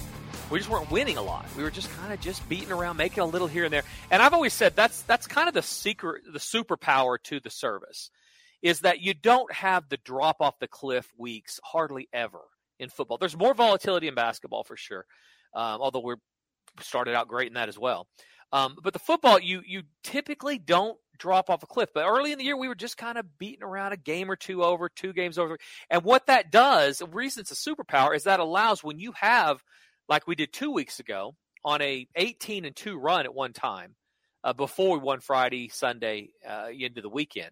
We 0.52 0.58
just 0.58 0.68
weren't 0.68 0.90
winning 0.90 1.16
a 1.16 1.22
lot. 1.22 1.46
We 1.56 1.62
were 1.62 1.70
just 1.70 1.90
kind 1.96 2.12
of 2.12 2.20
just 2.20 2.46
beating 2.50 2.70
around, 2.70 2.98
making 2.98 3.22
a 3.22 3.26
little 3.26 3.48
here 3.48 3.64
and 3.64 3.72
there. 3.72 3.84
And 4.10 4.20
I've 4.22 4.34
always 4.34 4.52
said 4.52 4.76
that's 4.76 5.00
that's 5.02 5.26
kind 5.26 5.48
of 5.48 5.54
the 5.54 5.62
secret, 5.62 6.24
the 6.30 6.38
superpower 6.38 7.16
to 7.24 7.40
the 7.40 7.48
service, 7.48 8.10
is 8.60 8.80
that 8.80 9.00
you 9.00 9.14
don't 9.14 9.50
have 9.54 9.88
the 9.88 9.96
drop 9.96 10.42
off 10.42 10.58
the 10.58 10.68
cliff 10.68 11.10
weeks 11.16 11.60
hardly 11.64 12.10
ever 12.12 12.42
in 12.78 12.88
football. 12.88 13.18
There's 13.18 13.36
more 13.36 13.54
volatility 13.54 14.08
in 14.08 14.14
basketball 14.14 14.64
for 14.64 14.76
sure, 14.76 15.04
um, 15.54 15.80
although 15.80 16.00
we're 16.00 16.16
started 16.80 17.14
out 17.14 17.28
great 17.28 17.48
in 17.48 17.54
that 17.54 17.68
as 17.68 17.78
well. 17.78 18.06
Um, 18.52 18.76
but 18.82 18.92
the 18.92 18.98
football, 18.98 19.38
you 19.38 19.62
you 19.66 19.82
typically 20.02 20.58
don't 20.58 20.98
drop 21.18 21.50
off 21.50 21.62
a 21.62 21.66
cliff. 21.66 21.90
But 21.94 22.06
early 22.06 22.32
in 22.32 22.38
the 22.38 22.44
year, 22.44 22.56
we 22.56 22.68
were 22.68 22.74
just 22.74 22.96
kind 22.96 23.18
of 23.18 23.38
beating 23.38 23.62
around 23.62 23.92
a 23.92 23.96
game 23.96 24.30
or 24.30 24.36
two 24.36 24.62
over, 24.62 24.88
two 24.88 25.12
games 25.12 25.38
over. 25.38 25.58
And 25.90 26.02
what 26.02 26.26
that 26.26 26.50
does, 26.50 26.98
the 26.98 27.06
reason 27.06 27.40
it's 27.40 27.52
a 27.52 27.70
superpower, 27.70 28.14
is 28.14 28.24
that 28.24 28.40
allows 28.40 28.82
when 28.82 28.98
you 28.98 29.12
have, 29.12 29.62
like 30.08 30.26
we 30.26 30.34
did 30.34 30.52
two 30.52 30.72
weeks 30.72 31.00
ago, 31.00 31.34
on 31.64 31.80
a 31.80 32.06
18 32.16 32.64
and 32.64 32.76
two 32.76 32.98
run 32.98 33.24
at 33.24 33.34
one 33.34 33.52
time, 33.52 33.94
uh, 34.42 34.52
before 34.52 34.98
we 34.98 35.02
won 35.02 35.20
Friday, 35.20 35.68
Sunday, 35.68 36.30
uh, 36.48 36.68
into 36.78 37.00
the 37.00 37.08
weekend. 37.08 37.50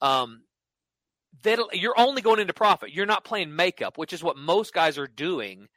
Um, 0.00 0.42
that 1.42 1.58
you're 1.72 1.98
only 1.98 2.22
going 2.22 2.40
into 2.40 2.52
profit. 2.52 2.92
You're 2.92 3.06
not 3.06 3.24
playing 3.24 3.54
makeup, 3.54 3.98
which 3.98 4.12
is 4.12 4.22
what 4.22 4.36
most 4.36 4.72
guys 4.72 4.98
are 4.98 5.06
doing 5.06 5.68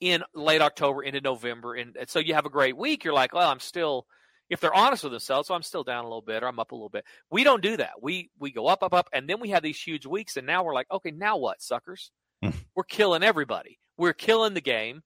in 0.00 0.22
late 0.34 0.62
October 0.62 1.02
into 1.02 1.20
November. 1.20 1.74
And, 1.74 1.96
so 2.06 2.18
you 2.18 2.34
have 2.34 2.46
a 2.46 2.50
great 2.50 2.76
week. 2.76 3.04
You're 3.04 3.14
like, 3.14 3.34
well, 3.34 3.48
I'm 3.48 3.60
still, 3.60 4.06
if 4.48 4.60
they're 4.60 4.74
honest 4.74 5.04
with 5.04 5.12
themselves, 5.12 5.48
so 5.48 5.54
I'm 5.54 5.62
still 5.62 5.84
down 5.84 6.04
a 6.04 6.08
little 6.08 6.22
bit 6.22 6.42
or 6.42 6.46
I'm 6.46 6.58
up 6.58 6.72
a 6.72 6.74
little 6.74 6.88
bit. 6.88 7.04
We 7.30 7.44
don't 7.44 7.62
do 7.62 7.76
that. 7.76 8.02
We 8.02 8.30
we 8.38 8.50
go 8.50 8.66
up, 8.66 8.82
up, 8.82 8.94
up, 8.94 9.08
and 9.12 9.28
then 9.28 9.40
we 9.40 9.50
have 9.50 9.62
these 9.62 9.80
huge 9.80 10.06
weeks, 10.06 10.36
and 10.36 10.46
now 10.46 10.64
we're 10.64 10.74
like, 10.74 10.90
okay, 10.90 11.10
now 11.10 11.36
what, 11.36 11.62
suckers? 11.62 12.10
Hmm. 12.42 12.50
we're 12.74 12.84
killing 12.84 13.22
everybody. 13.22 13.78
We're 13.98 14.14
killing 14.14 14.54
the 14.54 14.62
game. 14.62 15.02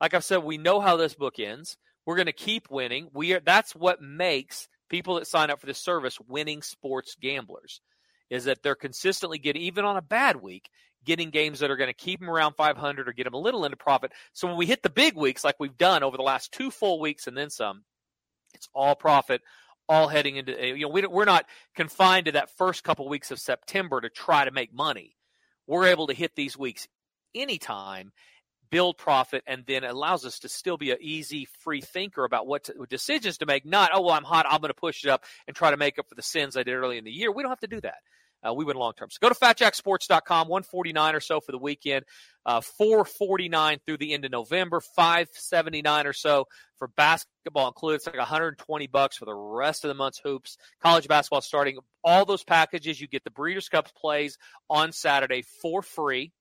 Like 0.00 0.14
I've 0.14 0.24
said, 0.24 0.38
we 0.38 0.56
know 0.56 0.80
how 0.80 0.96
this 0.96 1.14
book 1.14 1.38
ends. 1.38 1.76
We're 2.06 2.16
going 2.16 2.26
to 2.26 2.32
keep 2.32 2.70
winning. 2.70 3.08
We 3.12 3.34
are. 3.34 3.40
That's 3.40 3.74
what 3.74 4.00
makes 4.00 4.66
people 4.88 5.16
that 5.16 5.26
sign 5.26 5.50
up 5.50 5.60
for 5.60 5.66
this 5.66 5.78
service 5.78 6.18
winning 6.26 6.62
sports 6.62 7.16
gamblers 7.20 7.82
is 8.30 8.44
that 8.44 8.62
they're 8.62 8.74
consistently 8.74 9.38
getting, 9.38 9.62
even 9.62 9.84
on 9.84 9.96
a 9.96 10.02
bad 10.02 10.36
week, 10.36 10.70
getting 11.04 11.30
games 11.30 11.60
that 11.60 11.70
are 11.70 11.76
going 11.76 11.90
to 11.90 11.94
keep 11.94 12.20
them 12.20 12.30
around 12.30 12.54
500 12.54 13.08
or 13.08 13.12
get 13.12 13.24
them 13.24 13.34
a 13.34 13.38
little 13.38 13.64
into 13.64 13.76
profit. 13.76 14.12
So 14.32 14.46
when 14.46 14.56
we 14.56 14.66
hit 14.66 14.82
the 14.82 14.90
big 14.90 15.16
weeks, 15.16 15.44
like 15.44 15.56
we've 15.58 15.76
done 15.76 16.02
over 16.02 16.16
the 16.16 16.22
last 16.22 16.52
two 16.52 16.70
full 16.70 17.00
weeks 17.00 17.26
and 17.26 17.36
then 17.36 17.50
some, 17.50 17.82
it's 18.54 18.68
all 18.74 18.94
profit, 18.94 19.42
all 19.88 20.08
heading 20.08 20.36
into, 20.36 20.58
eh, 20.60 20.74
you 20.74 20.86
know, 20.86 20.88
we, 20.88 21.06
we're 21.06 21.24
not 21.24 21.46
confined 21.74 22.26
to 22.26 22.32
that 22.32 22.56
first 22.56 22.84
couple 22.84 23.08
weeks 23.08 23.30
of 23.30 23.40
September 23.40 24.00
to 24.00 24.08
try 24.10 24.44
to 24.44 24.50
make 24.50 24.72
money. 24.72 25.16
We're 25.66 25.86
able 25.86 26.06
to 26.08 26.14
hit 26.14 26.34
these 26.36 26.56
weeks 26.56 26.86
anytime 27.34 28.12
build 28.70 28.96
profit 28.96 29.42
and 29.46 29.64
then 29.66 29.84
allows 29.84 30.24
us 30.24 30.38
to 30.40 30.48
still 30.48 30.76
be 30.76 30.90
an 30.92 30.98
easy 31.00 31.46
free 31.58 31.80
thinker 31.80 32.24
about 32.24 32.46
what 32.46 32.64
to, 32.64 32.86
decisions 32.88 33.38
to 33.38 33.46
make 33.46 33.66
not 33.66 33.90
oh 33.92 34.00
well 34.00 34.14
i'm 34.14 34.24
hot 34.24 34.46
i'm 34.48 34.60
going 34.60 34.70
to 34.70 34.74
push 34.74 35.04
it 35.04 35.10
up 35.10 35.24
and 35.46 35.56
try 35.56 35.70
to 35.70 35.76
make 35.76 35.98
up 35.98 36.08
for 36.08 36.14
the 36.14 36.22
sins 36.22 36.56
i 36.56 36.62
did 36.62 36.74
early 36.74 36.96
in 36.96 37.04
the 37.04 37.10
year 37.10 37.32
we 37.32 37.42
don't 37.42 37.50
have 37.50 37.60
to 37.60 37.66
do 37.66 37.80
that 37.80 37.98
uh, 38.46 38.52
we 38.54 38.64
win 38.64 38.76
long 38.76 38.92
term. 38.94 39.08
So 39.10 39.18
go 39.20 39.28
to 39.28 39.34
fatjacksports.com, 39.34 40.48
149 40.48 41.14
or 41.14 41.20
so 41.20 41.40
for 41.40 41.52
the 41.52 41.58
weekend, 41.58 42.04
uh, 42.46 42.60
449 42.60 43.78
through 43.84 43.98
the 43.98 44.14
end 44.14 44.24
of 44.24 44.30
November, 44.30 44.80
579 44.80 46.06
or 46.06 46.12
so 46.12 46.46
for 46.78 46.88
basketball 46.88 47.68
included. 47.68 47.96
It's 47.96 48.06
like 48.06 48.16
120 48.16 48.86
bucks 48.86 49.16
for 49.16 49.26
the 49.26 49.34
rest 49.34 49.84
of 49.84 49.88
the 49.88 49.94
month's 49.94 50.20
hoops. 50.22 50.56
College 50.82 51.08
basketball 51.08 51.42
starting. 51.42 51.78
All 52.02 52.24
those 52.24 52.44
packages, 52.44 53.00
you 53.00 53.06
get 53.06 53.24
the 53.24 53.30
Breeders' 53.30 53.68
Cup 53.68 53.94
plays 53.94 54.38
on 54.68 54.92
Saturday 54.92 55.42
for 55.60 55.82
free. 55.82 56.32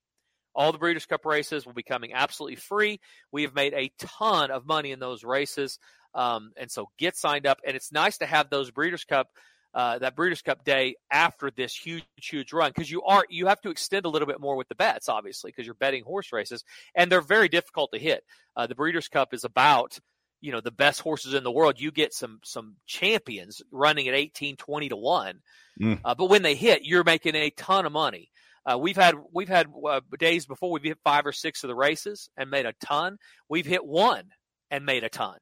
All 0.56 0.72
the 0.72 0.78
Breeders' 0.78 1.06
Cup 1.06 1.26
races 1.26 1.66
will 1.66 1.74
be 1.74 1.84
coming 1.84 2.14
absolutely 2.14 2.56
free. 2.56 3.00
We 3.32 3.44
have 3.44 3.54
made 3.54 3.74
a 3.74 3.92
ton 4.00 4.52
of 4.52 4.66
money 4.66 4.92
in 4.92 5.00
those 5.00 5.24
races. 5.24 5.80
Um, 6.16 6.52
and 6.58 6.72
so 6.72 6.90
get 6.98 7.16
signed 7.16 7.46
up. 7.46 7.60
And 7.66 7.76
it's 7.76 7.92
nice 7.92 8.18
to 8.20 8.26
have 8.26 8.50
those 8.50 8.72
Breeders' 8.72 9.04
Cup 9.04 9.28
uh, 9.74 10.00
that 10.00 10.16
Breeders' 10.16 10.42
Cup 10.42 10.64
day 10.64 10.96
after 11.12 11.52
this 11.52 11.76
huge, 11.76 12.04
huge 12.16 12.54
run 12.54 12.72
because 12.74 12.90
you 12.90 13.04
are 13.04 13.26
you 13.30 13.48
have 13.48 13.62
to 13.62 13.70
extend 13.70 14.06
a 14.06 14.10
little 14.10 14.28
bit 14.28 14.40
more 14.40 14.56
with 14.56 14.68
the 14.68 14.76
bets, 14.76 15.10
obviously, 15.10 15.52
because 15.52 15.66
you're 15.66 15.76
betting 15.76 16.04
horse 16.04 16.32
races 16.34 16.64
and 16.96 17.12
they're 17.12 17.22
very 17.22 17.50
difficult 17.50 17.92
to 17.94 18.00
hit. 18.00 18.24
Uh, 18.56 18.68
the 18.68 18.76
Breeders' 18.76 19.08
Cup 19.08 19.34
is 19.34 19.44
about 19.44 20.00
you 20.42 20.52
know 20.52 20.62
the 20.62 20.72
best 20.72 21.02
horses 21.02 21.34
in 21.34 21.44
the 21.44 21.52
world. 21.52 21.80
You 21.80 21.92
get 21.92 22.14
some 22.14 22.40
some 22.44 22.76
champions 22.88 23.62
running 23.72 24.08
at 24.08 24.16
18, 24.16 24.58
20 24.58 24.90
to 24.90 24.96
one, 24.96 25.40
mm. 25.80 26.00
uh, 26.04 26.16
but 26.16 26.30
when 26.30 26.42
they 26.42 26.56
hit, 26.56 26.84
you're 26.84 27.04
making 27.04 27.36
a 27.36 27.50
ton 27.52 27.86
of 27.86 27.92
money. 27.92 28.32
Uh, 28.66 28.78
we've 28.78 28.98
had 28.98 29.16
we've 29.34 29.48
had 29.48 29.68
uh, 29.88 30.02
days 30.18 30.46
before 30.46 30.72
we've 30.72 30.84
hit 30.84 30.98
five 31.04 31.26
or 31.26 31.32
six 31.32 31.64
of 31.64 31.68
the 31.68 31.76
races 31.76 32.30
and 32.38 32.50
made 32.50 32.66
a 32.66 32.74
ton. 32.84 33.18
We've 33.48 33.66
hit 33.66 33.86
one 33.86 34.24
and 34.72 34.86
made 34.86 35.04
a 35.04 35.10
ton. 35.10 35.38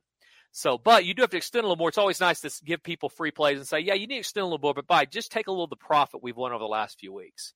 So, 0.58 0.80
but 0.80 1.06
you 1.06 1.14
do 1.14 1.22
have 1.22 1.30
to 1.30 1.38
extend 1.38 1.66
a 1.66 1.68
little 1.68 1.78
more. 1.78 1.90
It's 1.90 2.00
always 2.00 2.20
nice 2.20 2.42
to 2.42 2.52
give 2.66 2.82
people 2.82 3.10
free 3.10 3.30
plays 3.30 3.60
and 3.60 3.68
say, 3.68 3.78
yeah, 3.78 3.94
you 3.94 4.08
need 4.08 4.16
to 4.16 4.20
extend 4.22 4.42
a 4.42 4.46
little 4.48 4.58
more, 4.58 4.74
but 4.74 4.88
by 4.88 5.06
just 5.06 5.32
take 5.32 5.46
a 5.46 5.52
little 5.52 5.66
of 5.66 5.70
the 5.70 5.76
profit 5.76 6.24
we've 6.24 6.36
won 6.36 6.52
over 6.52 6.58
the 6.58 6.66
last 6.66 7.00
few 7.00 7.14
weeks. 7.14 7.54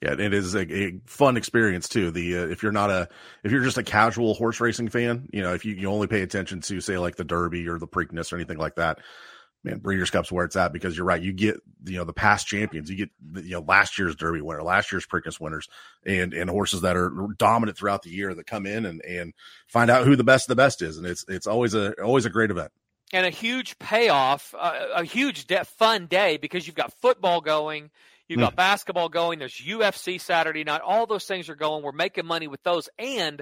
Yeah, 0.00 0.12
it 0.12 0.32
is 0.32 0.54
a, 0.54 0.72
a 0.72 1.00
fun 1.06 1.36
experience 1.36 1.88
too. 1.88 2.12
The 2.12 2.38
uh, 2.38 2.46
if 2.46 2.62
you're 2.62 2.70
not 2.70 2.90
a 2.90 3.08
if 3.42 3.50
you're 3.50 3.64
just 3.64 3.78
a 3.78 3.82
casual 3.82 4.34
horse 4.34 4.60
racing 4.60 4.88
fan, 4.88 5.28
you 5.32 5.42
know, 5.42 5.52
if 5.52 5.64
you, 5.64 5.74
you 5.74 5.88
only 5.88 6.06
pay 6.06 6.22
attention 6.22 6.60
to 6.60 6.80
say 6.80 6.96
like 6.96 7.16
the 7.16 7.24
Derby 7.24 7.66
or 7.66 7.80
the 7.80 7.88
Preakness 7.88 8.32
or 8.32 8.36
anything 8.36 8.58
like 8.58 8.76
that, 8.76 9.00
man, 9.64 9.78
Breeders' 9.78 10.10
Cup's 10.10 10.30
where 10.30 10.44
it's 10.44 10.56
at 10.56 10.72
because 10.72 10.96
you're 10.96 11.06
right. 11.06 11.20
You 11.20 11.32
get 11.32 11.60
you 11.84 11.98
know 11.98 12.04
the 12.04 12.12
past 12.12 12.46
champions, 12.46 12.90
you 12.90 12.96
get 12.96 13.10
you 13.44 13.52
know 13.52 13.60
last 13.60 13.98
year's 13.98 14.16
Derby 14.16 14.40
winner, 14.40 14.62
last 14.62 14.92
year's 14.92 15.06
Preakness 15.06 15.40
winners, 15.40 15.68
and 16.04 16.32
and 16.34 16.50
horses 16.50 16.82
that 16.82 16.96
are 16.96 17.10
dominant 17.38 17.76
throughout 17.76 18.02
the 18.02 18.10
year 18.10 18.34
that 18.34 18.46
come 18.46 18.66
in 18.66 18.86
and 18.86 19.02
and 19.04 19.34
find 19.66 19.90
out 19.90 20.04
who 20.04 20.16
the 20.16 20.24
best 20.24 20.46
of 20.46 20.56
the 20.56 20.62
best 20.62 20.82
is, 20.82 20.98
and 20.98 21.06
it's 21.06 21.24
it's 21.28 21.46
always 21.46 21.74
a 21.74 21.92
always 22.02 22.26
a 22.26 22.30
great 22.30 22.50
event 22.50 22.72
and 23.12 23.26
a 23.26 23.30
huge 23.30 23.78
payoff, 23.78 24.54
uh, 24.58 24.88
a 24.94 25.04
huge 25.04 25.46
de- 25.46 25.64
fun 25.64 26.06
day 26.06 26.36
because 26.36 26.66
you've 26.66 26.76
got 26.76 26.92
football 27.00 27.40
going. 27.40 27.90
You've 28.28 28.40
got 28.40 28.54
mm. 28.54 28.56
basketball 28.56 29.08
going. 29.08 29.38
There's 29.38 29.54
UFC 29.54 30.20
Saturday 30.20 30.64
night. 30.64 30.80
All 30.84 31.06
those 31.06 31.24
things 31.24 31.48
are 31.48 31.54
going. 31.54 31.84
We're 31.84 31.92
making 31.92 32.26
money 32.26 32.48
with 32.48 32.62
those. 32.64 32.88
And 32.98 33.40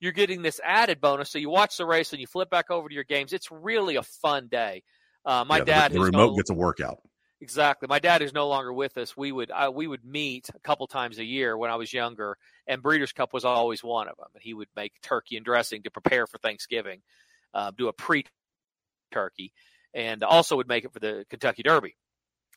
you're 0.00 0.12
getting 0.12 0.40
this 0.40 0.60
added 0.64 1.00
bonus. 1.00 1.30
So 1.30 1.38
you 1.38 1.50
watch 1.50 1.76
the 1.76 1.84
race 1.84 2.12
and 2.12 2.20
you 2.20 2.26
flip 2.26 2.48
back 2.48 2.70
over 2.70 2.88
to 2.88 2.94
your 2.94 3.04
games. 3.04 3.34
It's 3.34 3.50
really 3.50 3.96
a 3.96 4.02
fun 4.02 4.48
day. 4.50 4.82
Uh, 5.24 5.44
my 5.46 5.58
yeah, 5.58 5.64
dad 5.64 5.92
the, 5.92 5.98
the 5.98 6.04
remote 6.04 6.30
no, 6.30 6.36
gets 6.36 6.50
a 6.50 6.54
workout. 6.54 6.98
Exactly. 7.40 7.88
My 7.88 7.98
dad 7.98 8.22
is 8.22 8.32
no 8.32 8.48
longer 8.48 8.72
with 8.72 8.96
us. 8.96 9.16
We 9.16 9.32
would 9.32 9.50
uh, 9.50 9.70
we 9.74 9.86
would 9.88 10.04
meet 10.04 10.48
a 10.54 10.60
couple 10.60 10.86
times 10.86 11.18
a 11.18 11.24
year 11.24 11.56
when 11.56 11.70
I 11.70 11.76
was 11.76 11.92
younger, 11.92 12.36
and 12.68 12.82
Breeders' 12.82 13.12
Cup 13.12 13.32
was 13.32 13.44
always 13.44 13.82
one 13.82 14.08
of 14.08 14.16
them. 14.16 14.28
And 14.34 14.42
he 14.42 14.54
would 14.54 14.68
make 14.76 14.92
turkey 15.02 15.36
and 15.36 15.44
dressing 15.44 15.82
to 15.82 15.90
prepare 15.90 16.26
for 16.28 16.38
Thanksgiving, 16.38 17.02
uh, 17.52 17.72
do 17.76 17.88
a 17.88 17.92
pre 17.92 18.24
turkey, 19.10 19.52
and 19.92 20.22
also 20.22 20.56
would 20.56 20.68
make 20.68 20.84
it 20.84 20.92
for 20.92 21.00
the 21.00 21.24
Kentucky 21.28 21.64
Derby. 21.64 21.96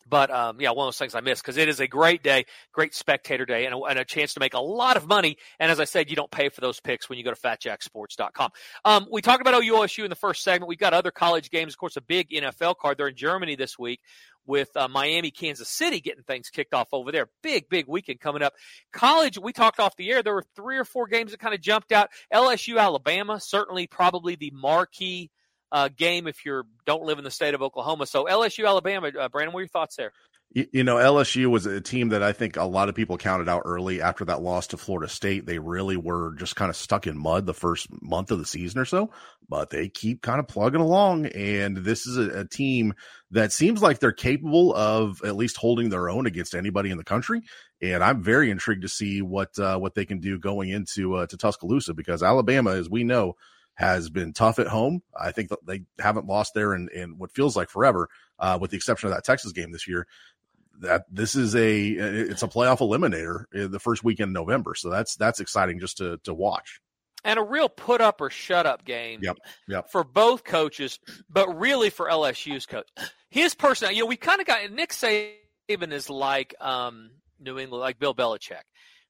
But 0.08 0.30
um, 0.30 0.62
yeah, 0.62 0.72
one 0.72 0.86
of 0.86 0.88
those 0.88 1.00
things 1.00 1.16
I 1.16 1.22
miss 1.22 1.42
because 1.42 1.58
it 1.58 1.68
is 1.68 1.80
a 1.80 1.88
great 1.88 2.22
day, 2.22 2.46
great 2.72 2.94
spectator 2.94 3.46
day, 3.46 3.66
and 3.66 3.74
a, 3.74 3.78
and 3.80 4.00
a, 4.00 4.06
chance 4.06 4.36
to 4.36 4.40
make 4.40 4.54
a 4.54 4.60
lot 4.60 4.98
of 4.98 5.08
money. 5.08 5.38
And 5.60 5.72
as 5.72 5.80
I 5.80 5.86
said, 5.86 6.10
you 6.10 6.16
don't 6.16 6.30
pay 6.30 6.50
for 6.50 6.62
those 6.62 6.80
picks 6.80 7.10
when 7.10 7.18
you 7.18 7.24
go 7.24 7.34
to 7.34 7.40
FatJackSports.com. 7.40 8.52
Um, 8.86 9.08
we 9.12 9.22
talked 9.22 9.42
about 9.42 9.62
OUSU 9.62 10.04
in 10.04 10.10
the 10.10 10.16
first 10.16 10.44
segment. 10.44 10.70
We've 10.70 10.78
got 10.78 10.94
other 10.94 11.12
college 11.12 11.50
games, 11.50 11.74
of 11.74 11.80
course, 11.80 11.98
a 11.98 12.02
big 12.02 12.30
NFL 12.30 12.78
card. 12.78 12.98
They're 12.98 13.08
in 13.08 13.16
Germany 13.16 13.56
this 13.56 13.80
week. 13.80 14.00
with 14.46 14.70
uh, 14.78 14.88
Miami, 14.88 15.32
Kansas 15.32 15.68
City 15.68 16.00
getting 16.00 16.22
things 16.22 16.50
kicked 16.50 16.76
off 16.76 16.90
over 16.92 17.12
there. 17.12 17.28
Big, 17.42 17.68
big 17.68 17.86
weekend 17.88 18.20
coming 18.20 18.44
up. 18.44 18.54
College, 18.94 19.40
we 19.40 19.54
talked 19.54 19.80
off 19.80 19.96
the 19.96 20.12
air. 20.12 20.22
There 20.22 20.36
were 20.36 20.46
three 20.56 20.78
or 20.78 20.86
four 20.86 21.08
games 21.08 21.32
that 21.32 21.40
kind 21.40 21.56
of 21.56 21.62
jumped 21.62 21.92
out. 21.92 22.10
LSU, 22.32 22.80
Alabama, 22.80 23.40
certainly 23.40 23.88
probably 23.88 24.36
the 24.36 24.52
marquee 24.54 25.32
uh, 25.76 25.90
game 25.90 26.26
if 26.26 26.46
you 26.46 26.64
don't 26.86 27.04
live 27.04 27.18
in 27.18 27.26
the 27.26 27.32
state 27.32 27.54
of 27.54 27.62
Oklahoma. 27.62 28.06
So 28.06 28.24
LSU, 28.24 28.66
Alabama, 28.66 29.10
uh, 29.20 29.28
Brandon, 29.28 29.54
what 29.54 29.60
are 29.60 29.64
your 29.64 29.68
thoughts 29.68 29.98
there? 29.98 30.14
You, 30.72 30.86
know, 30.86 30.96
LSU 30.96 31.48
was 31.48 31.66
a 31.66 31.82
team 31.82 32.10
that 32.10 32.24
I 32.24 32.32
think 32.32 32.56
a 32.56 32.64
lot 32.64 32.88
of 32.88 32.96
people 32.96 33.18
counted 33.18 33.50
out 33.50 33.64
early 33.66 34.02
after 34.02 34.24
that 34.24 34.42
loss 34.42 34.68
to 34.68 34.78
Florida 34.78 35.12
State. 35.12 35.46
They 35.46 35.60
really 35.60 35.98
were 35.98 36.34
just 36.36 36.56
kind 36.56 36.70
of 36.70 36.78
stuck 36.78 37.08
in 37.08 37.18
mud 37.18 37.46
the 37.46 37.54
first 37.54 37.88
month 38.02 38.32
of 38.32 38.40
the 38.40 38.46
season 38.46 38.80
or 38.80 38.86
so, 38.86 39.12
but 39.50 39.70
they 39.70 39.90
keep 39.90 40.22
kind 40.22 40.40
of 40.40 40.48
plugging 40.48 40.80
along. 40.80 41.26
And 41.26 41.76
this 41.76 42.08
is 42.08 42.18
a, 42.18 42.40
a 42.40 42.46
team 42.48 42.94
that 43.32 43.52
seems 43.52 43.82
like 43.82 44.00
they're 44.00 44.14
capable 44.14 44.74
of 44.74 45.22
at 45.26 45.36
least 45.36 45.58
holding 45.58 45.90
their 45.90 46.10
own 46.10 46.26
against 46.26 46.56
anybody 46.56 46.90
in 46.90 46.98
the 46.98 47.04
country. 47.04 47.42
And 47.82 48.02
I'm 48.02 48.24
very 48.24 48.50
intrigued 48.50 48.84
to 48.84 48.88
see 48.88 49.22
what 49.22 49.60
uh, 49.60 49.78
what 49.78 49.94
they 49.94 50.06
can 50.06 50.22
do 50.22 50.40
going 50.40 50.70
into 50.70 51.16
uh, 51.16 51.28
to 51.28 51.36
Tuscaloosa 51.36 51.94
because 51.94 52.24
Alabama, 52.24 52.72
as 52.72 52.90
we 52.90 53.04
know, 53.04 53.36
has 53.76 54.10
been 54.10 54.34
tough 54.34 54.60
at 54.60 54.68
home. 54.68 55.02
I 55.20 55.32
think 55.32 55.50
that 55.50 55.66
they 55.66 55.84
haven't 56.00 56.28
lost 56.28 56.54
there 56.54 56.74
in, 56.74 56.90
in 56.90 57.18
what 57.18 57.32
feels 57.32 57.56
like 57.56 57.70
forever, 57.70 58.10
uh, 58.40 58.58
with 58.60 58.72
the 58.72 58.78
exception 58.78 59.08
of 59.08 59.16
that 59.16 59.24
Texas 59.24 59.52
game 59.52 59.72
this 59.72 59.88
year 59.88 60.08
that 60.80 61.06
this 61.10 61.36
is 61.36 61.56
a 61.56 61.88
it's 61.88 62.44
a 62.44 62.48
playoff 62.48 62.80
eliminator 62.80 63.46
the 63.52 63.80
first 63.80 64.04
weekend 64.04 64.30
in 64.30 64.34
November. 64.34 64.76
So 64.76 64.90
that's 64.90 65.16
that's 65.16 65.40
exciting 65.40 65.80
just 65.80 65.98
to 65.98 66.18
to 66.24 66.34
watch. 66.34 66.82
And 67.24 67.40
a 67.40 67.44
real 67.44 67.70
put 67.70 68.02
up 68.02 68.22
or 68.22 68.30
shut 68.30 68.68
up 68.68 68.86
game 68.86 69.20
yep, 69.24 69.38
yep. 69.68 69.90
for 69.90 70.04
both 70.04 70.44
coaches, 70.44 71.00
but 71.28 71.58
really 71.58 71.90
for 71.90 72.08
LSU's 72.08 72.68
coach. 72.68 72.88
His 73.30 73.56
person, 73.56 73.96
you 73.96 74.02
know, 74.02 74.06
we 74.06 74.16
kind 74.16 74.40
of 74.40 74.46
got 74.46 74.70
Nick 74.72 74.92
Saban 74.92 75.92
is 75.92 76.08
like 76.08 76.54
um, 76.62 77.10
New 77.40 77.58
England, 77.58 77.82
like 77.82 77.98
Bill 77.98 78.14
Belichick. 78.14 78.62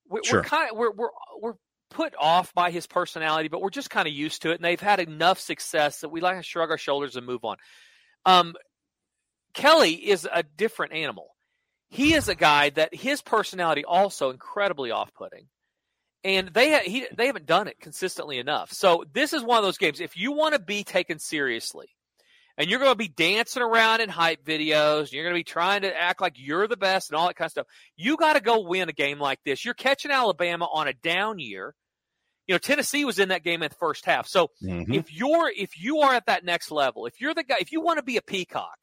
We're, 0.08 0.23
sure. 0.23 0.39
we're 0.39 0.43
kind 0.45 0.71
of 0.71 0.78
we're 0.78 0.91
we're 0.91 1.10
we're 1.41 1.54
put 1.95 2.13
off 2.19 2.53
by 2.53 2.71
his 2.71 2.88
personality, 2.88 3.47
but 3.47 3.62
we're 3.62 3.69
just 3.69 3.89
kind 3.89 4.08
of 4.08 4.13
used 4.13 4.41
to 4.43 4.51
it, 4.51 4.55
and 4.55 4.63
they've 4.63 4.79
had 4.79 4.99
enough 4.99 5.39
success 5.39 6.01
that 6.01 6.10
we 6.10 6.21
like 6.21 6.38
to 6.38 6.43
shrug 6.43 6.71
our 6.71 6.77
shoulders 6.77 7.15
and 7.15 7.25
move 7.25 7.43
on. 7.43 7.58
Um, 8.25 8.53
Kelly 9.53 9.93
is 9.93 10.27
a 10.31 10.43
different 10.43 10.93
animal 10.93 11.36
he 11.89 12.13
is 12.13 12.27
a 12.27 12.36
guy 12.36 12.71
that 12.71 12.93
his 12.93 13.21
personality 13.21 13.86
also 13.86 14.29
incredibly 14.29 14.91
off-putting 14.91 15.47
and 16.23 16.49
they 16.53 16.79
he, 16.84 17.05
they 17.15 17.27
haven't 17.27 17.45
done 17.45 17.67
it 17.67 17.79
consistently 17.79 18.39
enough. 18.39 18.73
So 18.73 19.05
this 19.13 19.31
is 19.31 19.43
one 19.43 19.60
of 19.60 19.63
those 19.63 19.77
games. 19.77 20.01
If 20.01 20.17
you 20.17 20.31
want 20.31 20.55
to 20.55 20.60
be 20.60 20.84
taken 20.84 21.19
seriously, 21.19 21.88
and 22.58 22.67
you're 22.67 22.79
going 22.79 22.93
to 22.93 22.97
be 22.97 23.10
dancing 23.10 23.62
around 23.62 24.01
in 24.01 24.10
hype 24.10 24.43
videos, 24.43 25.12
you're 25.12 25.23
going 25.23 25.36
to 25.36 25.39
be 25.39 25.43
trying 25.43 25.81
to 25.81 25.95
act 25.95 26.21
like 26.21 26.34
you're 26.38 26.67
the 26.67 26.77
best 26.77 27.12
and 27.12 27.17
all 27.17 27.27
that 27.27 27.36
kind 27.36 27.47
of 27.47 27.51
stuff. 27.51 27.67
You 27.95 28.17
got 28.17 28.34
to 28.34 28.41
go 28.41 28.62
win 28.62 28.89
a 28.89 28.93
game 28.93 29.19
like 29.19 29.39
this. 29.45 29.63
You're 29.63 29.73
catching 29.73 30.10
Alabama 30.10 30.67
on 30.71 30.88
a 30.88 30.93
down 30.93 31.38
year. 31.38 31.75
You 32.47 32.53
know 32.53 32.60
Tennessee 32.60 33.05
was 33.05 33.19
in 33.19 33.29
that 33.29 33.43
game 33.43 33.63
in 33.63 33.69
the 33.69 33.75
first 33.75 34.05
half. 34.05 34.27
So 34.27 34.51
mm-hmm. 34.62 34.93
if 34.93 35.13
you're 35.13 35.51
if 35.55 35.81
you 35.81 35.99
are 35.99 36.13
at 36.13 36.27
that 36.27 36.45
next 36.45 36.71
level, 36.71 37.05
if 37.05 37.19
you're 37.19 37.34
the 37.34 37.43
guy, 37.43 37.55
if 37.60 37.71
you 37.71 37.81
want 37.81 37.97
to 37.97 38.03
be 38.03 38.17
a 38.17 38.21
peacock, 38.21 38.77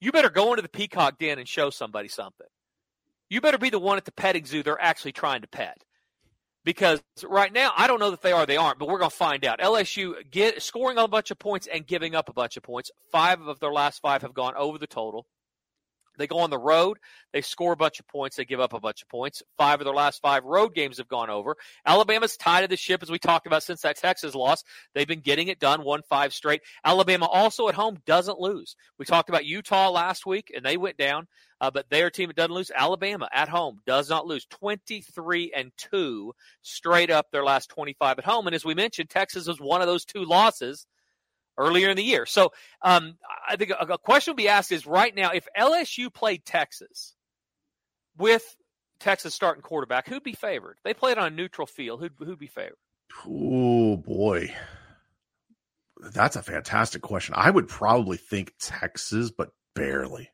you 0.00 0.12
better 0.12 0.30
go 0.30 0.50
into 0.50 0.62
the 0.62 0.68
peacock 0.68 1.18
den 1.18 1.38
and 1.38 1.48
show 1.48 1.70
somebody 1.70 2.08
something. 2.08 2.46
You 3.28 3.40
better 3.40 3.58
be 3.58 3.70
the 3.70 3.78
one 3.78 3.98
at 3.98 4.04
the 4.04 4.12
petting 4.12 4.46
zoo 4.46 4.62
they're 4.62 4.80
actually 4.80 5.12
trying 5.12 5.42
to 5.42 5.48
pet. 5.48 5.82
Because 6.64 7.02
right 7.24 7.52
now, 7.52 7.72
I 7.76 7.86
don't 7.86 8.00
know 8.00 8.10
that 8.10 8.20
they 8.20 8.32
are, 8.32 8.44
they 8.44 8.56
aren't, 8.56 8.78
but 8.78 8.88
we're 8.88 8.98
going 8.98 9.10
to 9.10 9.16
find 9.16 9.44
out. 9.46 9.60
LSU 9.60 10.14
get 10.30 10.60
scoring 10.60 10.98
a 10.98 11.08
bunch 11.08 11.30
of 11.30 11.38
points 11.38 11.66
and 11.66 11.86
giving 11.86 12.14
up 12.14 12.28
a 12.28 12.32
bunch 12.32 12.56
of 12.56 12.62
points. 12.62 12.90
Five 13.10 13.40
of 13.40 13.60
their 13.60 13.72
last 13.72 14.00
five 14.00 14.22
have 14.22 14.34
gone 14.34 14.54
over 14.54 14.76
the 14.76 14.86
total. 14.86 15.26
They 16.18 16.26
go 16.26 16.38
on 16.38 16.50
the 16.50 16.58
road. 16.58 16.98
They 17.32 17.40
score 17.40 17.72
a 17.72 17.76
bunch 17.76 18.00
of 18.00 18.08
points. 18.08 18.36
They 18.36 18.44
give 18.44 18.60
up 18.60 18.72
a 18.72 18.80
bunch 18.80 19.02
of 19.02 19.08
points. 19.08 19.42
Five 19.56 19.80
of 19.80 19.84
their 19.84 19.94
last 19.94 20.20
five 20.20 20.44
road 20.44 20.74
games 20.74 20.98
have 20.98 21.08
gone 21.08 21.30
over. 21.30 21.56
Alabama's 21.86 22.36
tied 22.36 22.62
to 22.62 22.68
the 22.68 22.76
ship, 22.76 23.02
as 23.02 23.10
we 23.10 23.18
talked 23.18 23.46
about 23.46 23.62
since 23.62 23.82
that 23.82 23.96
Texas 23.96 24.34
loss. 24.34 24.64
They've 24.94 25.06
been 25.06 25.20
getting 25.20 25.48
it 25.48 25.58
done, 25.58 25.84
won 25.84 26.02
five 26.08 26.32
straight. 26.34 26.62
Alabama 26.84 27.26
also 27.26 27.68
at 27.68 27.74
home 27.74 27.98
doesn't 28.06 28.40
lose. 28.40 28.76
We 28.98 29.04
talked 29.04 29.28
about 29.28 29.44
Utah 29.44 29.90
last 29.90 30.26
week, 30.26 30.52
and 30.54 30.64
they 30.64 30.76
went 30.76 30.96
down, 30.96 31.26
uh, 31.60 31.70
but 31.70 31.90
their 31.90 32.10
team 32.10 32.32
doesn't 32.34 32.54
lose. 32.54 32.70
Alabama 32.74 33.28
at 33.32 33.48
home 33.48 33.80
does 33.86 34.10
not 34.10 34.26
lose. 34.26 34.46
23 34.46 35.52
and 35.54 35.72
2 35.76 36.32
straight 36.62 37.10
up 37.10 37.26
their 37.30 37.44
last 37.44 37.68
25 37.70 38.18
at 38.18 38.24
home. 38.24 38.46
And 38.46 38.54
as 38.54 38.64
we 38.64 38.74
mentioned, 38.74 39.10
Texas 39.10 39.46
was 39.46 39.60
one 39.60 39.80
of 39.80 39.86
those 39.86 40.04
two 40.04 40.24
losses 40.24 40.86
earlier 41.58 41.90
in 41.90 41.96
the 41.96 42.02
year. 42.02 42.24
So 42.24 42.52
um, 42.80 43.18
I 43.48 43.56
think 43.56 43.70
a, 43.70 43.86
a 43.86 43.98
question 43.98 44.32
will 44.32 44.36
be 44.36 44.48
asked 44.48 44.72
is 44.72 44.86
right 44.86 45.14
now 45.14 45.30
if 45.32 45.46
LSU 45.58 46.12
played 46.12 46.44
Texas 46.44 47.14
with 48.16 48.56
Texas 49.00 49.34
starting 49.34 49.62
quarterback, 49.62 50.08
who'd 50.08 50.22
be 50.22 50.32
favored? 50.32 50.78
They 50.84 50.94
played 50.94 51.18
on 51.18 51.26
a 51.26 51.30
neutral 51.34 51.66
field. 51.66 52.00
Who'd, 52.00 52.14
who'd 52.18 52.38
be 52.38 52.46
favored? 52.46 52.78
Oh 53.26 53.96
boy, 53.96 54.54
that's 56.12 56.36
a 56.36 56.42
fantastic 56.42 57.02
question. 57.02 57.34
I 57.36 57.50
would 57.50 57.68
probably 57.68 58.16
think 58.16 58.52
Texas, 58.60 59.30
but 59.30 59.50
barely. 59.74 60.30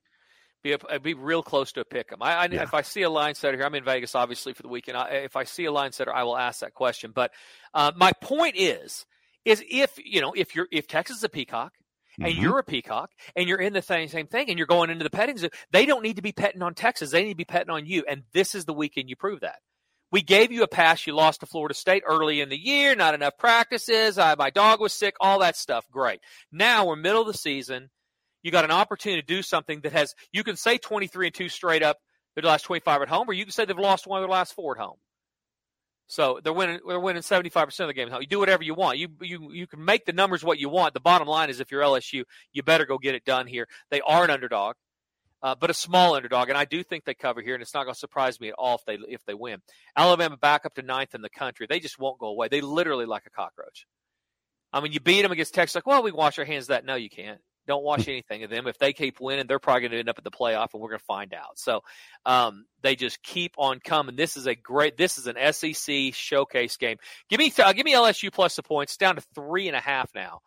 Be 0.62 0.72
a, 0.72 0.98
be 0.98 1.12
real 1.12 1.42
close 1.42 1.72
to 1.72 1.80
a 1.80 1.84
pick 1.84 2.10
'em. 2.10 2.22
I, 2.22 2.34
I 2.34 2.44
yeah. 2.46 2.62
if 2.62 2.72
I 2.72 2.80
see 2.80 3.02
a 3.02 3.10
line 3.10 3.34
setter 3.34 3.56
here, 3.58 3.66
I'm 3.66 3.74
in 3.74 3.84
Vegas 3.84 4.14
obviously 4.14 4.54
for 4.54 4.62
the 4.62 4.68
weekend. 4.68 4.96
I, 4.96 5.08
if 5.08 5.36
I 5.36 5.44
see 5.44 5.66
a 5.66 5.72
line 5.72 5.92
setter, 5.92 6.12
I 6.12 6.22
will 6.22 6.38
ask 6.38 6.60
that 6.60 6.72
question. 6.72 7.12
But 7.14 7.32
uh, 7.74 7.92
my 7.96 8.12
point 8.12 8.56
is 8.56 9.04
is 9.44 9.62
if 9.68 9.98
you 10.02 10.20
know 10.20 10.32
if 10.34 10.54
you're 10.54 10.68
if 10.70 10.86
Texas 10.86 11.18
is 11.18 11.24
a 11.24 11.28
peacock 11.28 11.72
and 12.18 12.28
mm-hmm. 12.28 12.42
you're 12.42 12.58
a 12.58 12.64
peacock 12.64 13.10
and 13.36 13.48
you're 13.48 13.60
in 13.60 13.72
the 13.72 13.82
same 13.82 14.08
same 14.08 14.26
thing 14.26 14.48
and 14.48 14.58
you're 14.58 14.66
going 14.66 14.90
into 14.90 15.04
the 15.04 15.10
petting 15.10 15.38
zoo, 15.38 15.50
they 15.70 15.86
don't 15.86 16.02
need 16.02 16.16
to 16.16 16.22
be 16.22 16.32
petting 16.32 16.62
on 16.62 16.74
Texas. 16.74 17.10
They 17.10 17.24
need 17.24 17.32
to 17.32 17.36
be 17.36 17.44
petting 17.44 17.70
on 17.70 17.86
you. 17.86 18.04
And 18.08 18.22
this 18.32 18.54
is 18.54 18.64
the 18.64 18.72
weekend 18.72 19.08
you 19.08 19.16
prove 19.16 19.40
that. 19.40 19.56
We 20.14 20.22
gave 20.22 20.52
you 20.52 20.62
a 20.62 20.68
pass. 20.68 21.06
You 21.08 21.12
lost 21.12 21.40
to 21.40 21.46
Florida 21.46 21.74
State 21.74 22.04
early 22.06 22.40
in 22.40 22.48
the 22.48 22.56
year, 22.56 22.94
not 22.94 23.14
enough 23.14 23.36
practices. 23.36 24.16
I, 24.16 24.36
my 24.36 24.50
dog 24.50 24.80
was 24.80 24.92
sick, 24.92 25.16
all 25.20 25.40
that 25.40 25.56
stuff. 25.56 25.84
Great. 25.90 26.20
Now 26.52 26.86
we're 26.86 26.94
middle 26.94 27.22
of 27.22 27.26
the 27.26 27.34
season. 27.34 27.90
You 28.44 28.52
got 28.52 28.64
an 28.64 28.70
opportunity 28.70 29.22
to 29.22 29.26
do 29.26 29.42
something 29.42 29.80
that 29.80 29.92
has, 29.92 30.14
you 30.32 30.44
can 30.44 30.54
say 30.54 30.78
23 30.78 31.26
and 31.26 31.34
2 31.34 31.48
straight 31.48 31.82
up, 31.82 31.96
their 32.36 32.44
last 32.44 32.62
25 32.62 33.02
at 33.02 33.08
home, 33.08 33.28
or 33.28 33.32
you 33.32 33.44
can 33.44 33.52
say 33.52 33.64
they've 33.64 33.76
lost 33.76 34.06
one 34.06 34.20
of 34.20 34.22
their 34.22 34.32
last 34.32 34.54
four 34.54 34.76
at 34.76 34.80
home. 34.80 34.98
So 36.06 36.40
they're 36.42 36.52
winning. 36.52 36.80
They're 36.86 37.00
winning 37.00 37.22
seventy 37.22 37.48
five 37.48 37.66
percent 37.66 37.88
of 37.88 37.94
the 37.94 38.00
games. 38.00 38.12
You 38.20 38.26
do 38.26 38.38
whatever 38.38 38.62
you 38.62 38.74
want. 38.74 38.98
You 38.98 39.08
you 39.20 39.52
you 39.52 39.66
can 39.66 39.84
make 39.84 40.04
the 40.04 40.12
numbers 40.12 40.44
what 40.44 40.58
you 40.58 40.68
want. 40.68 40.94
The 40.94 41.00
bottom 41.00 41.26
line 41.26 41.50
is, 41.50 41.60
if 41.60 41.70
you're 41.70 41.82
LSU, 41.82 42.24
you 42.52 42.62
better 42.62 42.84
go 42.84 42.98
get 42.98 43.14
it 43.14 43.24
done 43.24 43.46
here. 43.46 43.66
They 43.90 44.00
are 44.02 44.22
an 44.22 44.30
underdog, 44.30 44.76
uh, 45.42 45.54
but 45.54 45.70
a 45.70 45.74
small 45.74 46.14
underdog, 46.14 46.50
and 46.50 46.58
I 46.58 46.66
do 46.66 46.82
think 46.82 47.04
they 47.04 47.14
cover 47.14 47.40
here. 47.40 47.54
And 47.54 47.62
it's 47.62 47.74
not 47.74 47.84
going 47.84 47.94
to 47.94 47.98
surprise 47.98 48.38
me 48.38 48.48
at 48.48 48.54
all 48.58 48.76
if 48.76 48.84
they 48.86 48.98
if 49.08 49.24
they 49.24 49.34
win. 49.34 49.60
Alabama 49.96 50.36
back 50.36 50.66
up 50.66 50.74
to 50.74 50.82
ninth 50.82 51.14
in 51.14 51.22
the 51.22 51.30
country. 51.30 51.66
They 51.68 51.80
just 51.80 51.98
won't 51.98 52.18
go 52.18 52.26
away. 52.26 52.48
They 52.48 52.60
literally 52.60 53.06
like 53.06 53.24
a 53.26 53.30
cockroach. 53.30 53.86
I 54.72 54.80
mean, 54.80 54.92
you 54.92 55.00
beat 55.00 55.22
them 55.22 55.32
against 55.32 55.54
Texas. 55.54 55.76
Like, 55.76 55.86
well, 55.86 56.02
we 56.02 56.12
wash 56.12 56.38
our 56.38 56.44
hands 56.44 56.64
of 56.64 56.68
that. 56.68 56.84
No, 56.84 56.96
you 56.96 57.08
can't. 57.08 57.40
Don't 57.66 57.84
watch 57.84 58.08
anything 58.08 58.44
of 58.44 58.50
them. 58.50 58.66
If 58.66 58.78
they 58.78 58.92
keep 58.92 59.20
winning, 59.20 59.46
they're 59.46 59.58
probably 59.58 59.82
going 59.82 59.92
to 59.92 59.98
end 59.98 60.08
up 60.08 60.18
at 60.18 60.24
the 60.24 60.30
playoff, 60.30 60.68
and 60.72 60.82
we're 60.82 60.90
going 60.90 60.98
to 60.98 61.04
find 61.04 61.32
out. 61.34 61.58
So 61.58 61.82
um, 62.26 62.66
they 62.82 62.96
just 62.96 63.22
keep 63.22 63.54
on 63.58 63.80
coming. 63.80 64.16
This 64.16 64.36
is 64.36 64.46
a 64.46 64.54
great. 64.54 64.96
This 64.96 65.18
is 65.18 65.26
an 65.26 65.36
SEC 65.52 66.14
showcase 66.14 66.76
game. 66.76 66.98
Give 67.28 67.38
me 67.38 67.52
uh, 67.58 67.72
give 67.72 67.84
me 67.84 67.94
LSU 67.94 68.32
plus 68.32 68.56
the 68.56 68.62
points. 68.62 68.96
Down 68.96 69.16
to 69.16 69.22
three 69.34 69.68
and 69.68 69.76
a 69.76 69.80
half 69.80 70.10
now. 70.14 70.40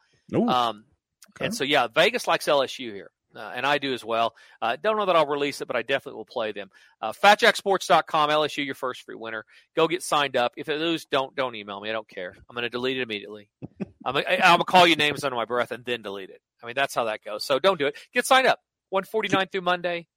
Um, 0.48 0.86
okay. 1.32 1.46
And 1.46 1.56
so 1.56 1.64
yeah, 1.64 1.88
Vegas 1.88 2.28
likes 2.28 2.46
LSU 2.46 2.94
here. 2.94 3.12
Uh, 3.36 3.52
and 3.56 3.66
I 3.66 3.78
do 3.78 3.94
as 3.94 4.04
well. 4.04 4.34
Uh, 4.62 4.78
don't 4.82 4.98
know 4.98 5.06
that 5.06 5.16
I'll 5.16 5.28
release 5.28 5.62
it, 5.62 5.68
but 5.68 5.76
I 5.76 5.84
definitely 5.84 6.18
will 6.18 6.26
play 6.26 6.54
them. 6.54 6.70
Uh, 7.02 7.12
FatJackSports.com, 7.12 8.30
LSU, 8.30 8.66
your 8.66 8.74
first 8.74 9.04
free 9.04 9.16
winner. 9.16 9.46
Go 9.76 9.88
get 9.88 10.02
signed 10.02 10.36
up. 10.36 10.54
If 10.58 10.66
they 10.66 10.78
lose, 10.78 11.06
don't 11.06 11.36
don't 11.36 11.56
email 11.56 11.80
me. 11.80 11.90
I 11.90 11.94
don't 11.94 12.08
care. 12.08 12.36
I'm 12.50 12.56
going 12.56 12.64
to 12.64 12.70
delete 12.70 12.98
it 12.98 13.02
immediately. 13.02 13.50
I'm 14.06 14.14
going 14.14 14.26
to 14.26 14.64
call 14.64 14.88
you 14.88 14.96
names 14.96 15.24
under 15.24 15.36
my 15.36 15.46
breath 15.46 15.72
and 15.72 15.86
then 15.86 16.02
delete 16.02 16.30
it. 16.30 16.42
I 16.62 16.66
mean, 16.66 16.76
that's 16.76 16.96
how 16.96 17.06
that 17.06 17.24
goes. 17.24 17.46
So 17.46 17.60
don't 17.60 17.80
do 17.80 17.88
it. 17.88 17.98
Get 18.14 18.26
signed 18.26 18.48
up. 18.48 18.60
149 18.90 19.48
through 19.52 19.62
Monday. 19.62 20.08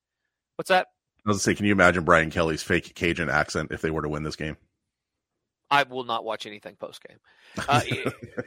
What's 0.57 0.69
that? 0.69 0.87
I 1.27 1.29
was 1.29 1.35
going 1.35 1.39
to 1.39 1.43
say, 1.43 1.55
can 1.55 1.67
you 1.67 1.73
imagine 1.73 2.05
Brian 2.05 2.31
Kelly's 2.31 2.63
fake 2.63 2.95
Cajun 2.95 3.29
accent 3.29 3.73
if 3.73 3.83
they 3.83 3.91
were 3.91 4.03
to 4.03 4.09
win 4.09 4.23
this 4.23 4.37
game? 4.37 4.57
I 5.71 5.85
will 5.85 6.05
not 6.05 6.25
watch 6.25 6.47
anything 6.47 6.77
post 6.77 7.03
game. 7.07 7.19
Uh, 7.69 7.83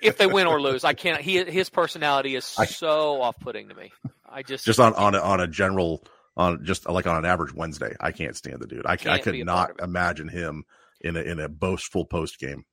if 0.01 0.17
they 0.17 0.27
win 0.27 0.47
or 0.47 0.61
lose, 0.61 0.83
I 0.83 0.93
can't. 0.93 1.21
He 1.21 1.43
his 1.43 1.69
personality 1.69 2.35
is 2.35 2.43
so 2.43 3.21
off 3.21 3.39
putting 3.39 3.69
to 3.69 3.75
me. 3.75 3.91
I 4.29 4.43
just 4.43 4.65
just 4.65 4.79
on 4.79 4.93
on 4.95 5.15
a, 5.15 5.19
on 5.19 5.39
a 5.39 5.47
general 5.47 6.03
on 6.35 6.65
just 6.65 6.87
like 6.89 7.07
on 7.07 7.15
an 7.15 7.25
average 7.25 7.53
Wednesday, 7.53 7.95
I 7.99 8.11
can't 8.11 8.35
stand 8.35 8.59
the 8.59 8.67
dude. 8.67 8.85
I 8.85 8.97
I 9.05 9.19
could 9.19 9.35
not 9.45 9.81
imagine 9.81 10.27
him 10.27 10.65
in 10.99 11.15
a 11.15 11.21
in 11.21 11.39
a 11.39 11.47
boastful 11.47 12.05
post 12.05 12.39
game. 12.39 12.65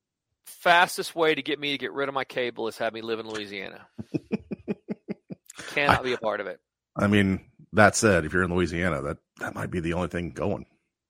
Fastest 0.45 1.15
way 1.15 1.33
to 1.33 1.41
get 1.41 1.59
me 1.59 1.71
to 1.71 1.77
get 1.77 1.93
rid 1.93 2.09
of 2.09 2.13
my 2.13 2.25
cable 2.25 2.67
is 2.67 2.77
have 2.77 2.93
me 2.93 3.01
live 3.01 3.19
in 3.19 3.27
Louisiana. 3.27 3.87
Cannot 5.73 5.99
I, 5.99 6.03
be 6.03 6.13
a 6.13 6.17
part 6.17 6.39
of 6.39 6.47
it. 6.47 6.59
I 6.95 7.07
mean, 7.07 7.41
that 7.73 7.95
said, 7.95 8.25
if 8.25 8.33
you're 8.33 8.43
in 8.43 8.53
Louisiana, 8.53 9.01
that 9.01 9.17
that 9.39 9.55
might 9.55 9.71
be 9.71 9.79
the 9.79 9.93
only 9.93 10.07
thing 10.09 10.31
going. 10.31 10.65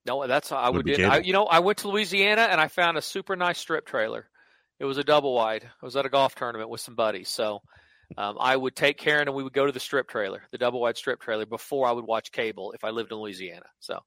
No, 0.05 0.25
that's 0.27 0.49
how 0.49 0.57
I 0.57 0.69
would. 0.69 0.85
would 0.87 1.01
I, 1.01 1.17
you 1.19 1.33
know, 1.33 1.45
I 1.45 1.59
went 1.59 1.79
to 1.79 1.89
Louisiana 1.89 2.41
and 2.41 2.59
I 2.59 2.67
found 2.67 2.97
a 2.97 3.01
super 3.01 3.35
nice 3.35 3.59
strip 3.59 3.85
trailer. 3.85 4.27
It 4.79 4.85
was 4.85 4.97
a 4.97 5.03
double 5.03 5.35
wide. 5.35 5.63
I 5.63 5.85
was 5.85 5.95
at 5.95 6.05
a 6.05 6.09
golf 6.09 6.33
tournament 6.35 6.69
with 6.69 6.81
some 6.81 6.95
buddies, 6.95 7.29
so 7.29 7.61
Um, 8.17 8.35
I 8.39 8.55
would 8.57 8.75
take 8.75 8.97
Karen 8.97 9.27
and 9.27 9.35
we 9.37 9.43
would 9.43 9.53
go 9.53 9.65
to 9.65 9.71
the 9.71 9.79
strip 9.79 10.09
trailer, 10.09 10.43
the 10.51 10.57
double 10.57 10.81
wide 10.81 10.97
strip 10.97 11.21
trailer, 11.21 11.45
before 11.45 11.87
I 11.87 11.91
would 11.93 12.05
watch 12.05 12.31
cable 12.31 12.73
if 12.73 12.83
I 12.83 12.89
lived 12.89 13.11
in 13.11 13.17
Louisiana. 13.19 13.67
So 13.79 13.99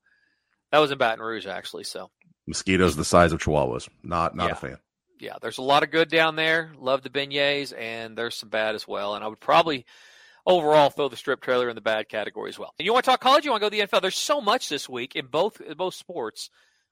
that 0.72 0.78
was 0.80 0.90
in 0.90 0.98
Baton 0.98 1.24
Rouge, 1.24 1.46
actually. 1.46 1.84
So 1.84 2.10
Mosquitoes 2.46 2.96
the 2.96 3.04
size 3.04 3.32
of 3.32 3.40
chihuahuas. 3.40 3.88
Not 4.02 4.34
not 4.36 4.48
Yeah. 4.48 4.52
a 4.52 4.56
fan. 4.56 4.78
yeah, 5.20 5.36
there's 5.40 5.58
a 5.58 5.62
lot 5.62 5.84
of 5.84 5.90
good 5.90 6.10
down 6.10 6.36
there. 6.36 6.72
Love 6.76 7.02
the 7.02 7.08
beignets, 7.08 7.72
and 7.76 8.18
there's 8.18 8.34
some 8.34 8.50
bad 8.50 8.74
as 8.74 8.86
well. 8.86 9.14
And 9.14 9.24
I 9.24 9.28
would 9.28 9.40
probably 9.40 9.86
overall 10.46 10.90
throw 10.90 11.08
the 11.08 11.16
strip 11.16 11.40
trailer 11.40 11.68
in 11.68 11.74
the 11.74 11.80
bad 11.80 12.08
category 12.08 12.48
as 12.50 12.58
well. 12.58 12.74
And 12.78 12.86
you 12.86 12.92
want 12.92 13.04
to 13.04 13.10
talk 13.10 13.20
college? 13.20 13.44
You 13.44 13.50
want 13.50 13.62
to 13.62 13.70
go 13.70 13.70
to 13.70 13.76
the 13.76 13.86
NFL? 13.86 14.02
There's 14.02 14.16
so 14.16 14.40
much 14.40 14.68
this 14.68 14.88
week 14.88 15.16
in 15.16 15.26
both 15.26 15.60
in 15.60 15.76
both 15.76 15.94
sports. 15.94 16.50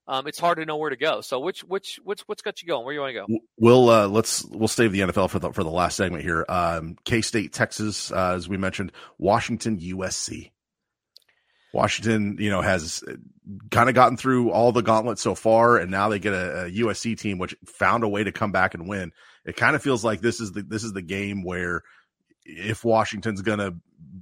Um, 0.09 0.27
it's 0.27 0.39
hard 0.39 0.59
to 0.59 0.65
know 0.65 0.77
where 0.77 0.91
to 0.91 0.97
go. 0.97 1.21
So 1.21 1.39
which 1.39 1.63
which 1.63 2.01
which 2.03 2.23
what's 2.23 2.43
got 2.43 2.61
you 2.61 2.69
going? 2.69 2.85
Where 2.85 2.93
you 2.93 3.01
want 3.01 3.15
to 3.15 3.21
go? 3.21 3.41
We'll 3.59 3.89
uh, 3.89 4.09
let's 4.09 4.45
we'll 4.45 4.69
save 4.69 4.93
the 4.93 5.01
NFL 5.01 5.31
for 5.31 5.39
the 5.39 5.53
for 5.53 5.63
the 5.63 5.71
last 5.71 5.97
segment 5.97 6.25
here. 6.25 6.45
Um, 6.49 6.97
K 7.05 7.21
State, 7.21 7.53
Texas, 7.53 8.11
uh, 8.11 8.35
as 8.35 8.49
we 8.49 8.57
mentioned, 8.57 8.93
Washington, 9.19 9.79
USC. 9.79 10.51
Washington, 11.73 12.37
you 12.39 12.51
know, 12.51 12.61
has 12.61 13.03
kind 13.71 13.89
of 13.89 13.95
gotten 13.95 14.19
through 14.19 14.51
all 14.51 14.73
the 14.73 14.83
gauntlet 14.83 15.19
so 15.19 15.35
far, 15.35 15.79
and 15.79 15.91
now 15.91 16.09
they 16.11 16.19
get 16.19 16.35
a, 16.35 16.65
a 16.65 16.71
USC 16.71 17.19
team 17.19 17.39
which 17.39 17.57
found 17.65 18.05
a 18.05 18.09
way 18.09 18.23
to 18.23 18.33
come 18.33 18.53
back 18.53 18.75
and 18.75 18.89
win. 18.89 19.13
It 19.47 19.57
kind 19.57 19.75
of 19.75 19.83
feels 19.83 20.05
like 20.05 20.21
this 20.21 20.41
is 20.41 20.53
the 20.53 20.63
this 20.63 20.85
is 20.85 20.93
the 20.93 21.03
game 21.03 21.45
where 21.45 21.83
if 22.45 22.85
Washington's 22.85 23.43
gonna, 23.43 23.73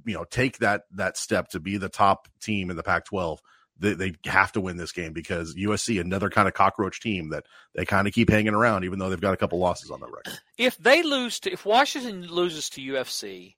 you 0.05 0.15
know, 0.15 0.25
take 0.25 0.59
that 0.59 0.83
that 0.93 1.17
step 1.17 1.49
to 1.49 1.61
be 1.61 1.77
the 1.77 1.89
top 1.89 2.29
team 2.41 2.71
in 2.71 2.77
the 2.77 2.83
Pac-12, 2.83 3.39
they, 3.79 3.95
they 3.95 4.15
have 4.25 4.53
to 4.53 4.61
win 4.61 4.77
this 4.77 4.93
game 4.93 5.13
because 5.13 5.55
USC, 5.55 6.01
another 6.01 6.31
kind 6.31 6.47
of 6.47 6.55
cockroach 6.55 7.01
team 7.01 7.31
that 7.31 7.47
they 7.75 7.85
kind 7.85 8.07
of 8.07 8.13
keep 8.13 8.31
hanging 8.31 8.55
around, 8.55 8.85
even 8.85 8.99
though 8.99 9.09
they've 9.09 9.21
got 9.21 9.35
a 9.35 9.39
couple 9.39 9.59
losses 9.59 9.91
on 9.91 10.01
their 10.01 10.11
record. 10.11 10.39
If 10.59 10.77
they 10.79 11.03
lose 11.03 11.41
to 11.41 11.53
if 11.53 11.65
Washington 11.65 12.27
loses 12.27 12.69
to 12.71 12.81
USC, 12.81 13.57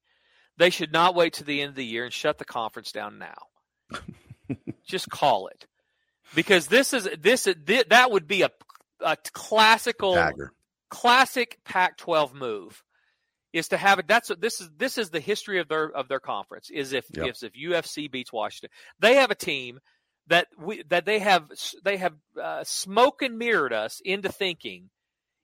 they 0.56 0.70
should 0.70 0.92
not 0.92 1.14
wait 1.14 1.34
to 1.34 1.44
the 1.44 1.60
end 1.60 1.70
of 1.70 1.74
the 1.74 1.84
year 1.84 2.04
and 2.04 2.12
shut 2.12 2.38
the 2.38 2.44
conference 2.44 2.92
down 2.92 3.18
now. 3.18 3.98
Just 4.86 5.10
call 5.10 5.48
it. 5.48 5.66
Because 6.34 6.68
this 6.68 6.92
is 6.92 7.08
this, 7.18 7.48
this 7.64 7.84
that 7.88 8.10
would 8.10 8.26
be 8.26 8.42
a 8.42 8.50
a 9.00 9.16
classical 9.32 10.14
Dagger. 10.14 10.52
classic 10.88 11.58
Pac-12 11.64 12.34
move 12.34 12.82
is 13.52 13.68
to 13.68 13.76
have 13.76 13.98
it. 13.98 14.08
That's 14.08 14.30
this 14.38 14.60
is 14.60 14.70
this 14.76 14.98
is 14.98 15.10
the 15.10 15.20
history 15.20 15.58
of 15.58 15.68
their 15.68 15.90
of 15.90 16.08
their 16.08 16.20
conference. 16.20 16.70
Is 16.70 16.92
if 16.92 17.06
Yep. 17.12 17.26
if, 17.26 17.42
if 17.42 17.52
USC 17.52 18.10
beats 18.10 18.32
Washington, 18.32 18.70
they 18.98 19.16
have 19.16 19.30
a 19.30 19.34
team 19.34 19.80
that 20.28 20.48
we 20.58 20.82
that 20.84 21.04
they 21.04 21.18
have 21.18 21.50
they 21.84 21.96
have 21.96 22.14
uh, 22.40 22.64
smoke 22.64 23.22
and 23.22 23.38
mirrored 23.38 23.72
us 23.72 24.00
into 24.04 24.30
thinking 24.30 24.90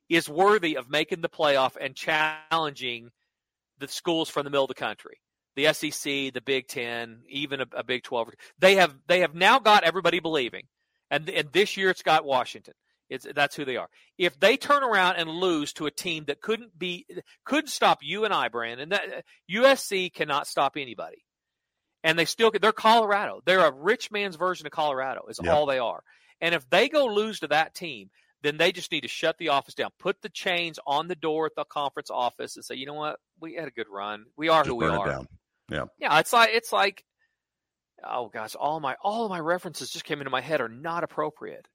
is 0.09 0.29
worthy 0.29 0.77
of 0.77 0.89
making 0.89 1.21
the 1.21 1.29
playoff 1.29 1.77
and 1.79 1.95
challenging 1.95 3.11
the 3.79 3.89
schools 3.89 4.29
from 4.31 4.45
the 4.45 4.51
middle 4.51 4.65
of 4.65 4.69
the 4.69 4.75
country. 4.75 5.19
The 5.57 5.73
SEC, 5.73 6.33
the 6.33 6.43
Big 6.45 6.69
Ten, 6.69 7.21
even 7.29 7.61
a, 7.61 7.67
a 7.73 7.85
Big 7.85 8.05
Twelve. 8.05 8.31
They 8.59 8.77
have 8.77 8.95
they 9.07 9.21
have 9.21 9.35
now 9.35 9.59
got 9.59 9.85
everybody 9.85 10.21
believing, 10.21 10.65
and 11.11 11.29
and 11.29 11.53
this 11.53 11.77
year 11.77 11.91
it's 11.91 12.03
got 12.03 12.25
Washington. 12.25 12.75
It's 13.11 13.27
that's 13.35 13.57
who 13.57 13.65
they 13.65 13.77
are. 13.77 13.89
If 14.19 14.39
they 14.39 14.57
turn 14.57 14.83
around 14.85 15.17
and 15.17 15.31
lose 15.31 15.73
to 15.75 15.87
a 15.87 15.91
team 15.91 16.25
that 16.27 16.41
couldn't 16.41 16.79
be 16.79 17.07
couldn't 17.45 17.69
stop 17.71 17.99
you 18.03 18.25
and 18.25 18.35
I, 18.35 18.49
Brandon, 18.49 18.91
that 18.91 19.25
USC 19.51 20.13
cannot 20.13 20.47
stop 20.47 20.77
anybody, 20.77 21.25
and 22.05 22.19
they 22.19 22.25
still 22.25 22.51
they're 22.61 22.73
Colorado. 22.73 23.41
They're 23.47 23.65
a 23.67 23.73
rich 23.73 24.11
man's 24.11 24.37
version 24.37 24.67
of 24.67 24.73
Colorado. 24.73 25.27
Is 25.29 25.41
Yep. 25.43 25.53
all 25.55 25.67
they 25.67 25.79
are. 25.79 26.03
And 26.41 26.55
if 26.55 26.69
they 26.71 26.89
go 26.89 27.07
lose 27.07 27.41
to 27.41 27.49
that 27.49 27.75
team, 27.75 28.11
then 28.43 28.57
they 28.59 28.71
just 28.73 28.93
need 28.93 29.01
to 29.01 29.09
shut 29.09 29.37
the 29.39 29.49
office 29.49 29.75
down, 29.75 29.91
put 29.99 30.23
the 30.23 30.29
chains 30.29 30.79
on 30.87 31.09
the 31.09 31.17
door 31.17 31.47
at 31.47 31.53
the 31.57 31.65
conference 31.65 32.11
office, 32.11 32.55
and 32.57 32.65
say, 32.65 32.77
you 32.77 32.87
know 32.87 32.95
what, 32.95 33.19
we 33.41 33.55
had 33.55 33.67
a 33.67 33.73
good 33.73 33.89
run. 33.91 34.25
We 34.37 34.49
are 34.49 34.61
Just 34.63 34.69
who 34.69 34.77
we 34.77 34.87
are. 34.87 35.07
down. 35.09 35.27
Yeah, 35.99 36.19
it's 36.21 36.33
like 36.33 36.51
it's 36.53 36.73
like 36.73 37.05
oh 38.05 38.29
gosh, 38.29 38.55
all 38.55 38.81
my 38.81 38.97
all 39.03 39.25
of 39.25 39.31
my 39.31 39.41
references 39.41 39.91
just 39.91 40.05
came 40.05 40.21
into 40.21 40.31
my 40.31 40.41
head 40.41 40.61
are 40.61 40.69
not 40.69 41.05
appropriate. 41.05 41.67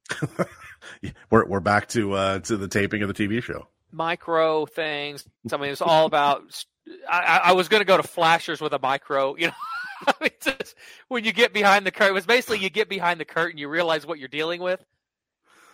We're 1.30 1.46
we're 1.46 1.60
back 1.60 1.88
to 1.88 2.12
uh 2.12 2.38
to 2.40 2.56
the 2.56 2.68
taping 2.68 3.02
of 3.02 3.08
the 3.08 3.14
TV 3.14 3.42
show. 3.42 3.68
Micro 3.90 4.66
things. 4.66 5.26
I 5.50 5.56
mean, 5.56 5.70
it's 5.70 5.80
all 5.80 6.06
about. 6.06 6.64
I, 7.10 7.20
I 7.20 7.36
I 7.36 7.52
was 7.52 7.68
going 7.68 7.80
to 7.80 7.86
go 7.86 7.96
to 7.96 8.02
flashers 8.02 8.60
with 8.60 8.74
a 8.74 8.78
micro. 8.78 9.36
You 9.36 9.46
know, 9.46 9.52
I 10.06 10.14
mean, 10.20 10.30
just, 10.40 10.74
when 11.08 11.24
you 11.24 11.32
get 11.32 11.52
behind 11.52 11.86
the 11.86 11.90
curtain, 11.90 12.10
it 12.10 12.14
was 12.14 12.26
basically 12.26 12.58
you 12.58 12.70
get 12.70 12.88
behind 12.88 13.20
the 13.20 13.24
curtain, 13.24 13.58
you 13.58 13.68
realize 13.68 14.06
what 14.06 14.18
you're 14.18 14.28
dealing 14.28 14.60
with. 14.60 14.84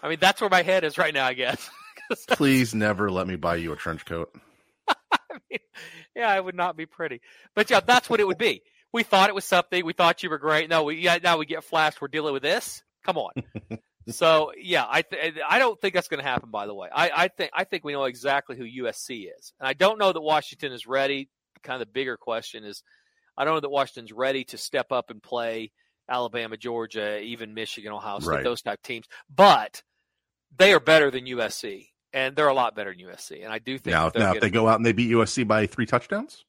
I 0.02 0.08
mean, 0.08 0.18
that's 0.20 0.40
where 0.40 0.50
my 0.50 0.62
head 0.62 0.84
is 0.84 0.98
right 0.98 1.12
now. 1.12 1.26
I 1.26 1.34
guess. 1.34 1.68
Please 2.28 2.74
never 2.74 3.10
let 3.10 3.26
me 3.26 3.36
buy 3.36 3.56
you 3.56 3.72
a 3.72 3.76
trench 3.76 4.04
coat. 4.04 4.34
I 4.88 4.94
mean, 5.50 5.58
yeah, 6.14 6.34
it 6.36 6.44
would 6.44 6.54
not 6.54 6.76
be 6.76 6.86
pretty, 6.86 7.20
but 7.54 7.70
yeah, 7.70 7.80
that's 7.80 8.08
what 8.08 8.20
it 8.20 8.26
would 8.26 8.38
be. 8.38 8.62
We 8.92 9.02
thought 9.02 9.28
it 9.28 9.34
was 9.34 9.44
something. 9.44 9.84
We 9.84 9.92
thought 9.92 10.22
you 10.22 10.30
were 10.30 10.38
great. 10.38 10.68
No, 10.68 10.84
we 10.84 10.96
yeah. 10.96 11.18
Now 11.22 11.38
we 11.38 11.46
get 11.46 11.64
flashed. 11.64 12.00
We're 12.00 12.08
dealing 12.08 12.32
with 12.32 12.42
this. 12.42 12.82
Come 13.04 13.18
on. 13.18 13.32
so 14.08 14.52
yeah, 14.60 14.84
I 14.88 15.02
th- 15.02 15.36
I 15.48 15.58
don't 15.58 15.80
think 15.80 15.94
that's 15.94 16.08
going 16.08 16.22
to 16.22 16.28
happen. 16.28 16.50
By 16.50 16.66
the 16.66 16.74
way, 16.74 16.88
I, 16.92 17.10
I 17.14 17.28
think 17.28 17.50
I 17.54 17.64
think 17.64 17.84
we 17.84 17.92
know 17.92 18.04
exactly 18.04 18.56
who 18.56 18.84
USC 18.84 19.28
is, 19.38 19.52
and 19.60 19.68
I 19.68 19.74
don't 19.74 19.98
know 19.98 20.12
that 20.12 20.20
Washington 20.20 20.72
is 20.72 20.86
ready. 20.86 21.28
Kind 21.62 21.80
of 21.80 21.86
the 21.88 21.92
bigger 21.92 22.16
question 22.16 22.64
is, 22.64 22.82
I 23.36 23.44
don't 23.44 23.54
know 23.54 23.60
that 23.60 23.70
Washington's 23.70 24.12
ready 24.12 24.44
to 24.44 24.58
step 24.58 24.92
up 24.92 25.10
and 25.10 25.22
play 25.22 25.72
Alabama, 26.08 26.56
Georgia, 26.56 27.20
even 27.20 27.54
Michigan, 27.54 27.92
Ohio 27.92 28.18
State, 28.18 28.28
Right. 28.30 28.44
those 28.44 28.62
type 28.62 28.82
teams. 28.82 29.06
But 29.34 29.82
they 30.56 30.72
are 30.72 30.80
better 30.80 31.10
than 31.10 31.26
USC, 31.26 31.88
and 32.12 32.34
they're 32.34 32.48
a 32.48 32.54
lot 32.54 32.74
better 32.74 32.92
than 32.94 33.06
USC. 33.06 33.44
And 33.44 33.52
I 33.52 33.58
do 33.58 33.78
think 33.78 33.92
Now, 33.92 34.10
now 34.14 34.34
if 34.34 34.40
they 34.40 34.50
go 34.50 34.66
out 34.68 34.76
and 34.76 34.86
they 34.86 34.92
beat 34.92 35.10
USC 35.12 35.46
by 35.46 35.66
three 35.66 35.86
touchdowns, 35.86 36.44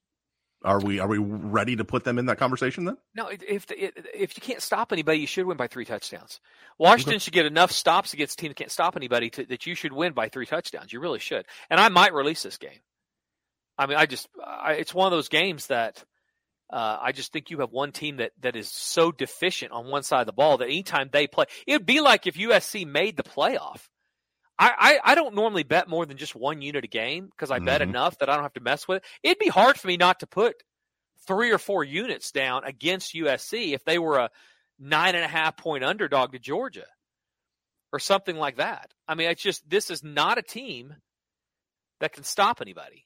are 0.64 0.80
we 0.80 0.99
are 0.99 1.07
we 1.07 1.18
ready 1.18 1.76
to 1.76 1.84
put 1.84 2.03
them 2.03 2.20
in 2.20 2.28
that 2.28 2.38
conversation 2.38 2.86
then? 2.86 2.97
No, 3.16 3.28
if 3.28 3.41
if 3.72 3.93
if 4.14 4.38
you 4.38 4.41
can't 4.41 4.62
stop 4.62 4.91
anybody, 4.91 5.20
you 5.20 5.28
should 5.28 5.45
win 5.45 5.57
by 5.57 5.68
three 5.68 5.86
touchdowns. 5.86 6.39
Washington 6.78 7.20
should 7.20 7.34
get 7.34 7.45
enough 7.45 7.72
stops 7.72 8.14
against 8.14 8.39
a 8.39 8.41
team 8.41 8.49
that 8.49 8.57
can't 8.57 8.72
stop 8.72 8.95
anybody 8.95 9.30
to, 9.32 9.45
that 9.45 9.66
you 9.66 9.74
should 9.74 9.93
win 9.93 10.14
by 10.14 10.30
three 10.30 10.45
touchdowns. 10.45 10.93
You 10.93 10.99
really 10.99 11.20
should. 11.20 11.45
And 11.70 11.80
I 11.80 11.89
might 11.89 12.14
release 12.14 12.43
this 12.43 12.57
game. 12.57 12.80
I 13.78 13.88
mean, 13.88 13.97
I 13.97 14.05
just 14.05 14.28
I, 14.45 14.74
it's 14.74 14.93
one 14.93 15.07
of 15.07 15.12
those 15.12 15.30
games 15.30 15.68
that 15.68 16.03
uh, 16.72 16.97
I 17.01 17.12
just 17.12 17.34
think 17.34 17.49
you 17.49 17.59
have 17.59 17.72
one 17.72 17.91
team 17.91 18.18
that 18.18 18.32
that 18.41 18.55
is 18.55 18.70
so 18.70 19.12
deficient 19.12 19.72
on 19.72 19.88
one 19.88 20.03
side 20.03 20.22
of 20.22 20.28
the 20.28 20.34
ball 20.34 20.57
that 20.57 20.66
anytime 20.66 21.09
they 21.12 21.26
play, 21.26 21.45
it 21.66 21.74
would 21.74 21.86
be 21.88 22.01
like 22.01 22.28
if 22.28 22.36
USC 22.36 22.86
made 22.86 23.18
the 23.18 23.24
playoff. 23.24 23.88
I, 24.59 24.99
I, 25.03 25.11
I 25.11 25.15
don't 25.15 25.33
normally 25.35 25.63
bet 25.63 25.87
more 25.87 26.05
than 26.05 26.17
just 26.17 26.35
one 26.35 26.61
unit 26.61 26.83
a 26.83 26.87
game 26.87 27.27
because 27.27 27.51
I 27.51 27.59
bet 27.59 27.81
Mhm. 27.81 27.89
enough 27.89 28.17
that 28.19 28.29
I 28.29 28.35
don't 28.35 28.43
have 28.43 28.53
to 28.53 28.59
mess 28.61 28.87
with 28.87 28.97
it. 28.97 29.03
It'd 29.23 29.39
be 29.39 29.47
hard 29.49 29.79
for 29.79 29.87
me 29.87 29.97
not 29.97 30.19
to 30.19 30.27
put 30.27 30.55
three 31.27 31.51
or 31.51 31.57
four 31.57 31.83
units 31.83 32.31
down 32.31 32.63
against 32.63 33.13
USC 33.15 33.73
if 33.73 33.83
they 33.85 33.97
were 33.99 34.17
a 34.17 34.29
nine 34.79 35.15
and 35.15 35.23
a 35.23 35.27
half 35.27 35.57
point 35.57 35.83
underdog 35.83 36.31
to 36.33 36.39
Georgia 36.39 36.85
or 37.93 37.99
something 37.99 38.35
like 38.35 38.57
that. 38.57 38.91
I 39.07 39.15
mean, 39.15 39.29
it's 39.29 39.41
just 39.41 39.67
this 39.69 39.89
is 39.89 40.03
not 40.03 40.37
a 40.37 40.41
team 40.41 40.95
that 41.99 42.13
can 42.13 42.23
stop 42.23 42.61
anybody. 42.61 43.05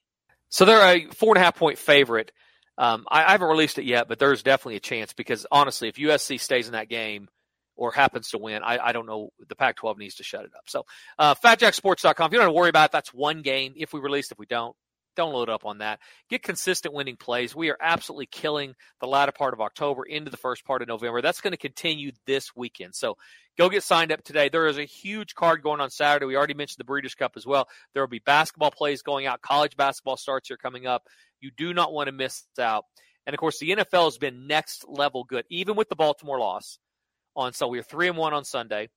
So 0.50 0.66
they're 0.66 0.96
a 0.96 1.08
four 1.12 1.30
and 1.36 1.38
a 1.42 1.44
half 1.44 1.56
point 1.56 1.78
favorite. 1.78 2.32
Um, 2.78 3.06
I, 3.10 3.24
I 3.26 3.32
haven't 3.32 3.48
released 3.48 3.78
it 3.80 3.86
yet, 3.86 4.08
but 4.08 4.20
there's 4.20 4.44
definitely 4.44 4.76
a 4.76 4.82
chance 4.82 5.14
because 5.14 5.46
honestly, 5.52 5.88
if 5.90 5.96
USC 5.96 6.40
stays 6.40 6.68
in 6.68 6.74
that 6.74 6.90
game 6.90 7.28
or 7.76 7.92
happens 7.92 8.30
to 8.30 8.38
win, 8.38 8.64
I, 8.64 8.78
I 8.78 8.92
don't 8.92 9.06
know. 9.06 9.30
The 9.48 9.56
Pac 9.56 9.78
12 9.78 9.98
needs 9.98 10.16
to 10.16 10.24
shut 10.24 10.46
it 10.46 10.52
up. 10.56 10.64
So, 10.68 10.86
uh, 11.20 11.36
fatjacksports.com. 11.36 12.28
If 12.28 12.32
you 12.32 12.38
don't 12.38 12.48
have 12.48 12.54
to 12.54 12.58
worry 12.58 12.70
about 12.70 12.86
it, 12.86 12.92
that's 12.92 13.14
one 13.14 13.42
game. 13.42 13.74
If 13.76 13.94
we 13.94 14.00
release, 14.00 14.32
if 14.32 14.40
we 14.40 14.46
don't, 14.46 14.76
don't 15.16 15.34
load 15.34 15.50
up 15.50 15.66
on 15.66 15.80
that. 15.80 16.00
Get 16.30 16.44
consistent 16.44 16.94
winning 16.94 17.16
plays. 17.16 17.56
We 17.56 17.70
are 17.70 17.78
absolutely 17.82 18.28
killing 18.28 18.76
the 19.00 19.08
latter 19.08 19.32
part 19.32 19.54
of 19.54 19.62
October 19.62 20.04
into 20.04 20.30
the 20.30 20.38
first 20.38 20.66
part 20.66 20.82
of 20.82 20.88
November. 20.88 21.22
That's 21.22 21.42
going 21.42 21.52
to 21.52 21.58
continue 21.58 22.12
this 22.26 22.56
weekend. 22.56 22.96
So 22.96 23.18
go 23.58 23.70
get 23.70 23.84
signed 23.84 24.12
up 24.12 24.24
today. 24.24 24.50
There 24.50 24.68
is 24.68 24.78
a 24.78 24.84
huge 24.84 25.34
card 25.34 25.64
going 25.64 25.82
on 25.82 25.90
Saturday. 25.90 26.26
We 26.26 26.36
already 26.36 26.54
mentioned 26.54 26.80
the 26.80 26.86
Breeders' 26.86 27.16
Cup 27.16 27.34
as 27.36 27.46
well. 27.46 27.68
There 27.94 28.04
will 28.04 28.10
be 28.10 28.20
basketball 28.20 28.72
plays 28.72 29.02
going 29.02 29.26
out. 29.26 29.42
College 29.42 29.78
basketball 29.78 30.18
starts 30.18 30.50
here 30.50 30.58
coming 30.58 30.86
up. 30.86 31.04
You 31.40 31.52
do 31.56 31.74
not 31.74 31.94
want 31.94 32.08
to 32.08 32.12
miss 32.12 32.44
out. 32.60 32.86
And 33.26 33.34
of 33.34 33.40
course, 33.40 33.60
the 33.60 33.72
NFL 33.72 34.06
has 34.06 34.18
been 34.18 34.48
next 34.48 34.86
level 34.88 35.24
good, 35.24 35.46
even 35.50 35.76
with 35.76 35.90
the 35.90 35.96
Baltimore 35.96 36.40
loss 36.40 36.78
on. 37.36 37.54
So 37.54 37.68
we 37.68 37.78
were 37.78 37.84
three 37.84 38.08
and 38.08 38.18
one 38.18 38.34
on 38.34 38.46
Sunday. 38.46 38.90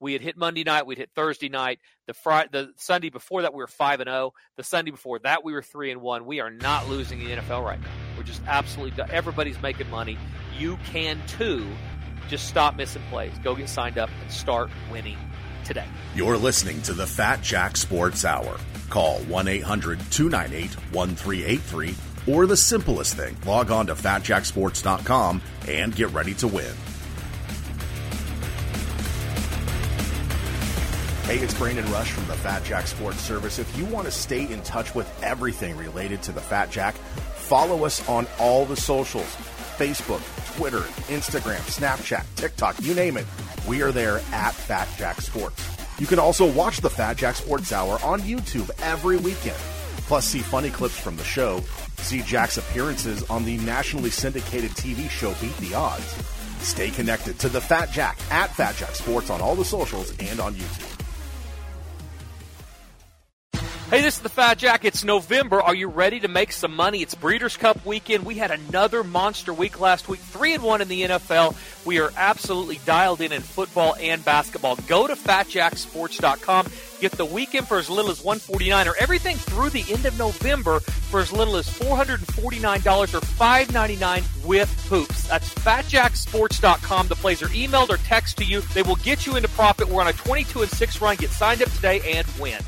We 0.00 0.14
had 0.14 0.22
hit 0.22 0.36
Monday 0.36 0.64
night. 0.64 0.84
We'd 0.84 0.98
hit 0.98 1.10
Thursday 1.14 1.48
night. 1.48 1.78
The 2.08 2.14
Friday, 2.14 2.48
the 2.50 2.72
Sunday 2.76 3.08
before 3.08 3.42
that, 3.42 3.54
we 3.54 3.58
were 3.58 3.68
five 3.68 4.00
and 4.00 4.08
zero. 4.08 4.32
The 4.56 4.64
Sunday 4.64 4.90
before 4.90 5.20
that, 5.20 5.44
we 5.44 5.52
were 5.52 5.62
three 5.62 5.92
and 5.92 6.00
one. 6.00 6.26
We 6.26 6.40
are 6.40 6.50
not 6.50 6.88
losing 6.88 7.20
the 7.20 7.26
NFL 7.26 7.64
right 7.64 7.80
now. 7.80 7.88
We're 8.16 8.24
just 8.24 8.42
absolutely. 8.48 9.00
Everybody's 9.10 9.62
making 9.62 9.88
money. 9.90 10.18
You 10.58 10.76
can 10.86 11.20
too. 11.28 11.64
Just 12.28 12.48
stop 12.48 12.76
missing 12.76 13.02
plays. 13.10 13.32
Go 13.44 13.54
get 13.54 13.68
signed 13.68 13.98
up 13.98 14.10
and 14.22 14.32
start 14.32 14.70
winning 14.90 15.18
today. 15.64 15.86
You're 16.16 16.36
listening 16.36 16.82
to 16.82 16.94
the 16.94 17.06
Fat 17.06 17.40
Jack 17.40 17.76
Sports 17.76 18.24
Hour. 18.24 18.58
Call 18.90 19.20
1 19.20 19.48
800 19.48 20.00
298 20.10 20.74
1383 20.94 21.94
or 22.26 22.46
the 22.46 22.56
simplest 22.56 23.14
thing 23.14 23.36
log 23.46 23.70
on 23.70 23.86
to 23.86 23.94
fatjacksports.com 23.94 25.40
and 25.68 25.94
get 25.94 26.10
ready 26.10 26.34
to 26.34 26.48
win. 26.48 26.74
Hey, 31.32 31.42
it's 31.42 31.54
Brandon 31.54 31.90
Rush 31.90 32.10
from 32.10 32.26
the 32.26 32.34
Fat 32.34 32.62
Jack 32.62 32.86
Sports 32.86 33.20
Service. 33.20 33.58
If 33.58 33.78
you 33.78 33.86
want 33.86 34.04
to 34.04 34.10
stay 34.12 34.52
in 34.52 34.60
touch 34.64 34.94
with 34.94 35.10
everything 35.24 35.78
related 35.78 36.20
to 36.24 36.32
the 36.32 36.42
Fat 36.42 36.70
Jack, 36.70 36.94
Follow 37.52 37.84
us 37.84 38.08
on 38.08 38.26
all 38.38 38.64
the 38.64 38.76
socials 38.76 39.26
Facebook, 39.76 40.22
Twitter, 40.56 40.80
Instagram, 41.12 41.60
Snapchat, 41.68 42.24
TikTok, 42.36 42.76
you 42.80 42.94
name 42.94 43.18
it. 43.18 43.26
We 43.68 43.82
are 43.82 43.92
there 43.92 44.18
at 44.32 44.54
Fat 44.54 44.88
Jack 44.96 45.20
Sports. 45.20 45.68
You 45.98 46.06
can 46.06 46.18
also 46.18 46.50
watch 46.50 46.80
the 46.80 46.88
Fat 46.88 47.18
Jack 47.18 47.34
Sports 47.34 47.70
Hour 47.70 47.98
on 48.02 48.20
YouTube 48.20 48.70
every 48.82 49.18
weekend. 49.18 49.58
Plus, 50.06 50.24
see 50.24 50.38
funny 50.38 50.70
clips 50.70 50.98
from 50.98 51.16
the 51.16 51.24
show, 51.24 51.60
see 51.98 52.22
Jack's 52.22 52.56
appearances 52.56 53.22
on 53.28 53.44
the 53.44 53.58
nationally 53.58 54.10
syndicated 54.10 54.70
TV 54.70 55.10
show 55.10 55.34
Beat 55.42 55.56
the 55.58 55.74
Odds. 55.74 56.14
Stay 56.60 56.90
connected 56.90 57.38
to 57.40 57.50
the 57.50 57.60
Fat 57.60 57.90
Jack 57.90 58.18
at 58.30 58.54
Fat 58.54 58.76
Jack 58.76 58.94
Sports 58.94 59.28
on 59.28 59.42
all 59.42 59.56
the 59.56 59.64
socials 59.64 60.16
and 60.20 60.40
on 60.40 60.54
YouTube. 60.54 61.01
Hey, 63.92 64.00
this 64.00 64.16
is 64.16 64.22
the 64.22 64.30
Fat 64.30 64.56
Jack. 64.56 64.86
It's 64.86 65.04
November. 65.04 65.60
Are 65.60 65.74
you 65.74 65.86
ready 65.86 66.18
to 66.20 66.28
make 66.28 66.52
some 66.52 66.74
money? 66.74 67.02
It's 67.02 67.14
Breeders' 67.14 67.58
Cup 67.58 67.84
weekend. 67.84 68.24
We 68.24 68.36
had 68.36 68.50
another 68.50 69.04
monster 69.04 69.52
week 69.52 69.80
last 69.80 70.08
week, 70.08 70.20
three 70.20 70.54
and 70.54 70.62
one 70.62 70.80
in 70.80 70.88
the 70.88 71.02
NFL. 71.02 71.54
We 71.84 72.00
are 72.00 72.10
absolutely 72.16 72.80
dialed 72.86 73.20
in 73.20 73.32
in 73.32 73.42
football 73.42 73.94
and 74.00 74.24
basketball. 74.24 74.76
Go 74.86 75.06
to 75.06 75.12
FatJackSports.com. 75.12 76.68
Get 77.00 77.12
the 77.12 77.26
weekend 77.26 77.68
for 77.68 77.76
as 77.76 77.90
little 77.90 78.10
as 78.10 78.24
149 78.24 78.88
or 78.88 78.94
everything 78.98 79.36
through 79.36 79.68
the 79.68 79.84
end 79.92 80.06
of 80.06 80.18
November 80.18 80.80
for 80.80 81.20
as 81.20 81.30
little 81.30 81.56
as 81.56 81.68
$449 81.68 83.12
or 83.12 83.20
599 83.20 84.22
with 84.46 84.72
hoops. 84.88 85.28
That's 85.28 85.52
FatJackSports.com. 85.52 87.08
The 87.08 87.16
plays 87.16 87.42
are 87.42 87.48
emailed 87.48 87.90
or 87.90 87.98
text 87.98 88.38
to 88.38 88.44
you. 88.46 88.62
They 88.72 88.82
will 88.82 88.96
get 88.96 89.26
you 89.26 89.36
into 89.36 89.50
profit. 89.50 89.86
We're 89.86 90.00
on 90.00 90.08
a 90.08 90.14
22 90.14 90.62
and 90.62 90.70
6 90.70 91.00
run. 91.02 91.16
Get 91.16 91.28
signed 91.28 91.60
up 91.60 91.70
today 91.72 92.00
and 92.16 92.26
win. 92.40 92.62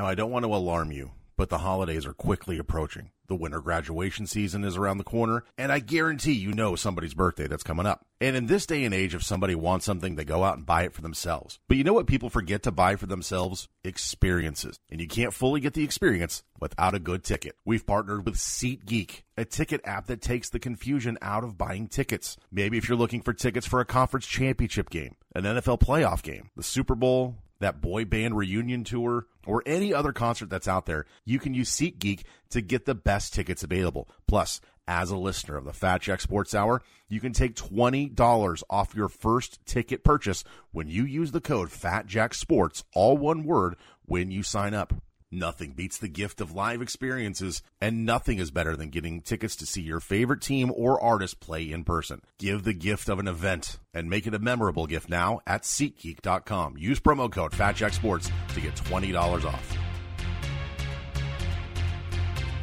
Now, 0.00 0.06
I 0.06 0.14
don't 0.14 0.30
want 0.30 0.46
to 0.46 0.54
alarm 0.54 0.92
you, 0.92 1.10
but 1.36 1.50
the 1.50 1.58
holidays 1.58 2.06
are 2.06 2.14
quickly 2.14 2.56
approaching. 2.56 3.10
The 3.28 3.34
winter 3.34 3.60
graduation 3.60 4.26
season 4.26 4.64
is 4.64 4.78
around 4.78 4.96
the 4.96 5.04
corner, 5.04 5.44
and 5.58 5.70
I 5.70 5.80
guarantee 5.80 6.32
you 6.32 6.54
know 6.54 6.74
somebody's 6.74 7.12
birthday 7.12 7.46
that's 7.46 7.62
coming 7.62 7.84
up. 7.84 8.06
And 8.18 8.34
in 8.34 8.46
this 8.46 8.64
day 8.64 8.84
and 8.84 8.94
age, 8.94 9.14
if 9.14 9.22
somebody 9.22 9.54
wants 9.54 9.84
something, 9.84 10.16
they 10.16 10.24
go 10.24 10.42
out 10.42 10.56
and 10.56 10.64
buy 10.64 10.84
it 10.84 10.94
for 10.94 11.02
themselves. 11.02 11.58
But 11.68 11.76
you 11.76 11.84
know 11.84 11.92
what 11.92 12.06
people 12.06 12.30
forget 12.30 12.62
to 12.62 12.70
buy 12.70 12.96
for 12.96 13.04
themselves? 13.04 13.68
Experiences. 13.84 14.80
And 14.90 15.02
you 15.02 15.06
can't 15.06 15.34
fully 15.34 15.60
get 15.60 15.74
the 15.74 15.84
experience 15.84 16.44
without 16.58 16.94
a 16.94 16.98
good 16.98 17.22
ticket. 17.22 17.56
We've 17.66 17.86
partnered 17.86 18.24
with 18.24 18.36
SeatGeek, 18.36 19.20
a 19.36 19.44
ticket 19.44 19.82
app 19.84 20.06
that 20.06 20.22
takes 20.22 20.48
the 20.48 20.58
confusion 20.58 21.18
out 21.20 21.44
of 21.44 21.58
buying 21.58 21.88
tickets. 21.88 22.38
Maybe 22.50 22.78
if 22.78 22.88
you're 22.88 22.96
looking 22.96 23.20
for 23.20 23.34
tickets 23.34 23.66
for 23.66 23.80
a 23.80 23.84
conference 23.84 24.26
championship 24.26 24.88
game, 24.88 25.16
an 25.34 25.42
NFL 25.42 25.78
playoff 25.80 26.22
game, 26.22 26.48
the 26.56 26.62
Super 26.62 26.94
Bowl, 26.94 27.36
that 27.60 27.80
boy 27.80 28.04
band 28.04 28.36
reunion 28.36 28.84
tour, 28.84 29.26
or 29.46 29.62
any 29.64 29.94
other 29.94 30.12
concert 30.12 30.50
that's 30.50 30.68
out 30.68 30.86
there, 30.86 31.06
you 31.24 31.38
can 31.38 31.54
use 31.54 31.70
SeatGeek 31.70 32.22
to 32.50 32.60
get 32.60 32.84
the 32.84 32.94
best 32.94 33.32
tickets 33.32 33.62
available. 33.62 34.08
Plus, 34.26 34.60
as 34.88 35.10
a 35.10 35.16
listener 35.16 35.56
of 35.56 35.64
the 35.64 35.72
Fat 35.72 36.02
Jack 36.02 36.20
Sports 36.20 36.54
Hour, 36.54 36.82
you 37.08 37.20
can 37.20 37.32
take 37.32 37.54
$20 37.54 38.62
off 38.68 38.94
your 38.94 39.08
first 39.08 39.64
ticket 39.64 40.02
purchase 40.02 40.42
when 40.72 40.88
you 40.88 41.04
use 41.04 41.30
the 41.30 41.40
code 41.40 41.68
FATJackSports, 41.68 42.82
all 42.92 43.16
one 43.16 43.44
word, 43.44 43.76
when 44.04 44.30
you 44.30 44.42
sign 44.42 44.74
up. 44.74 44.94
Nothing 45.32 45.74
beats 45.74 45.96
the 45.96 46.08
gift 46.08 46.40
of 46.40 46.56
live 46.56 46.82
experiences, 46.82 47.62
and 47.80 48.04
nothing 48.04 48.40
is 48.40 48.50
better 48.50 48.74
than 48.74 48.90
getting 48.90 49.20
tickets 49.20 49.54
to 49.56 49.66
see 49.66 49.80
your 49.80 50.00
favorite 50.00 50.42
team 50.42 50.72
or 50.74 51.00
artist 51.00 51.38
play 51.38 51.70
in 51.70 51.84
person. 51.84 52.20
Give 52.40 52.64
the 52.64 52.72
gift 52.72 53.08
of 53.08 53.20
an 53.20 53.28
event 53.28 53.78
and 53.94 54.10
make 54.10 54.26
it 54.26 54.34
a 54.34 54.40
memorable 54.40 54.88
gift 54.88 55.08
now 55.08 55.38
at 55.46 55.62
SeatGeek.com. 55.62 56.78
Use 56.78 56.98
promo 56.98 57.30
code 57.30 57.52
FatJackSports 57.52 58.28
to 58.54 58.60
get 58.60 58.74
$20 58.74 59.44
off. 59.44 59.78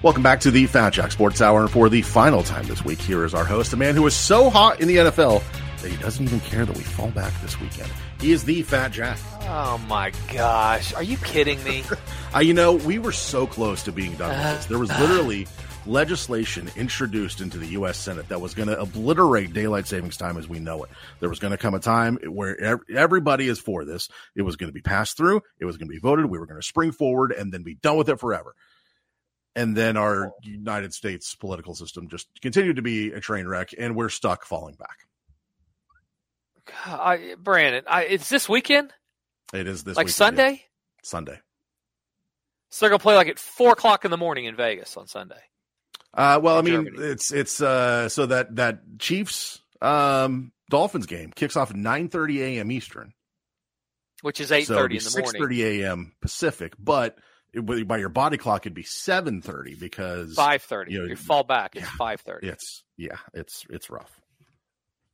Welcome 0.04 0.24
back 0.24 0.42
to 0.42 0.52
the 0.52 0.66
Fat 0.66 0.92
Jack 0.92 1.14
Sports 1.14 1.42
Hour, 1.42 1.62
and 1.62 1.72
for 1.72 1.88
the 1.88 2.02
final 2.02 2.44
time 2.44 2.68
this 2.68 2.84
week, 2.84 3.00
here 3.00 3.24
is 3.24 3.34
our 3.34 3.46
host, 3.46 3.72
a 3.72 3.78
man 3.78 3.96
who 3.96 4.06
is 4.08 4.14
so 4.14 4.50
hot 4.50 4.82
in 4.82 4.90
the 4.90 4.98
NFL 4.98 5.42
that 5.82 5.90
he 5.90 5.96
doesn't 5.96 6.26
even 6.26 6.42
care 6.42 6.66
that 6.66 6.76
we 6.76 6.84
fall 6.84 7.12
back 7.12 7.32
this 7.42 7.58
weekend. 7.62 7.90
He 8.20 8.32
is 8.32 8.44
the 8.44 8.62
Fat 8.64 8.92
Jack. 8.92 9.20
Oh 9.44 9.78
my 9.88 10.12
gosh. 10.34 10.94
Are 10.94 11.04
you 11.04 11.18
kidding 11.18 11.64
me? 11.64 11.84
Uh, 12.36 12.40
you 12.40 12.54
know, 12.54 12.74
we 12.74 13.00
were 13.00 13.14
so 13.14 13.48
close 13.48 13.84
to 13.84 13.92
being 13.94 14.14
done 14.18 14.30
with 14.30 14.58
this. 14.58 14.66
There 14.66 14.78
was 14.78 14.90
literally 15.00 15.48
legislation 15.86 16.70
introduced 16.76 17.40
into 17.40 17.58
the 17.58 17.68
U.S. 17.68 17.98
Senate 17.98 18.28
that 18.28 18.42
was 18.42 18.54
going 18.54 18.68
to 18.68 18.78
obliterate 18.80 19.54
daylight 19.54 19.88
savings 19.88 20.18
time 20.18 20.38
as 20.38 20.48
we 20.48 20.60
know 20.60 20.84
it. 20.84 20.90
There 21.22 21.30
was 21.30 21.40
going 21.40 21.52
to 21.52 21.58
come 21.58 21.74
a 21.74 21.80
time 21.80 22.18
where 22.28 22.60
ev- 22.60 22.82
everybody 22.94 23.48
is 23.48 23.60
for 23.60 23.86
this. 23.86 24.10
It 24.36 24.42
was 24.42 24.58
going 24.58 24.68
to 24.70 24.74
be 24.74 24.82
passed 24.82 25.16
through. 25.16 25.42
It 25.58 25.66
was 25.66 25.78
going 25.78 25.88
to 25.88 25.94
be 25.94 26.00
voted. 26.00 26.26
We 26.26 26.38
were 26.38 26.46
going 26.46 26.60
to 26.60 26.68
spring 26.68 26.92
forward 26.92 27.32
and 27.32 27.52
then 27.52 27.64
be 27.64 27.76
done 27.76 27.96
with 27.96 28.10
it 28.10 28.20
forever. 28.20 28.54
And 29.56 29.76
then 29.76 29.96
our 29.96 30.34
United 30.44 30.94
States 30.94 31.34
political 31.34 31.76
system 31.76 32.10
just 32.10 32.28
continued 32.42 32.76
to 32.76 32.82
be 32.82 33.14
a 33.14 33.22
train 33.22 33.48
wreck, 33.48 33.70
and 33.78 33.96
we're 33.96 34.10
stuck 34.10 34.46
falling 34.46 34.76
back. 34.76 35.07
I, 36.86 37.36
Brandon, 37.38 37.84
I, 37.88 38.04
it's 38.06 38.30
this 38.30 38.48
weekend? 38.48 38.94
It 39.54 39.68
is 39.68 39.84
this 39.84 39.96
weekend. 39.96 39.98
like 39.98 40.06
weekend, 40.06 40.16
Sunday? 40.16 40.52
yeah. 40.52 40.58
Sunday. 41.04 41.40
So 42.70 42.86
they're 42.86 42.90
to 43.00 43.04
play 43.04 43.16
like 43.16 43.28
at 43.28 43.40
4 43.40 43.74
o'clock 43.74 44.06
in 44.06 44.12
the 44.12 44.18
morning 44.18 44.46
in 44.46 44.56
Vegas 44.56 44.98
on 44.98 45.08
Sunday. 45.08 45.40
Uh, 46.14 46.40
well, 46.42 46.58
I 46.58 46.62
mean, 46.62 46.86
Germany. 46.86 47.06
it's 47.06 47.32
it's 47.32 47.62
uh, 47.62 48.10
so 48.10 48.26
that 48.26 48.56
that 48.56 48.80
Chiefs 48.98 49.62
um, 49.82 50.52
Dolphins 50.70 51.06
game 51.06 51.32
kicks 51.32 51.56
off 51.56 51.70
at 51.70 51.76
nine 51.76 52.10
thirty 52.10 52.42
a.m. 52.42 52.72
Eastern, 52.72 53.14
Which 54.22 54.42
is 54.42 54.48
so 54.48 54.56
8.30 54.56 54.60
it'd 54.60 54.92
in 54.92 54.96
the 54.96 55.02
six 55.02 55.26
morning. 55.26 55.42
thirty 55.42 55.82
a.m. 55.84 56.14
Pacific. 56.22 56.74
But 56.80 57.20
it, 57.54 57.88
by 57.88 57.98
your 57.98 58.10
body 58.10 58.38
clock, 58.38 58.64
it'd 58.66 58.74
be 58.74 58.84
seven 58.84 59.42
thirty 59.42 59.76
because 59.76 60.36
5.30. 60.36 60.90
you 60.90 61.00
know, 61.00 61.06
you 61.06 61.16
fall 61.16 61.44
back. 61.44 61.76
It's 61.76 61.86
yeah. 61.86 62.16
5.30. 62.16 62.44
it's 62.44 62.84
yeah, 62.98 63.18
it's 63.34 63.66
it's 63.70 63.90
rough. 63.92 64.20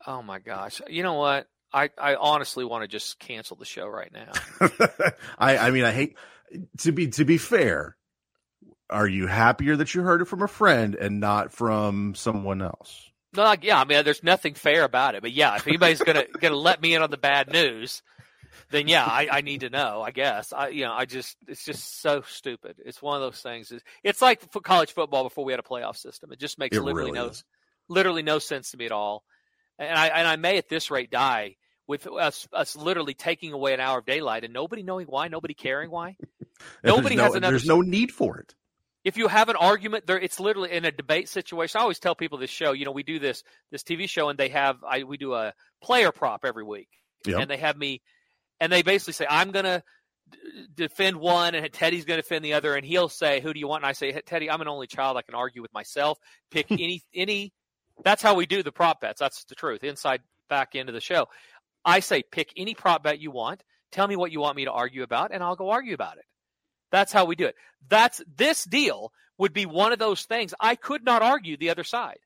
Oh 0.06 0.22
my 0.22 0.40
gosh! 0.40 0.82
You 0.90 1.04
know 1.04 1.16
what? 1.16 1.48
I, 1.72 1.90
I 1.98 2.16
honestly 2.16 2.66
want 2.66 2.84
to 2.84 2.88
just 2.88 3.18
cancel 3.20 3.58
the 3.58 3.66
show 3.66 3.88
right 3.88 4.12
now. 4.12 4.32
I 5.40 5.58
I 5.58 5.72
mean, 5.72 5.86
I 5.86 5.92
hate 5.92 6.18
to 6.80 6.92
be 6.92 7.08
to 7.10 7.26
be 7.26 7.38
fair. 7.38 7.96
Are 8.90 9.08
you 9.08 9.26
happier 9.28 9.76
that 9.78 9.96
you 9.96 10.04
heard 10.04 10.22
it 10.22 10.26
from 10.26 10.44
a 10.44 10.48
friend 10.48 10.94
and 10.94 11.20
not 11.20 11.52
from 11.52 12.14
someone 12.16 12.62
else? 12.62 13.10
No, 13.36 13.44
like, 13.44 13.64
yeah, 13.64 13.80
I 13.80 13.86
mean, 13.86 14.04
there's 14.04 14.24
nothing 14.24 14.54
fair 14.54 14.84
about 14.84 15.16
it. 15.16 15.22
But 15.22 15.32
yeah, 15.32 15.56
if 15.56 15.68
anybody's 15.68 16.02
gonna 16.02 16.26
gonna 16.40 16.56
let 16.56 16.82
me 16.82 16.94
in 16.94 17.02
on 17.02 17.10
the 17.10 17.18
bad 17.18 17.52
news, 17.52 18.04
then 18.70 18.88
yeah, 18.88 19.06
I, 19.06 19.28
I 19.32 19.42
need 19.42 19.62
to 19.62 19.70
know. 19.70 20.02
I 20.04 20.12
guess 20.12 20.54
I, 20.54 20.68
you 20.70 20.86
know, 20.86 20.94
I 20.94 21.06
just 21.06 21.36
it's 21.48 21.66
just 21.66 22.02
so 22.02 22.22
stupid. 22.28 22.76
It's 22.86 23.02
one 23.02 23.16
of 23.16 23.22
those 23.22 23.42
things. 23.42 23.72
It's, 23.72 23.84
it's 24.04 24.22
like 24.22 24.52
for 24.52 24.62
college 24.62 24.92
football 24.94 25.24
before 25.24 25.46
we 25.46 25.54
had 25.54 25.60
a 25.60 25.64
playoff 25.64 25.98
system. 25.98 26.32
It 26.32 26.40
just 26.40 26.60
makes 26.60 26.78
It 26.78 26.82
literally 26.82 27.12
really 27.12 27.20
no 27.20 27.28
is. 27.30 27.44
literally 27.90 28.22
no 28.24 28.38
sense 28.38 28.72
to 28.72 28.78
me 28.78 28.86
at 28.86 28.92
all. 28.92 29.24
And 29.80 29.98
I 29.98 30.08
and 30.08 30.28
I 30.28 30.36
may 30.36 30.58
at 30.58 30.70
this 30.70 30.92
rate 30.92 31.10
die 31.12 31.56
with 31.88 32.08
us 32.08 32.48
us 32.54 32.76
literally 32.76 33.14
taking 33.14 33.52
away 33.54 33.74
an 33.74 33.80
hour 33.80 34.00
of 34.00 34.06
daylight 34.06 34.44
and 34.44 34.54
nobody 34.54 34.84
knowing 34.84 35.08
why, 35.08 35.28
nobody 35.28 35.54
caring 35.54 35.90
why. 35.92 36.16
There's 36.84 36.96
Nobody 36.96 37.16
no- 37.16 37.24
has 37.24 37.36
another 37.36 37.52
There's 37.54 37.66
no 37.66 37.82
need 37.82 38.12
for 38.12 38.38
it. 38.38 38.54
if 39.04 39.18
you 39.18 39.28
have 39.28 39.50
an 39.50 39.56
argument 39.58 40.06
there 40.08 40.20
it's 40.20 40.40
literally 40.40 40.72
in 40.72 40.86
a 40.86 40.92
debate 40.92 41.28
situation 41.28 41.80
i 41.80 41.82
always 41.82 42.00
tell 42.00 42.16
people 42.16 42.38
this 42.38 42.50
show 42.52 42.72
you 42.72 42.86
know 42.86 42.92
we 42.92 43.04
do 43.04 43.20
this 43.20 43.44
this 43.72 43.84
tv 43.84 44.08
show 44.08 44.30
and 44.30 44.40
they 44.40 44.48
have 44.50 44.78
i 44.88 45.04
we 45.04 45.18
do 45.18 45.34
a 45.34 45.52
player 45.82 46.12
prop 46.14 46.46
every 46.46 46.64
week 46.64 46.88
Yep. 47.26 47.40
and 47.42 47.50
they 47.50 47.58
have 47.58 47.76
me 47.76 48.02
and 48.62 48.72
they 48.72 48.82
basically 48.82 49.14
say 49.14 49.26
i'm 49.30 49.52
going 49.52 49.66
to 49.66 49.84
defend 50.76 51.18
one 51.18 51.56
and 51.56 51.72
teddy's 51.74 52.06
going 52.06 52.18
to 52.18 52.22
defend 52.22 52.46
the 52.46 52.54
other 52.54 52.76
and 52.76 52.86
he'll 52.86 53.10
say 53.10 53.42
who 53.42 53.54
do 53.54 53.60
you 53.60 53.68
want 53.68 53.84
and 53.84 53.90
i 53.90 53.94
say 53.94 54.12
teddy 54.26 54.50
i'm 54.50 54.62
an 54.62 54.68
only 54.68 54.88
child 54.88 55.18
i 55.18 55.22
can 55.22 55.36
argue 55.36 55.62
with 55.62 55.74
myself 55.74 56.18
pick 56.52 56.68
any 56.72 57.02
any 57.14 57.52
that's 58.04 58.22
how 58.22 58.36
we 58.36 58.46
do 58.46 58.64
the 58.64 58.72
prop 58.72 59.02
bets 59.02 59.20
that's 59.20 59.44
the 59.46 59.56
truth 59.56 59.84
inside 59.84 60.22
back 60.50 60.76
into 60.76 60.92
the 60.92 61.02
show 61.02 61.28
i 61.86 62.00
say 62.00 62.24
pick 62.24 62.52
any 62.58 62.74
prop 62.74 63.04
bet 63.04 63.20
you 63.20 63.32
want 63.32 63.64
tell 63.92 64.08
me 64.08 64.16
what 64.16 64.32
you 64.32 64.40
want 64.40 64.56
me 64.56 64.66
to 64.66 64.72
argue 64.72 65.04
about 65.04 65.32
and 65.34 65.44
i'll 65.44 65.56
go 65.56 65.70
argue 65.70 65.94
about 65.94 66.18
it 66.18 66.26
that's 66.94 67.12
how 67.12 67.26
we 67.26 67.36
do 67.36 67.48
it. 67.48 67.56
That's 67.90 68.22
this 68.38 68.64
deal 68.66 69.12
would 69.40 69.52
be 69.52 69.66
one 69.66 69.92
of 69.92 70.00
those 70.00 70.26
things 70.26 70.54
I 70.60 70.76
could 70.76 71.04
not 71.04 71.24
argue 71.24 71.58
the 71.58 71.72
other 71.72 71.84
side. 71.84 72.20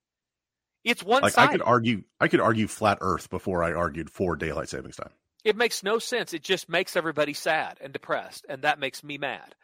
It's 0.83 1.01
one 1.01 1.21
Like 1.21 1.37
I 1.37 1.47
could 1.47 1.61
argue, 1.61 2.03
I 2.19 2.27
could 2.27 2.41
argue 2.41 2.67
flat 2.67 2.97
Earth 2.99 3.29
before 3.29 3.63
I 3.63 3.71
argued 3.71 4.09
for 4.09 4.35
daylight 4.35 4.67
savings 4.67 4.97
time. 4.97 5.11
It 5.45 5.55
makes 5.55 5.83
no 5.83 5.99
sense. 5.99 6.33
It 6.33 6.43
just 6.43 6.67
makes 6.67 6.97
everybody 6.97 7.33
sad 7.33 7.77
and 7.79 7.93
depressed, 7.93 8.45
and 8.49 8.63
that 8.63 8.77
makes 8.77 9.05
me 9.05 9.17
mad. 9.17 9.55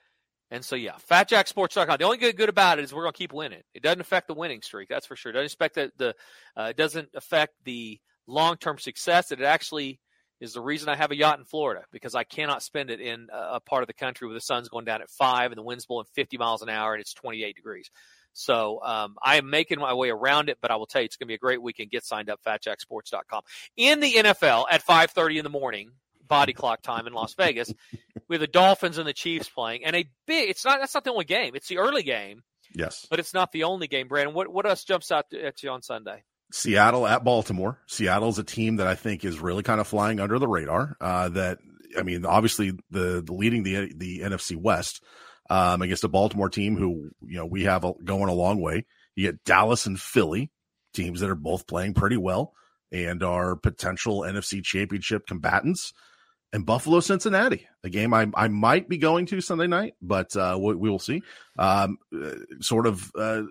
And 0.54 0.64
so, 0.64 0.76
yeah, 0.76 0.98
FatJackSports.com. 1.10 1.98
The 1.98 2.06
only 2.06 2.20
good 2.20 2.38
good 2.38 2.48
about 2.48 2.78
it 2.78 2.86
is 2.86 2.94
we're 2.94 3.02
going 3.02 3.14
to 3.14 3.18
keep 3.18 3.34
winning. 3.34 3.64
It 3.74 3.82
doesn't 3.82 4.02
affect 4.02 4.28
the 4.28 4.36
winning 4.36 4.62
streak, 4.62 4.88
that's 4.88 5.08
for 5.08 5.16
sure. 5.16 5.32
It 5.32 5.34
doesn't 5.34 5.56
affect 5.56 5.74
the, 5.74 5.92
the 5.98 6.16
uh, 6.56 6.66
it 6.68 6.78
doesn't 6.78 7.10
affect 7.16 7.56
the 7.66 8.00
long 8.28 8.58
term 8.58 8.78
success. 8.78 9.32
It 9.32 9.42
actually 9.42 10.00
is 10.40 10.54
the 10.54 10.62
reason 10.62 10.90
I 10.90 10.96
have 10.96 11.10
a 11.10 11.16
yacht 11.16 11.40
in 11.40 11.46
Florida 11.46 11.86
because 11.92 12.14
I 12.14 12.24
cannot 12.24 12.62
spend 12.62 12.92
it 12.92 13.02
in 13.02 13.30
a, 13.34 13.56
a 13.56 13.60
part 13.62 13.82
of 13.82 13.88
the 13.88 13.96
country 13.96 14.28
where 14.28 14.36
the 14.36 14.42
sun's 14.42 14.70
going 14.70 14.86
down 14.86 15.02
at 15.02 15.10
five 15.10 15.52
and 15.52 15.58
the 15.58 15.64
wind's 15.64 15.88
blowing 15.88 16.06
50 16.14 16.38
miles 16.38 16.62
an 16.62 16.70
hour 16.70 16.94
and 16.94 17.02
it's 17.02 17.16
28 17.16 17.56
degrees. 17.56 17.90
So 18.34 18.80
um, 18.84 19.16
I 19.24 19.38
am 19.38 19.50
making 19.50 19.80
my 19.80 19.96
way 19.96 20.12
around 20.12 20.50
it, 20.50 20.60
but 20.62 20.70
I 20.70 20.76
will 20.76 20.86
tell 20.86 21.02
you 21.02 21.06
it's 21.06 21.18
going 21.18 21.26
to 21.26 21.32
be 21.32 21.36
a 21.36 21.40
great 21.40 21.64
weekend. 21.64 21.90
Get 21.90 22.06
signed 22.06 22.30
up, 22.30 22.40
fatjacksports.com. 22.46 23.42
In 23.76 24.02
the 24.02 24.14
NFL 24.14 24.66
at 24.70 24.86
5.30 24.86 25.38
in 25.38 25.44
the 25.44 25.50
morning, 25.50 25.94
body 26.28 26.54
clock 26.54 26.82
time 26.82 27.08
in 27.08 27.14
Las 27.14 27.34
Vegas, 27.36 27.74
with 28.30 28.42
the 28.42 28.48
Dolphins 28.48 28.98
and 28.98 29.08
the 29.08 29.14
Chiefs 29.14 29.50
playing, 29.50 29.86
and 29.86 29.96
a 29.96 30.10
big, 30.26 30.50
it's 30.50 30.66
not, 30.66 30.80
that's 30.80 30.94
not 30.94 31.04
the 31.04 31.12
only 31.12 31.26
game. 31.26 31.56
It's 31.56 31.68
the 31.68 31.78
early 31.78 32.04
game 32.04 32.44
Yes. 32.74 33.06
But 33.10 33.20
it's 33.20 33.34
not 33.34 33.52
the 33.52 33.64
only 33.64 33.88
game, 33.88 34.08
Brandon. 34.08 34.34
What 34.34 34.52
what 34.52 34.66
else 34.66 34.84
jumps 34.84 35.12
out 35.12 35.34
at 35.34 35.62
you 35.64 35.70
on 35.70 35.82
Sunday? 35.82 36.24
Seattle 36.52 37.08
at 37.08 37.24
Baltimore. 37.24 37.80
Seattle's 37.88 38.40
a 38.40 38.44
team 38.44 38.78
that 38.78 38.88
I 38.88 38.96
think 38.96 39.26
is 39.26 39.40
really 39.40 39.64
kind 39.64 39.82
of 39.82 39.88
flying 39.88 40.20
under 40.20 40.40
the 40.40 40.48
radar. 40.48 40.96
Uh, 41.00 41.30
that 41.30 41.60
I 41.98 42.04
mean, 42.04 42.26
obviously 42.26 42.72
the, 42.92 43.24
the 43.26 43.34
leading 43.34 43.64
the 43.64 43.94
the 43.96 44.20
NFC 44.22 44.56
West 44.56 45.04
um, 45.50 45.82
against 45.82 46.04
a 46.04 46.10
Baltimore 46.10 46.50
team 46.50 46.78
who 46.78 47.12
you 47.22 47.38
know 47.38 47.46
we 47.46 47.64
have 47.64 47.84
a, 47.84 47.94
going 48.04 48.30
a 48.30 48.34
long 48.34 48.60
way. 48.62 48.86
You 49.16 49.32
get 49.32 49.44
Dallas 49.44 49.86
and 49.86 50.00
Philly, 50.00 50.52
teams 50.94 51.20
that 51.20 51.30
are 51.30 51.36
both 51.36 51.68
playing 51.68 51.94
pretty 51.94 52.18
well 52.18 52.54
and 52.92 53.24
are 53.24 53.56
potential 53.56 54.22
NFC 54.22 54.64
Championship 54.64 55.28
combatants 55.28 55.94
and 56.54 56.68
Buffalo 56.68 57.00
Cincinnati, 57.00 57.68
a 57.84 57.90
game 57.90 58.14
I, 58.14 58.28
I 58.36 58.48
might 58.48 58.88
be 58.88 58.98
going 58.98 59.26
to 59.26 59.42
Sunday 59.42 59.66
night, 59.66 59.96
but 60.04 60.36
uh, 60.38 60.58
we, 60.62 60.76
we 60.76 60.90
will 60.90 61.00
see. 61.00 61.24
Um, 61.58 61.98
uh, 62.16 62.36
sort 62.62 62.86
of 62.86 63.12
uh, 63.16 63.42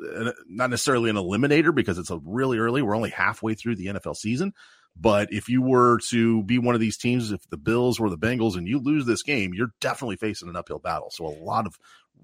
not 0.48 0.70
necessarily 0.70 1.10
an 1.10 1.16
eliminator 1.16 1.74
because 1.74 1.98
it's 1.98 2.10
a 2.10 2.20
really 2.24 2.58
early. 2.58 2.80
We're 2.80 2.96
only 2.96 3.10
halfway 3.10 3.54
through 3.54 3.76
the 3.76 3.86
NFL 3.86 4.16
season. 4.16 4.54
But 4.94 5.32
if 5.32 5.48
you 5.48 5.62
were 5.62 5.98
to 6.10 6.44
be 6.44 6.58
one 6.58 6.74
of 6.74 6.80
these 6.80 6.96
teams, 6.96 7.32
if 7.32 7.48
the 7.48 7.56
Bills 7.56 7.98
were 7.98 8.10
the 8.10 8.18
Bengals 8.18 8.56
and 8.56 8.68
you 8.68 8.78
lose 8.78 9.04
this 9.04 9.22
game, 9.22 9.52
you're 9.52 9.72
definitely 9.80 10.16
facing 10.16 10.48
an 10.48 10.56
uphill 10.56 10.78
battle. 10.78 11.10
So 11.10 11.26
a 11.26 11.34
lot 11.42 11.66
of 11.66 11.76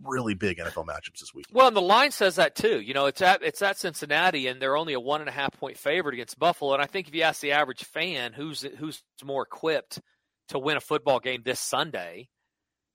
really 0.04 0.34
big 0.34 0.58
NFL 0.58 0.86
matchups 0.86 1.18
this 1.18 1.34
week. 1.34 1.46
Well, 1.50 1.66
and 1.66 1.76
the 1.76 1.80
line 1.80 2.12
says 2.12 2.36
that 2.36 2.54
too. 2.54 2.80
You 2.80 2.94
know, 2.94 3.06
it's 3.06 3.22
at 3.22 3.42
it's 3.42 3.62
at 3.62 3.78
Cincinnati, 3.78 4.46
and 4.46 4.62
they're 4.62 4.76
only 4.76 4.92
a 4.92 5.00
one 5.00 5.22
and 5.22 5.28
a 5.28 5.32
half 5.32 5.52
point 5.58 5.76
favorite 5.76 6.14
against 6.14 6.38
Buffalo. 6.38 6.74
And 6.74 6.82
I 6.82 6.86
think 6.86 7.08
if 7.08 7.14
you 7.14 7.22
ask 7.22 7.40
the 7.40 7.52
average 7.52 7.82
fan 7.84 8.32
who's 8.32 8.62
who's 8.62 9.02
more 9.24 9.42
equipped 9.42 10.00
to 10.49 10.59
win 10.59 10.76
a 10.76 10.80
football 10.80 11.20
game 11.20 11.42
this 11.44 11.61
Sunday, 11.61 12.28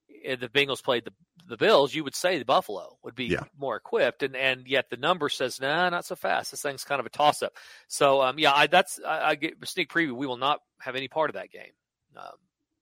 if 0.08 0.39
the 0.39 0.49
Bengals 0.49 0.84
played 0.84 1.06
the 1.06 1.14
the 1.45 1.58
Bills, 1.58 1.93
you 1.93 2.04
would 2.06 2.16
say 2.16 2.38
the 2.38 2.45
Buffalo 2.45 2.97
would 3.04 3.16
be 3.16 3.26
Yeah. 3.26 3.43
more 3.58 3.76
equipped, 3.76 4.24
and 4.24 4.36
and 4.36 4.68
yet 4.68 4.89
the 4.89 4.97
number 4.97 5.28
says 5.30 5.60
nah, 5.60 5.89
not 5.89 6.06
so 6.06 6.16
fast. 6.16 6.51
This 6.51 6.62
thing's 6.62 6.84
kind 6.84 6.99
of 6.99 7.06
a 7.06 7.10
toss 7.10 7.41
up. 7.41 7.54
So 7.88 8.22
um, 8.22 8.39
yeah, 8.39 8.54
I, 8.54 8.68
that's 8.68 8.99
I, 9.06 9.30
I 9.32 9.36
get 9.36 9.56
sneak 9.68 9.91
preview. 9.91 10.14
We 10.14 10.28
will 10.28 10.38
not 10.38 10.60
have 10.80 10.95
any 10.95 11.08
part 11.08 11.30
of 11.30 11.34
that 11.36 11.51
game. 11.51 11.72
Um, 12.16 12.24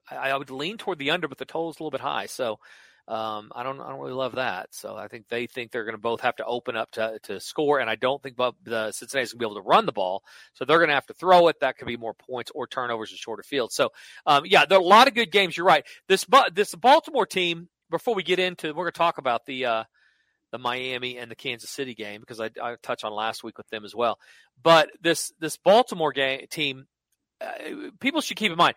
I, 0.10 0.30
I 0.32 0.38
would 0.38 0.52
lean 0.52 0.78
toward 0.78 1.00
the 1.00 1.12
under, 1.12 1.28
but 1.28 1.38
the 1.38 1.46
total 1.46 1.70
is 1.72 1.78
a 1.80 1.84
little 1.84 1.92
bit 1.92 2.02
high. 2.02 2.28
So 2.28 2.60
um, 3.12 3.52
I 3.54 3.64
don't 3.64 3.82
I 3.82 3.90
don't 3.90 4.00
really 4.00 4.14
love 4.14 4.36
that. 4.36 4.68
So 4.72 4.96
I 4.96 5.10
think 5.10 5.28
they 5.28 5.46
think 5.46 5.72
they're 5.72 5.84
going 5.84 5.98
to 5.98 6.02
both 6.02 6.22
have 6.22 6.38
to 6.38 6.46
open 6.46 6.78
up 6.78 6.92
to 6.92 7.20
to 7.24 7.42
score, 7.42 7.80
and 7.80 7.90
I 7.90 7.96
don't 7.96 8.24
think 8.24 8.38
Bu- 8.38 8.54
the 8.64 8.94
Cincinnati's 8.94 9.34
going 9.34 9.40
to 9.40 9.48
be 9.48 9.52
able 9.52 9.62
to 9.62 9.68
run 9.68 9.86
the 9.86 9.92
ball. 9.92 10.24
So 10.54 10.64
they're 10.64 10.78
going 10.78 10.88
to 10.88 10.96
have 10.96 11.08
to 11.08 11.14
throw 11.14 11.50
it. 11.50 11.60
That 11.60 11.78
could 11.78 11.88
be 11.88 11.98
more 11.98 12.14
points 12.14 12.52
or 12.56 12.68
turnovers 12.68 13.12
in 13.12 13.18
shorter 13.18 13.44
field. 13.44 13.74
So 13.74 13.90
um, 14.26 14.44
yeah, 14.46 14.66
there 14.66 14.78
are 14.78 14.82
a 14.82 14.86
lot 14.86 15.10
of 15.10 15.14
good 15.14 15.30
games. 15.30 15.58
You're 15.58 15.66
right. 15.66 15.86
This 16.08 16.26
this 16.54 16.74
Baltimore 16.74 17.26
team. 17.26 17.68
Before 17.90 18.16
we 18.16 18.24
get 18.24 18.40
into, 18.40 18.70
we're 18.70 18.86
going 18.86 18.94
to 18.94 18.98
talk 18.98 19.18
about 19.18 19.46
the 19.46 19.66
uh, 19.66 19.84
the 20.54 20.58
Miami 20.58 21.18
and 21.18 21.30
the 21.30 21.36
Kansas 21.36 21.70
City 21.70 21.94
game 21.94 22.22
because 22.22 22.40
I, 22.40 22.50
I 22.64 22.78
touched 22.82 23.04
on 23.04 23.12
last 23.12 23.44
week 23.44 23.58
with 23.58 23.68
them 23.68 23.84
as 23.84 23.94
well. 23.94 24.20
But 24.64 24.90
this 25.02 25.34
this 25.42 25.58
Baltimore 25.58 26.14
game 26.14 26.46
team, 26.50 26.86
uh, 27.42 27.90
people 28.00 28.22
should 28.22 28.38
keep 28.38 28.54
in 28.54 28.58
mind 28.58 28.76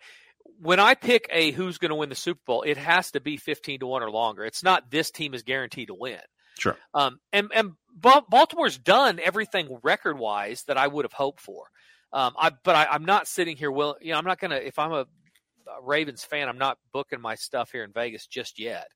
when 0.61 0.79
I 0.79 0.95
pick 0.95 1.27
a 1.31 1.51
who's 1.51 1.77
going 1.77 1.89
to 1.89 1.95
win 1.95 2.09
the 2.09 2.15
Super 2.15 2.41
Bowl, 2.45 2.61
it 2.63 2.77
has 2.77 3.11
to 3.11 3.19
be 3.19 3.37
fifteen 3.37 3.79
to 3.79 3.87
one 3.87 4.03
or 4.03 4.11
longer. 4.11 4.43
It's 4.43 4.63
not 4.63 4.89
this 4.89 5.11
team 5.11 5.33
is 5.33 5.43
guaranteed 5.43 5.87
to 5.87 5.93
win. 5.93 6.19
Sure. 6.59 6.77
Um, 6.93 7.19
and 7.33 7.49
and 7.53 7.71
Baltimore's 7.95 8.77
done 8.77 9.19
everything 9.23 9.79
record 9.83 10.17
wise 10.17 10.63
that 10.63 10.77
I 10.77 10.87
would 10.87 11.05
have 11.05 11.13
hoped 11.13 11.41
for. 11.41 11.65
Um, 12.13 12.33
I 12.37 12.51
but 12.63 12.75
I, 12.75 12.85
I'm 12.85 13.05
not 13.05 13.27
sitting 13.27 13.57
here. 13.57 13.71
Will 13.71 13.97
you 14.01 14.11
know? 14.11 14.17
I'm 14.17 14.25
not 14.25 14.39
gonna. 14.39 14.55
If 14.55 14.79
I'm 14.79 14.91
a, 14.91 15.05
a 15.67 15.81
Ravens 15.83 16.23
fan, 16.23 16.47
I'm 16.47 16.57
not 16.57 16.77
booking 16.93 17.21
my 17.21 17.35
stuff 17.35 17.71
here 17.71 17.83
in 17.83 17.91
Vegas 17.91 18.27
just 18.27 18.59
yet. 18.59 18.87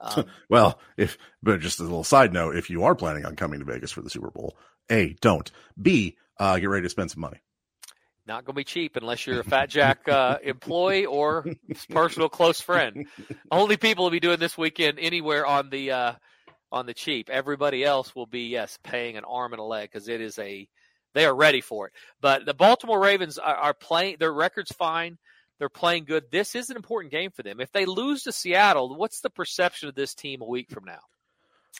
Um, 0.00 0.26
Well, 0.50 0.78
if 0.96 1.16
but 1.42 1.60
just 1.60 1.80
a 1.80 1.84
little 1.84 2.04
side 2.04 2.32
note, 2.32 2.56
if 2.56 2.70
you 2.70 2.84
are 2.84 2.94
planning 2.94 3.24
on 3.24 3.36
coming 3.36 3.60
to 3.60 3.64
Vegas 3.64 3.90
for 3.90 4.02
the 4.02 4.10
Super 4.10 4.30
Bowl, 4.30 4.56
A, 4.90 5.14
don't. 5.20 5.50
B, 5.80 6.16
uh, 6.38 6.58
get 6.58 6.68
ready 6.68 6.84
to 6.84 6.90
spend 6.90 7.10
some 7.10 7.20
money. 7.20 7.40
Not 8.28 8.44
going 8.44 8.54
to 8.54 8.60
be 8.60 8.64
cheap 8.64 8.94
unless 8.96 9.26
you're 9.26 9.40
a 9.40 9.44
Fat 9.44 9.70
Jack 9.70 10.06
uh, 10.06 10.38
employee 10.44 11.06
or 11.06 11.44
personal 11.90 12.28
close 12.28 12.60
friend. 12.60 13.06
Only 13.50 13.76
people 13.76 14.04
will 14.04 14.10
be 14.10 14.20
doing 14.20 14.38
this 14.38 14.56
weekend 14.56 14.98
anywhere 15.00 15.44
on 15.44 15.70
the 15.70 15.90
uh, 15.90 16.12
on 16.70 16.86
the 16.86 16.94
cheap. 16.94 17.30
Everybody 17.30 17.82
else 17.82 18.14
will 18.14 18.26
be 18.26 18.42
yes 18.42 18.78
paying 18.84 19.16
an 19.16 19.24
arm 19.24 19.52
and 19.52 19.60
a 19.60 19.64
leg 19.64 19.90
because 19.90 20.08
it 20.08 20.20
is 20.20 20.38
a 20.38 20.68
they 21.14 21.24
are 21.24 21.34
ready 21.34 21.60
for 21.60 21.88
it. 21.88 21.94
But 22.20 22.44
the 22.44 22.54
Baltimore 22.54 23.00
Ravens 23.00 23.38
are, 23.38 23.56
are 23.56 23.74
playing. 23.74 24.16
Their 24.20 24.32
record's 24.32 24.72
fine. 24.72 25.18
They're 25.58 25.68
playing 25.68 26.04
good. 26.04 26.30
This 26.30 26.54
is 26.54 26.70
an 26.70 26.76
important 26.76 27.10
game 27.10 27.32
for 27.32 27.42
them. 27.42 27.60
If 27.60 27.72
they 27.72 27.84
lose 27.84 28.22
to 28.24 28.32
Seattle, 28.32 28.94
what's 28.94 29.22
the 29.22 29.30
perception 29.30 29.88
of 29.88 29.96
this 29.96 30.14
team 30.14 30.40
a 30.42 30.46
week 30.46 30.70
from 30.70 30.84
now? 30.84 31.00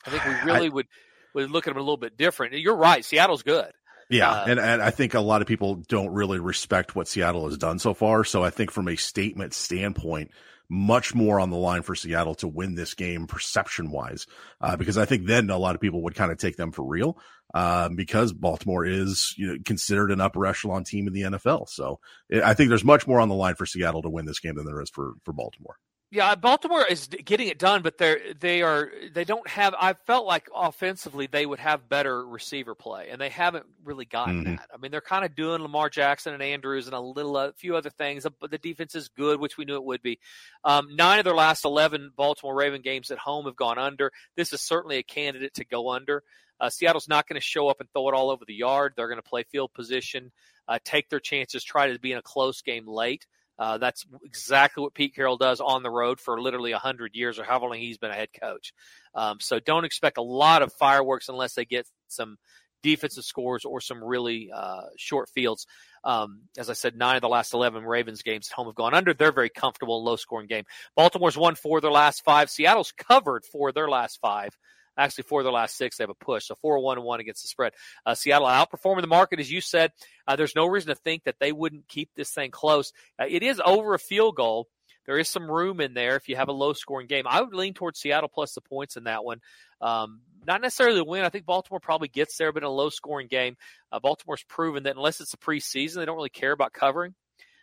I 0.05 0.11
think 0.11 0.25
we 0.25 0.33
really 0.53 0.71
would 0.71 0.87
would 1.35 1.51
look 1.51 1.67
at 1.67 1.71
them 1.71 1.77
a 1.77 1.83
little 1.83 1.99
bit 1.99 2.17
different. 2.17 2.55
You're 2.55 2.75
right. 2.75 3.05
Seattle's 3.05 3.43
good. 3.43 3.71
Yeah, 4.11 4.31
Uh, 4.31 4.45
and 4.49 4.61
and 4.61 4.83
I 4.83 4.91
think 4.91 5.15
a 5.15 5.21
lot 5.21 5.43
of 5.43 5.49
people 5.49 5.77
don't 5.77 6.13
really 6.13 6.39
respect 6.39 6.97
what 6.97 7.09
Seattle 7.09 7.47
has 7.49 7.59
done 7.59 7.79
so 7.79 7.95
far. 7.95 8.25
So 8.25 8.43
I 8.43 8.51
think 8.51 8.71
from 8.71 8.89
a 8.89 8.97
statement 8.97 9.53
standpoint, 9.55 10.31
much 10.71 11.15
more 11.15 11.41
on 11.41 11.51
the 11.51 11.57
line 11.57 11.83
for 11.83 11.95
Seattle 11.95 12.35
to 12.37 12.49
win 12.49 12.75
this 12.75 12.95
game 12.95 13.27
perception 13.27 13.91
wise, 13.91 14.27
uh, 14.61 14.77
because 14.77 14.99
I 14.99 15.05
think 15.05 15.27
then 15.27 15.51
a 15.51 15.59
lot 15.59 15.75
of 15.75 15.81
people 15.81 16.03
would 16.03 16.15
kind 16.15 16.33
of 16.33 16.39
take 16.39 16.57
them 16.57 16.73
for 16.73 16.85
real, 16.85 17.19
um, 17.55 17.97
because 17.97 18.33
Baltimore 18.33 18.85
is 18.87 19.35
you 19.37 19.47
know 19.47 19.57
considered 19.65 20.11
an 20.11 20.21
upper 20.21 20.47
echelon 20.47 20.85
team 20.85 21.07
in 21.07 21.13
the 21.13 21.23
NFL. 21.23 21.69
So 21.69 22.01
I 22.45 22.55
think 22.55 22.69
there's 22.71 22.85
much 22.85 23.07
more 23.07 23.21
on 23.21 23.29
the 23.29 23.35
line 23.35 23.57
for 23.57 23.67
Seattle 23.67 24.03
to 24.03 24.11
win 24.11 24.25
this 24.25 24.41
game 24.41 24.55
than 24.55 24.67
there 24.67 24.81
is 24.81 24.91
for 24.91 25.15
for 25.25 25.33
Baltimore. 25.33 25.77
Yeah, 26.11 26.35
Baltimore 26.37 26.87
is 26.87 27.07
getting 27.07 27.49
it 27.49 27.59
done, 27.59 27.83
but 27.83 27.99
they're 27.99 28.33
they 28.41 28.63
are 28.63 28.91
they 29.13 29.25
don't 29.25 29.47
have. 29.47 29.75
I 29.79 29.93
felt 29.93 30.25
like 30.27 30.49
offensively 30.55 31.27
they 31.27 31.45
would 31.45 31.59
have 31.59 31.87
better 31.87 32.27
receiver 32.27 32.75
play, 32.75 33.09
and 33.11 33.21
they 33.21 33.29
haven't 33.29 33.67
really 33.85 34.07
gotten 34.07 34.43
Mhm. 34.43 34.57
that. 34.57 34.71
I 34.73 34.79
mean, 34.79 34.91
they're 34.91 35.03
kind 35.03 35.27
of 35.27 35.35
doing 35.35 35.61
Lamar 35.61 35.91
Jackson 35.91 36.33
and 36.33 36.43
Andrews 36.43 36.87
and 36.87 36.95
a 36.95 37.01
little 37.01 37.37
a 37.37 37.53
few 37.53 37.77
other 37.77 37.91
things, 37.91 38.27
but 38.41 38.51
the 38.51 38.57
defense 38.57 38.95
is 38.95 39.09
good, 39.09 39.39
which 39.39 39.59
we 39.59 39.67
knew 39.67 39.75
it 39.75 39.85
would 39.85 40.01
be. 40.01 40.19
Um, 40.65 40.97
nine 40.97 41.19
of 41.19 41.27
their 41.27 41.35
last 41.35 41.67
eleven 41.67 42.11
Baltimore 42.17 42.55
Raven 42.55 42.81
games 42.81 43.11
at 43.11 43.19
home 43.19 43.45
have 43.45 43.57
gone 43.57 43.79
under. 43.79 44.11
This 44.35 44.55
is 44.55 44.63
certainly 44.63 44.97
a 44.97 45.03
candidate 45.03 45.53
to 45.55 45.65
go 45.67 45.91
under. 45.91 46.25
Uh, 46.59 46.71
Seattle's 46.71 47.07
not 47.07 47.29
going 47.29 47.39
to 47.41 47.47
show 47.47 47.69
up 47.69 47.81
and 47.81 47.89
throw 47.93 48.09
it 48.09 48.15
all 48.15 48.31
over 48.31 48.47
the 48.47 48.55
yard. 48.55 48.95
They're 48.97 49.09
going 49.09 49.23
to 49.23 49.29
play 49.29 49.43
field 49.43 49.75
position, 49.75 50.33
uh, 50.67 50.79
take 50.85 51.11
their 51.11 51.21
chances, 51.21 51.63
try 51.63 51.93
to 51.93 51.99
be 51.99 52.13
in 52.13 52.19
a 52.19 52.23
close 52.23 52.63
game 52.63 52.89
late. 52.89 53.27
Uh, 53.59 53.79
that's 53.79 54.07
exactly 54.25 54.83
what 54.83 54.95
Pete 54.95 55.15
Carroll 55.15 55.37
does 55.37 55.61
on 55.61 55.83
the 55.83 55.91
road 55.91 56.21
for 56.21 56.41
literally 56.41 56.73
100 56.73 57.15
years 57.15 57.39
or 57.39 57.45
however 57.45 57.67
long 57.67 57.79
he's 57.79 57.99
been 57.99 58.11
a 58.11 58.15
head 58.15 58.29
coach. 58.41 58.73
Um, 59.15 59.39
so 59.41 59.59
don't 59.59 59.85
expect 59.85 60.19
a 60.19 60.23
lot 60.23 60.63
of 60.63 60.73
fireworks 60.73 61.29
unless 61.29 61.55
they 61.55 61.65
get 61.65 61.89
some 62.07 62.39
defensive 62.83 63.25
scores 63.25 63.65
or 63.65 63.81
some 63.81 64.03
really 64.03 64.51
uh, 64.55 64.83
short 64.97 65.29
fields. 65.29 65.67
Um, 66.05 66.43
as 66.57 66.71
I 66.71 66.75
said, 66.75 66.97
nine 66.97 67.17
of 67.17 67.23
the 67.23 67.29
last 67.29 67.53
11 67.53 67.83
Ravens 67.85 68.23
games 68.23 68.49
at 68.51 68.55
home 68.55 68.67
have 68.67 68.77
gone 68.77 68.95
under. 68.95 69.13
They're 69.13 69.33
very 69.33 69.51
comfortable, 69.51 70.05
low 70.05 70.17
scoring 70.17 70.47
game. 70.47 70.65
Baltimore's 70.97 71.37
won 71.37 71.57
four 71.57 71.79
of 71.79 71.83
their 71.83 71.91
last 71.91 72.25
five. 72.25 72.51
Seattle's 72.51 72.93
covered 72.93 73.45
four 73.45 73.71
of 73.71 73.75
their 73.75 73.89
last 73.89 74.21
five. 74.21 74.57
Actually, 74.99 75.25
four 75.25 75.41
of 75.41 75.45
their 75.45 75.53
last 75.53 75.77
six, 75.77 75.97
they 75.97 76.03
have 76.03 76.11
a 76.11 76.15
push. 76.15 76.47
So 76.47 76.57
4 76.57 76.81
1 76.81 77.03
1 77.03 77.21
against 77.21 77.43
the 77.43 77.49
spread. 77.49 77.73
Uh, 78.05 78.15
Seattle 78.15 78.49
outperforming 78.49 79.03
the 79.03 79.07
market, 79.07 79.39
as 79.39 79.51
you 79.51 79.61
said. 79.61 79.93
Uh, 80.27 80.35
there's 80.37 80.57
no 80.57 80.67
reason 80.67 80.89
to 80.89 80.97
think 80.97 81.25
that 81.25 81.37
they 81.39 81.53
wouldn't 81.53 81.89
keep 81.89 82.11
this 82.15 82.31
thing 82.31 82.51
close. 82.51 82.93
Uh, 83.19 83.27
it 83.29 83.43
is 83.43 83.63
over 83.65 83.95
a 83.95 83.99
field 83.99 84.35
goal. 84.35 84.69
There 85.07 85.19
is 85.19 85.29
some 85.29 85.51
room 85.51 85.81
in 85.81 85.95
there 85.95 86.17
if 86.17 86.29
you 86.29 86.37
have 86.37 86.49
a 86.49 86.53
low 86.53 86.75
scoring 86.75 87.07
game. 87.07 87.25
I 87.27 87.41
would 87.41 87.55
lean 87.55 87.73
towards 87.73 87.99
Seattle 87.99 88.29
plus 88.29 88.53
the 88.53 88.61
points 88.61 88.97
in 88.97 89.05
that 89.05 89.25
one. 89.25 89.41
Um, 89.81 90.21
not 90.47 90.61
necessarily 90.61 90.97
the 90.97 91.05
win. 91.05 91.25
I 91.25 91.31
think 91.31 91.47
Baltimore 91.47 91.81
probably 91.81 92.09
gets 92.09 92.37
there, 92.37 92.53
but 92.53 92.63
in 92.63 92.67
a 92.67 92.73
low 92.73 92.91
scoring 92.91 93.29
game, 93.29 93.57
uh, 93.91 94.01
Baltimore's 94.01 94.43
proven 94.43 94.83
that 94.83 94.97
unless 94.97 95.21
it's 95.21 95.33
a 95.33 95.39
preseason, 95.39 95.95
they 95.97 96.05
don't 96.05 96.17
really 96.17 96.29
care 96.29 96.53
about 96.53 96.75
covering. 96.75 97.15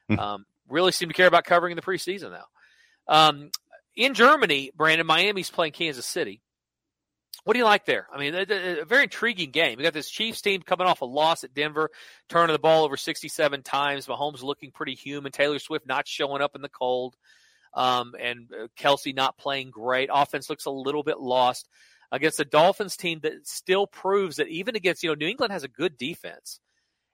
Hmm. 0.07 0.19
Um, 0.19 0.45
really 0.69 0.91
seem 0.91 1.09
to 1.09 1.13
care 1.13 1.27
about 1.27 1.43
covering 1.43 1.71
in 1.71 1.75
the 1.75 1.81
preseason 1.81 2.31
now. 2.31 2.45
Um, 3.07 3.51
in 3.95 4.13
Germany, 4.13 4.71
Brandon, 4.75 5.05
Miami's 5.05 5.49
playing 5.49 5.73
Kansas 5.73 6.05
City. 6.05 6.41
What 7.45 7.53
do 7.53 7.59
you 7.59 7.65
like 7.65 7.85
there? 7.85 8.07
I 8.11 8.17
mean, 8.19 8.33
a, 8.35 8.81
a- 8.81 8.85
very 8.85 9.03
intriguing 9.03 9.51
game. 9.51 9.79
You 9.79 9.83
got 9.85 9.93
this 9.93 10.09
Chiefs 10.09 10.41
team 10.41 10.61
coming 10.61 10.87
off 10.87 11.01
a 11.01 11.05
loss 11.05 11.43
at 11.43 11.53
Denver, 11.53 11.89
turning 12.27 12.53
the 12.53 12.59
ball 12.59 12.83
over 12.83 12.97
67 12.97 13.61
times. 13.61 14.07
Mahomes 14.07 14.43
looking 14.43 14.71
pretty 14.71 14.95
human. 14.95 15.31
Taylor 15.31 15.59
Swift 15.59 15.85
not 15.87 16.07
showing 16.07 16.41
up 16.41 16.55
in 16.55 16.61
the 16.63 16.69
cold, 16.69 17.15
um, 17.73 18.13
and 18.19 18.49
uh, 18.51 18.67
Kelce 18.77 19.15
not 19.15 19.37
playing 19.37 19.69
great. 19.69 20.09
Offense 20.11 20.49
looks 20.49 20.65
a 20.65 20.71
little 20.71 21.03
bit 21.03 21.19
lost 21.19 21.69
against 22.11 22.39
a 22.39 22.45
Dolphins 22.45 22.97
team 22.97 23.19
that 23.21 23.47
still 23.47 23.85
proves 23.87 24.37
that 24.37 24.47
even 24.47 24.75
against 24.75 25.03
you 25.03 25.09
know 25.09 25.15
New 25.15 25.27
England 25.27 25.53
has 25.53 25.63
a 25.63 25.67
good 25.67 25.97
defense, 25.99 26.59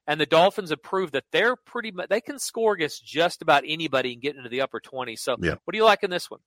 and 0.07 0.19
the 0.19 0.25
Dolphins 0.25 0.69
have 0.69 0.81
proved 0.81 1.11
that 1.13 1.25
they're 1.33 1.57
pretty 1.57 1.91
much 1.91 2.07
they 2.07 2.21
can 2.21 2.39
score 2.39 2.73
against 2.73 3.05
just 3.05 3.41
about 3.41 3.63
anybody 3.67 4.13
and 4.13 4.21
get 4.21 4.37
into 4.37 4.47
the 4.49 4.61
upper 4.61 4.79
20. 4.79 5.17
So, 5.17 5.35
Yeah. 5.41 5.55
what 5.65 5.73
do 5.73 5.77
you 5.77 5.83
like 5.85 6.03
in 6.03 6.09
this 6.09 6.31
one? 6.31 6.39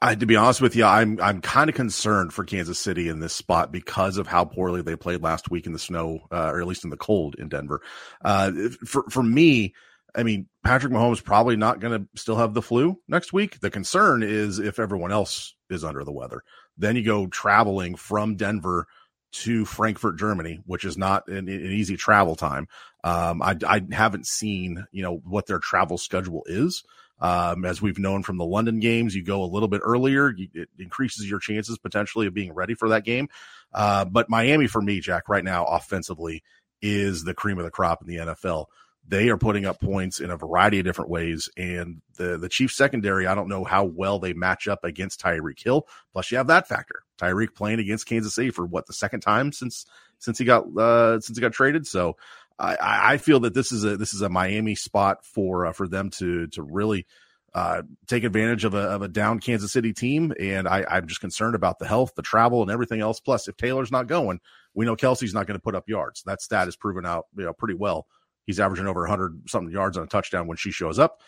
I, 0.00 0.14
to 0.14 0.26
be 0.26 0.36
honest 0.36 0.60
with 0.60 0.74
you, 0.74 0.84
I'm 0.84 1.20
I'm 1.20 1.40
kind 1.40 1.70
of 1.70 1.76
concerned 1.76 2.32
for 2.32 2.44
Kansas 2.44 2.78
City 2.78 3.08
in 3.08 3.20
this 3.20 3.34
spot 3.34 3.70
because 3.70 4.16
of 4.16 4.26
how 4.26 4.44
poorly 4.44 4.82
they 4.82 4.96
played 4.96 5.22
last 5.22 5.50
week 5.50 5.66
in 5.66 5.72
the 5.72 5.78
snow, 5.78 6.20
uh, 6.32 6.50
or 6.52 6.60
at 6.60 6.66
least 6.66 6.84
in 6.84 6.90
the 6.90 6.96
cold 6.96 7.36
in 7.38 7.48
Denver. 7.48 7.82
Uh, 8.24 8.50
for 8.84 9.04
for 9.10 9.22
me, 9.22 9.74
I 10.14 10.22
mean, 10.22 10.48
Patrick 10.64 10.92
Mahomes 10.92 11.22
probably 11.22 11.56
not 11.56 11.80
going 11.80 12.00
to 12.00 12.20
still 12.20 12.36
have 12.36 12.54
the 12.54 12.62
flu 12.62 12.98
next 13.08 13.32
week. 13.32 13.60
The 13.60 13.70
concern 13.70 14.22
is 14.22 14.58
if 14.58 14.78
everyone 14.78 15.12
else 15.12 15.54
is 15.70 15.84
under 15.84 16.04
the 16.04 16.12
weather. 16.12 16.42
Then 16.76 16.96
you 16.96 17.04
go 17.04 17.26
traveling 17.26 17.96
from 17.96 18.36
Denver 18.36 18.86
to 19.32 19.64
Frankfurt, 19.64 20.18
Germany, 20.18 20.60
which 20.66 20.84
is 20.84 20.98
not 20.98 21.26
an, 21.28 21.48
an 21.48 21.48
easy 21.48 21.96
travel 21.96 22.36
time. 22.36 22.68
Um, 23.02 23.40
I, 23.42 23.56
I 23.66 23.82
haven't 23.90 24.26
seen, 24.26 24.84
you 24.92 25.02
know, 25.02 25.16
what 25.24 25.46
their 25.46 25.58
travel 25.58 25.96
schedule 25.96 26.42
is. 26.46 26.82
Um, 27.22 27.64
as 27.64 27.80
we've 27.80 28.00
known 28.00 28.24
from 28.24 28.36
the 28.36 28.44
London 28.44 28.80
games, 28.80 29.14
you 29.14 29.22
go 29.22 29.44
a 29.44 29.46
little 29.46 29.68
bit 29.68 29.80
earlier, 29.84 30.34
it 30.36 30.68
increases 30.76 31.30
your 31.30 31.38
chances 31.38 31.78
potentially 31.78 32.26
of 32.26 32.34
being 32.34 32.52
ready 32.52 32.74
for 32.74 32.88
that 32.88 33.04
game. 33.04 33.28
Uh, 33.72 34.04
but 34.04 34.28
Miami 34.28 34.66
for 34.66 34.82
me, 34.82 34.98
Jack, 34.98 35.28
right 35.28 35.44
now, 35.44 35.64
offensively 35.64 36.42
is 36.82 37.22
the 37.22 37.32
cream 37.32 37.58
of 37.58 37.64
the 37.64 37.70
crop 37.70 38.02
in 38.02 38.08
the 38.08 38.16
NFL. 38.16 38.66
They 39.06 39.28
are 39.28 39.36
putting 39.36 39.66
up 39.66 39.80
points 39.80 40.18
in 40.18 40.30
a 40.30 40.36
variety 40.36 40.80
of 40.80 40.84
different 40.84 41.10
ways. 41.10 41.48
And 41.56 42.02
the, 42.16 42.38
the 42.38 42.48
Chiefs 42.48 42.76
secondary, 42.76 43.28
I 43.28 43.36
don't 43.36 43.48
know 43.48 43.62
how 43.62 43.84
well 43.84 44.18
they 44.18 44.32
match 44.32 44.66
up 44.66 44.82
against 44.82 45.20
Tyreek 45.20 45.62
Hill. 45.62 45.86
Plus 46.12 46.30
you 46.32 46.38
have 46.38 46.48
that 46.48 46.66
factor. 46.66 47.04
Tyreek 47.20 47.54
playing 47.54 47.78
against 47.78 48.06
Kansas 48.06 48.34
City 48.34 48.50
for 48.50 48.66
what 48.66 48.88
the 48.88 48.92
second 48.92 49.20
time 49.20 49.52
since, 49.52 49.86
since 50.18 50.38
he 50.38 50.44
got, 50.44 50.64
uh, 50.76 51.20
since 51.20 51.38
he 51.38 51.40
got 51.40 51.52
traded. 51.52 51.86
So 51.86 52.16
I, 52.62 53.14
I 53.14 53.16
feel 53.16 53.40
that 53.40 53.54
this 53.54 53.72
is 53.72 53.84
a, 53.84 53.96
this 53.96 54.14
is 54.14 54.22
a 54.22 54.28
Miami 54.28 54.74
spot 54.74 55.24
for, 55.24 55.66
uh, 55.66 55.72
for 55.72 55.88
them 55.88 56.10
to, 56.18 56.46
to 56.48 56.62
really, 56.62 57.06
uh, 57.54 57.82
take 58.06 58.24
advantage 58.24 58.64
of 58.64 58.74
a, 58.74 58.78
of 58.78 59.02
a 59.02 59.08
down 59.08 59.38
Kansas 59.38 59.72
City 59.72 59.92
team. 59.92 60.32
And 60.40 60.66
I, 60.66 60.84
I'm 60.88 61.06
just 61.06 61.20
concerned 61.20 61.54
about 61.54 61.78
the 61.78 61.86
health, 61.86 62.12
the 62.16 62.22
travel, 62.22 62.62
and 62.62 62.70
everything 62.70 63.00
else. 63.00 63.20
Plus, 63.20 63.48
if 63.48 63.56
Taylor's 63.56 63.92
not 63.92 64.06
going, 64.06 64.40
we 64.74 64.86
know 64.86 64.96
Kelce's 64.96 65.34
not 65.34 65.46
going 65.46 65.58
to 65.58 65.62
put 65.62 65.74
up 65.74 65.88
yards. 65.88 66.22
That 66.24 66.40
stat 66.40 66.68
is 66.68 66.76
proven 66.76 67.04
out, 67.04 67.26
you 67.36 67.44
know, 67.44 67.52
pretty 67.52 67.74
well. 67.74 68.06
He's 68.46 68.58
averaging 68.58 68.86
over 68.86 69.00
100 69.00 69.50
something 69.50 69.72
yards 69.72 69.96
on 69.96 70.04
a 70.04 70.08
touchdown 70.08 70.46
when 70.46 70.56
she 70.56 70.70
shows 70.70 70.98
up. 70.98 71.20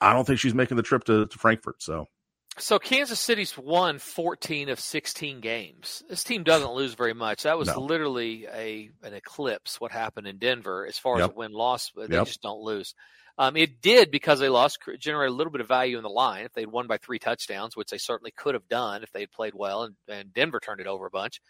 I 0.00 0.12
don't 0.12 0.26
think 0.26 0.38
she's 0.38 0.54
making 0.54 0.76
the 0.76 0.82
trip 0.82 1.04
to, 1.04 1.26
to 1.26 1.38
Frankfurt. 1.38 1.82
So, 1.82 2.08
so 2.58 2.78
Kansas 2.78 3.18
City's 3.18 3.56
won 3.56 3.98
14 3.98 4.68
of 4.68 4.78
16 4.78 5.40
games. 5.40 6.02
This 6.08 6.22
team 6.22 6.44
doesn't 6.44 6.72
lose 6.72 6.94
very 6.94 7.14
much. 7.14 7.44
That 7.44 7.58
was 7.58 7.68
no. 7.68 7.80
literally 7.80 8.46
a 8.46 8.90
an 9.02 9.14
eclipse. 9.14 9.80
What 9.80 9.92
happened 9.92 10.26
in 10.26 10.38
Denver 10.38 10.86
as 10.86 10.98
far 10.98 11.18
yep. 11.18 11.30
as 11.30 11.36
win 11.36 11.52
loss, 11.52 11.92
they 11.96 12.14
yep. 12.14 12.26
just 12.26 12.42
don't 12.42 12.60
lose. 12.60 12.94
Um, 13.38 13.56
it 13.56 13.80
did 13.80 14.10
because 14.10 14.38
they 14.38 14.50
lost, 14.50 14.78
generate 14.98 15.30
a 15.30 15.34
little 15.34 15.50
bit 15.50 15.62
of 15.62 15.68
value 15.68 15.96
in 15.96 16.02
the 16.02 16.10
line. 16.10 16.44
If 16.44 16.52
they'd 16.52 16.66
won 16.66 16.86
by 16.86 16.98
three 16.98 17.18
touchdowns, 17.18 17.76
which 17.76 17.88
they 17.88 17.98
certainly 17.98 18.30
could 18.30 18.54
have 18.54 18.68
done 18.68 19.02
if 19.02 19.10
they'd 19.12 19.30
played 19.30 19.54
well, 19.54 19.84
and, 19.84 19.94
and 20.06 20.34
Denver 20.34 20.60
turned 20.60 20.80
it 20.80 20.86
over 20.86 21.06
a 21.06 21.10
bunch, 21.10 21.40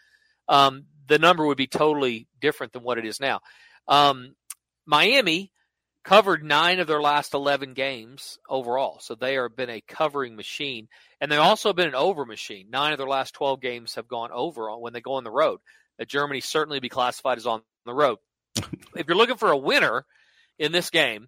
um, 0.47 0.85
the 1.07 1.19
number 1.19 1.45
would 1.45 1.57
be 1.57 1.67
totally 1.67 2.27
different 2.39 2.71
than 2.71 2.83
what 2.83 2.97
it 2.97 3.05
is 3.05 3.19
now. 3.19 3.41
Um, 3.87 4.35
Miami 4.85 5.51
covered 6.03 6.43
nine 6.43 6.79
of 6.79 6.87
their 6.87 7.01
last 7.01 7.33
11 7.33 7.73
games 7.73 8.37
overall. 8.49 8.99
So 8.99 9.15
they 9.15 9.35
have 9.35 9.55
been 9.55 9.69
a 9.69 9.81
covering 9.81 10.35
machine. 10.35 10.87
And 11.21 11.31
they've 11.31 11.39
also 11.39 11.73
been 11.73 11.87
an 11.87 11.95
over 11.95 12.25
machine. 12.25 12.67
Nine 12.69 12.91
of 12.91 12.97
their 12.97 13.07
last 13.07 13.33
12 13.33 13.61
games 13.61 13.95
have 13.95 14.07
gone 14.07 14.31
over 14.31 14.75
when 14.77 14.93
they 14.93 15.01
go 15.01 15.13
on 15.13 15.23
the 15.23 15.31
road. 15.31 15.59
Uh, 15.99 16.05
Germany 16.05 16.41
certainly 16.41 16.79
be 16.79 16.89
classified 16.89 17.37
as 17.37 17.45
on 17.45 17.61
the 17.85 17.93
road. 17.93 18.17
if 18.95 19.07
you're 19.07 19.17
looking 19.17 19.37
for 19.37 19.51
a 19.51 19.57
winner 19.57 20.05
in 20.59 20.71
this 20.71 20.89
game, 20.89 21.27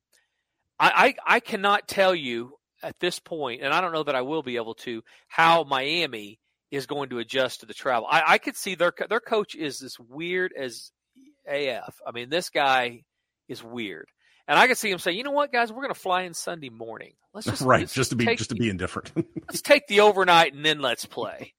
I, 0.79 1.15
I, 1.25 1.35
I 1.35 1.39
cannot 1.39 1.87
tell 1.87 2.13
you 2.13 2.53
at 2.83 2.99
this 2.99 3.19
point, 3.19 3.61
and 3.61 3.73
I 3.73 3.81
don't 3.81 3.93
know 3.93 4.03
that 4.03 4.15
I 4.15 4.21
will 4.21 4.43
be 4.43 4.57
able 4.57 4.75
to, 4.75 5.03
how 5.27 5.63
Miami 5.63 6.39
is 6.71 6.85
going 6.85 7.09
to 7.09 7.19
adjust 7.19 7.61
to 7.61 7.65
the 7.65 7.73
travel. 7.73 8.07
I, 8.09 8.23
I 8.33 8.37
could 8.37 8.57
see 8.57 8.75
their 8.75 8.93
their 9.09 9.19
coach 9.19 9.55
is 9.55 9.81
as 9.81 9.97
weird 9.99 10.53
as 10.57 10.91
AF. 11.47 11.95
I 12.05 12.11
mean, 12.11 12.29
this 12.29 12.49
guy 12.49 13.03
is 13.47 13.63
weird. 13.63 14.07
And 14.47 14.59
I 14.59 14.67
can 14.67 14.75
see 14.75 14.91
him 14.91 14.99
say, 14.99 15.13
"You 15.13 15.23
know 15.23 15.31
what, 15.31 15.51
guys? 15.51 15.71
We're 15.71 15.81
going 15.81 15.93
to 15.93 15.99
fly 15.99 16.23
in 16.23 16.33
Sunday 16.33 16.69
morning. 16.69 17.13
Let's 17.33 17.47
just 17.47 17.61
right, 17.63 17.87
just 17.87 18.11
to 18.11 18.15
be 18.15 18.25
just 18.35 18.49
to 18.49 18.55
be 18.55 18.69
indifferent. 18.69 19.11
let's 19.47 19.61
take 19.61 19.87
the 19.87 20.01
overnight 20.01 20.53
and 20.53 20.65
then 20.65 20.79
let's 20.79 21.05
play. 21.05 21.53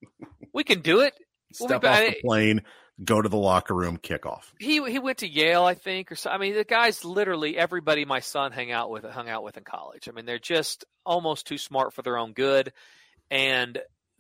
We 0.53 0.65
can 0.65 0.81
do 0.81 1.01
it. 1.01 1.15
Step 1.53 1.83
we'll 1.83 1.93
off 1.93 2.01
the 2.01 2.17
plane, 2.23 2.63
go 3.05 3.21
to 3.21 3.29
the 3.29 3.37
locker 3.37 3.75
room, 3.75 3.99
kickoff. 3.99 4.53
He 4.59 4.83
he 4.91 4.99
went 4.99 5.19
to 5.19 5.29
Yale, 5.29 5.65
I 5.65 5.75
think, 5.75 6.13
or 6.13 6.17
so. 6.17 6.31
I 6.31 6.39
mean, 6.39 6.55
the 6.55 6.65
guy's 6.65 7.05
literally 7.05 7.57
everybody 7.57 8.05
my 8.05 8.21
son 8.21 8.53
hang 8.53 8.73
out 8.73 8.91
with 8.91 9.05
hung 9.05 9.29
out 9.29 9.43
with 9.43 9.57
in 9.57 9.65
college. 9.65 10.09
I 10.09 10.13
mean, 10.13 10.27
they're 10.27 10.39
just 10.39 10.85
almost 11.05 11.47
too 11.47 11.59
smart 11.59 11.93
for 11.93 12.03
their 12.03 12.19
own 12.19 12.33
good, 12.33 12.73
and 13.31 13.79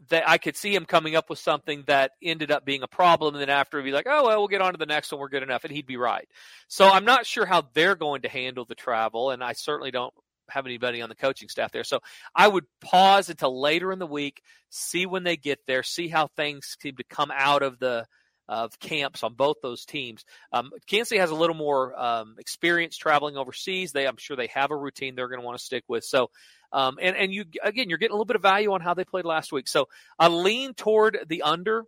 that 0.08 0.28
I 0.28 0.38
could 0.38 0.56
see 0.56 0.74
him 0.74 0.84
coming 0.84 1.16
up 1.16 1.30
with 1.30 1.38
something 1.38 1.84
that 1.86 2.12
ended 2.22 2.50
up 2.50 2.64
being 2.64 2.82
a 2.82 2.88
problem, 2.88 3.34
and 3.34 3.42
then 3.42 3.50
after 3.50 3.78
he'd 3.78 3.84
be 3.84 3.92
like, 3.92 4.06
"Oh 4.08 4.26
well, 4.26 4.38
we'll 4.38 4.48
get 4.48 4.60
on 4.60 4.72
to 4.72 4.78
the 4.78 4.86
next 4.86 5.10
one. 5.10 5.20
We're 5.20 5.28
good 5.28 5.42
enough," 5.42 5.64
and 5.64 5.72
he'd 5.72 5.86
be 5.86 5.96
right. 5.96 6.28
So 6.68 6.88
I'm 6.88 7.04
not 7.04 7.26
sure 7.26 7.46
how 7.46 7.64
they're 7.74 7.96
going 7.96 8.22
to 8.22 8.28
handle 8.28 8.64
the 8.64 8.74
travel, 8.74 9.30
and 9.30 9.42
I 9.42 9.52
certainly 9.52 9.90
don't 9.90 10.14
have 10.50 10.66
anybody 10.66 11.02
on 11.02 11.08
the 11.08 11.14
coaching 11.14 11.48
staff 11.48 11.72
there. 11.72 11.84
So 11.84 12.00
I 12.34 12.46
would 12.46 12.64
pause 12.80 13.30
until 13.30 13.60
later 13.60 13.92
in 13.92 13.98
the 13.98 14.06
week, 14.06 14.42
see 14.70 15.06
when 15.06 15.24
they 15.24 15.36
get 15.36 15.60
there, 15.66 15.82
see 15.82 16.08
how 16.08 16.28
things 16.28 16.76
seem 16.80 16.96
to 16.96 17.04
come 17.04 17.32
out 17.34 17.62
of 17.62 17.78
the 17.78 18.06
of 18.48 18.78
camps 18.78 19.22
on 19.22 19.34
both 19.34 19.56
those 19.62 19.84
teams. 19.84 20.24
Um, 20.52 20.70
Kansas 20.86 21.08
City 21.08 21.18
has 21.18 21.30
a 21.30 21.34
little 21.34 21.56
more 21.56 21.98
um, 22.00 22.36
experience 22.38 22.96
traveling 22.96 23.36
overseas. 23.36 23.92
They, 23.92 24.06
I'm 24.06 24.16
sure, 24.18 24.36
they 24.36 24.48
have 24.48 24.70
a 24.70 24.76
routine 24.76 25.14
they're 25.14 25.28
going 25.28 25.40
to 25.40 25.44
want 25.44 25.58
to 25.58 25.64
stick 25.64 25.84
with. 25.88 26.04
So, 26.04 26.30
um, 26.72 26.98
and 27.00 27.16
and 27.16 27.32
you 27.32 27.44
again, 27.62 27.88
you're 27.88 27.98
getting 27.98 28.12
a 28.12 28.14
little 28.14 28.26
bit 28.26 28.36
of 28.36 28.42
value 28.42 28.72
on 28.72 28.80
how 28.80 28.94
they 28.94 29.04
played 29.04 29.24
last 29.24 29.52
week. 29.52 29.68
So, 29.68 29.88
I 30.18 30.28
lean 30.28 30.74
toward 30.74 31.18
the 31.28 31.42
under. 31.42 31.84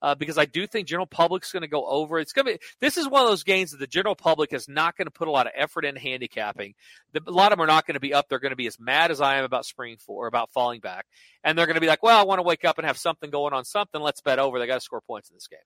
Uh, 0.00 0.16
because 0.16 0.36
I 0.36 0.46
do 0.46 0.66
think 0.66 0.88
general 0.88 1.06
public's 1.06 1.52
going 1.52 1.60
to 1.60 1.68
go 1.68 1.86
over. 1.86 2.18
It's 2.18 2.32
going 2.32 2.46
to 2.46 2.54
be. 2.54 2.58
This 2.80 2.96
is 2.96 3.06
one 3.06 3.22
of 3.22 3.28
those 3.28 3.44
games 3.44 3.70
that 3.70 3.76
the 3.76 3.86
general 3.86 4.16
public 4.16 4.52
is 4.52 4.68
not 4.68 4.96
going 4.96 5.06
to 5.06 5.12
put 5.12 5.28
a 5.28 5.30
lot 5.30 5.46
of 5.46 5.52
effort 5.54 5.84
in 5.84 5.94
handicapping. 5.94 6.74
The, 7.12 7.22
a 7.24 7.30
lot 7.30 7.52
of 7.52 7.58
them 7.58 7.62
are 7.62 7.68
not 7.68 7.86
going 7.86 7.94
to 7.94 8.00
be 8.00 8.12
up. 8.12 8.28
They're 8.28 8.40
going 8.40 8.50
to 8.50 8.56
be 8.56 8.66
as 8.66 8.80
mad 8.80 9.12
as 9.12 9.20
I 9.20 9.36
am 9.36 9.44
about 9.44 9.64
spring 9.64 9.98
four, 10.04 10.26
about 10.26 10.50
falling 10.50 10.80
back, 10.80 11.06
and 11.44 11.56
they're 11.56 11.66
going 11.66 11.76
to 11.76 11.80
be 11.80 11.86
like, 11.86 12.02
"Well, 12.02 12.18
I 12.18 12.24
want 12.24 12.40
to 12.40 12.42
wake 12.42 12.64
up 12.64 12.78
and 12.78 12.86
have 12.88 12.98
something 12.98 13.30
going 13.30 13.52
on. 13.52 13.64
Something. 13.64 14.00
Let's 14.02 14.20
bet 14.20 14.40
over. 14.40 14.58
They 14.58 14.66
got 14.66 14.74
to 14.74 14.80
score 14.80 15.02
points 15.02 15.30
in 15.30 15.36
this 15.36 15.46
game." 15.46 15.60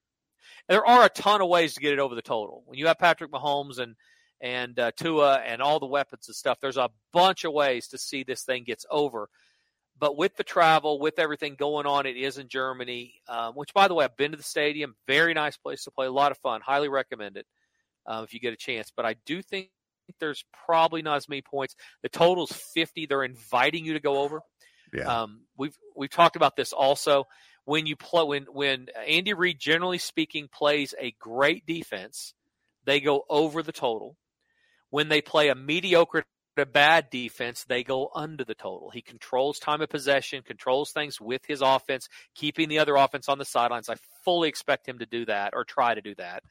there 0.68 0.86
are 0.86 1.04
a 1.04 1.08
ton 1.08 1.40
of 1.40 1.48
ways 1.48 1.74
to 1.74 1.80
get 1.80 1.92
it 1.92 1.98
over 1.98 2.14
the 2.14 2.22
total. 2.22 2.62
When 2.66 2.78
you 2.78 2.86
have 2.86 2.98
Patrick 2.98 3.30
Mahomes 3.30 3.78
and 3.78 3.96
and 4.40 4.78
uh, 4.78 4.90
Tua 4.96 5.36
and 5.36 5.62
all 5.62 5.80
the 5.80 5.86
weapons 5.86 6.28
and 6.28 6.36
stuff, 6.36 6.58
there's 6.60 6.76
a 6.76 6.90
bunch 7.12 7.44
of 7.44 7.52
ways 7.52 7.88
to 7.88 7.98
see 7.98 8.22
this 8.22 8.42
thing 8.42 8.64
gets 8.64 8.86
over. 8.90 9.28
But 9.98 10.16
with 10.16 10.36
the 10.36 10.44
travel, 10.44 10.98
with 11.00 11.18
everything 11.18 11.54
going 11.54 11.86
on, 11.86 12.04
it 12.04 12.16
is 12.16 12.36
in 12.36 12.48
Germany. 12.48 13.14
Um, 13.28 13.54
which, 13.54 13.72
by 13.72 13.88
the 13.88 13.94
way, 13.94 14.04
I've 14.04 14.16
been 14.16 14.32
to 14.32 14.36
the 14.36 14.42
stadium. 14.42 14.94
Very 15.06 15.32
nice 15.32 15.56
place 15.56 15.84
to 15.84 15.90
play. 15.90 16.06
A 16.06 16.12
lot 16.12 16.32
of 16.32 16.38
fun. 16.38 16.60
Highly 16.60 16.88
recommend 16.88 17.38
it 17.38 17.46
uh, 18.06 18.22
if 18.24 18.34
you 18.34 18.40
get 18.40 18.52
a 18.52 18.56
chance. 18.56 18.92
But 18.94 19.06
I 19.06 19.16
do 19.24 19.40
think 19.40 19.70
there's 20.20 20.44
probably 20.66 21.00
not 21.00 21.16
as 21.16 21.28
many 21.28 21.40
points. 21.40 21.76
The 22.02 22.10
total's 22.10 22.52
50. 22.52 23.06
They're 23.06 23.24
inviting 23.24 23.86
you 23.86 23.94
to 23.94 24.00
go 24.00 24.18
over. 24.18 24.42
Yeah. 24.92 25.22
Um, 25.22 25.42
we've 25.56 25.76
we've 25.96 26.10
talked 26.10 26.36
about 26.36 26.56
this 26.56 26.72
also 26.72 27.24
when 27.66 27.86
you 27.86 27.96
play 27.96 28.22
when 28.22 28.44
when 28.44 28.86
Andy 29.06 29.34
Reid 29.34 29.58
generally 29.58 29.98
speaking 29.98 30.48
plays 30.48 30.94
a 30.98 31.14
great 31.18 31.66
defense, 31.66 32.32
they 32.84 33.00
go 33.00 33.24
over 33.28 33.62
the 33.62 33.72
total. 33.72 34.16
When 34.90 35.08
they 35.08 35.20
play 35.20 35.48
a 35.48 35.54
mediocre 35.54 36.24
to 36.56 36.66
bad 36.66 37.10
defense, 37.10 37.64
they 37.64 37.84
go 37.84 38.10
under 38.14 38.44
the 38.44 38.54
total. 38.54 38.90
He 38.90 39.02
controls 39.02 39.58
time 39.58 39.82
of 39.82 39.88
possession, 39.88 40.42
controls 40.42 40.92
things 40.92 41.20
with 41.20 41.42
his 41.46 41.60
offense, 41.60 42.08
keeping 42.34 42.68
the 42.68 42.78
other 42.78 42.96
offense 42.96 43.28
on 43.28 43.38
the 43.38 43.44
sidelines. 43.44 43.88
I 43.88 43.96
fully 44.24 44.48
expect 44.48 44.88
him 44.88 44.98
to 45.00 45.06
do 45.06 45.26
that 45.26 45.52
or 45.54 45.64
try 45.64 45.94
to 45.94 46.00
do 46.00 46.14
that. 46.16 46.42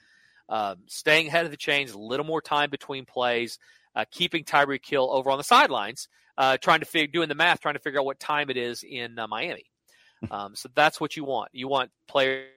Um, 0.47 0.77
staying 0.85 1.27
ahead 1.27 1.45
of 1.45 1.51
the 1.51 1.57
chains, 1.57 1.91
a 1.91 1.97
little 1.97 2.25
more 2.25 2.41
time 2.41 2.69
between 2.69 3.05
plays, 3.05 3.57
uh, 3.95 4.05
keeping 4.11 4.43
Tyreek 4.43 4.85
Hill 4.85 5.09
over 5.11 5.31
on 5.31 5.37
the 5.37 5.43
sidelines, 5.43 6.07
uh, 6.37 6.57
trying 6.57 6.81
to 6.81 6.85
figure, 6.85 7.11
doing 7.11 7.29
the 7.29 7.35
math, 7.35 7.61
trying 7.61 7.75
to 7.75 7.79
figure 7.79 7.99
out 7.99 8.05
what 8.05 8.19
time 8.19 8.49
it 8.49 8.57
is 8.57 8.83
in 8.83 9.17
uh, 9.17 9.27
Miami. 9.27 9.65
Um, 10.31 10.55
so 10.55 10.69
that's 10.73 10.99
what 10.99 11.15
you 11.15 11.23
want. 11.23 11.49
You 11.53 11.67
want 11.67 11.91
players 12.07 12.47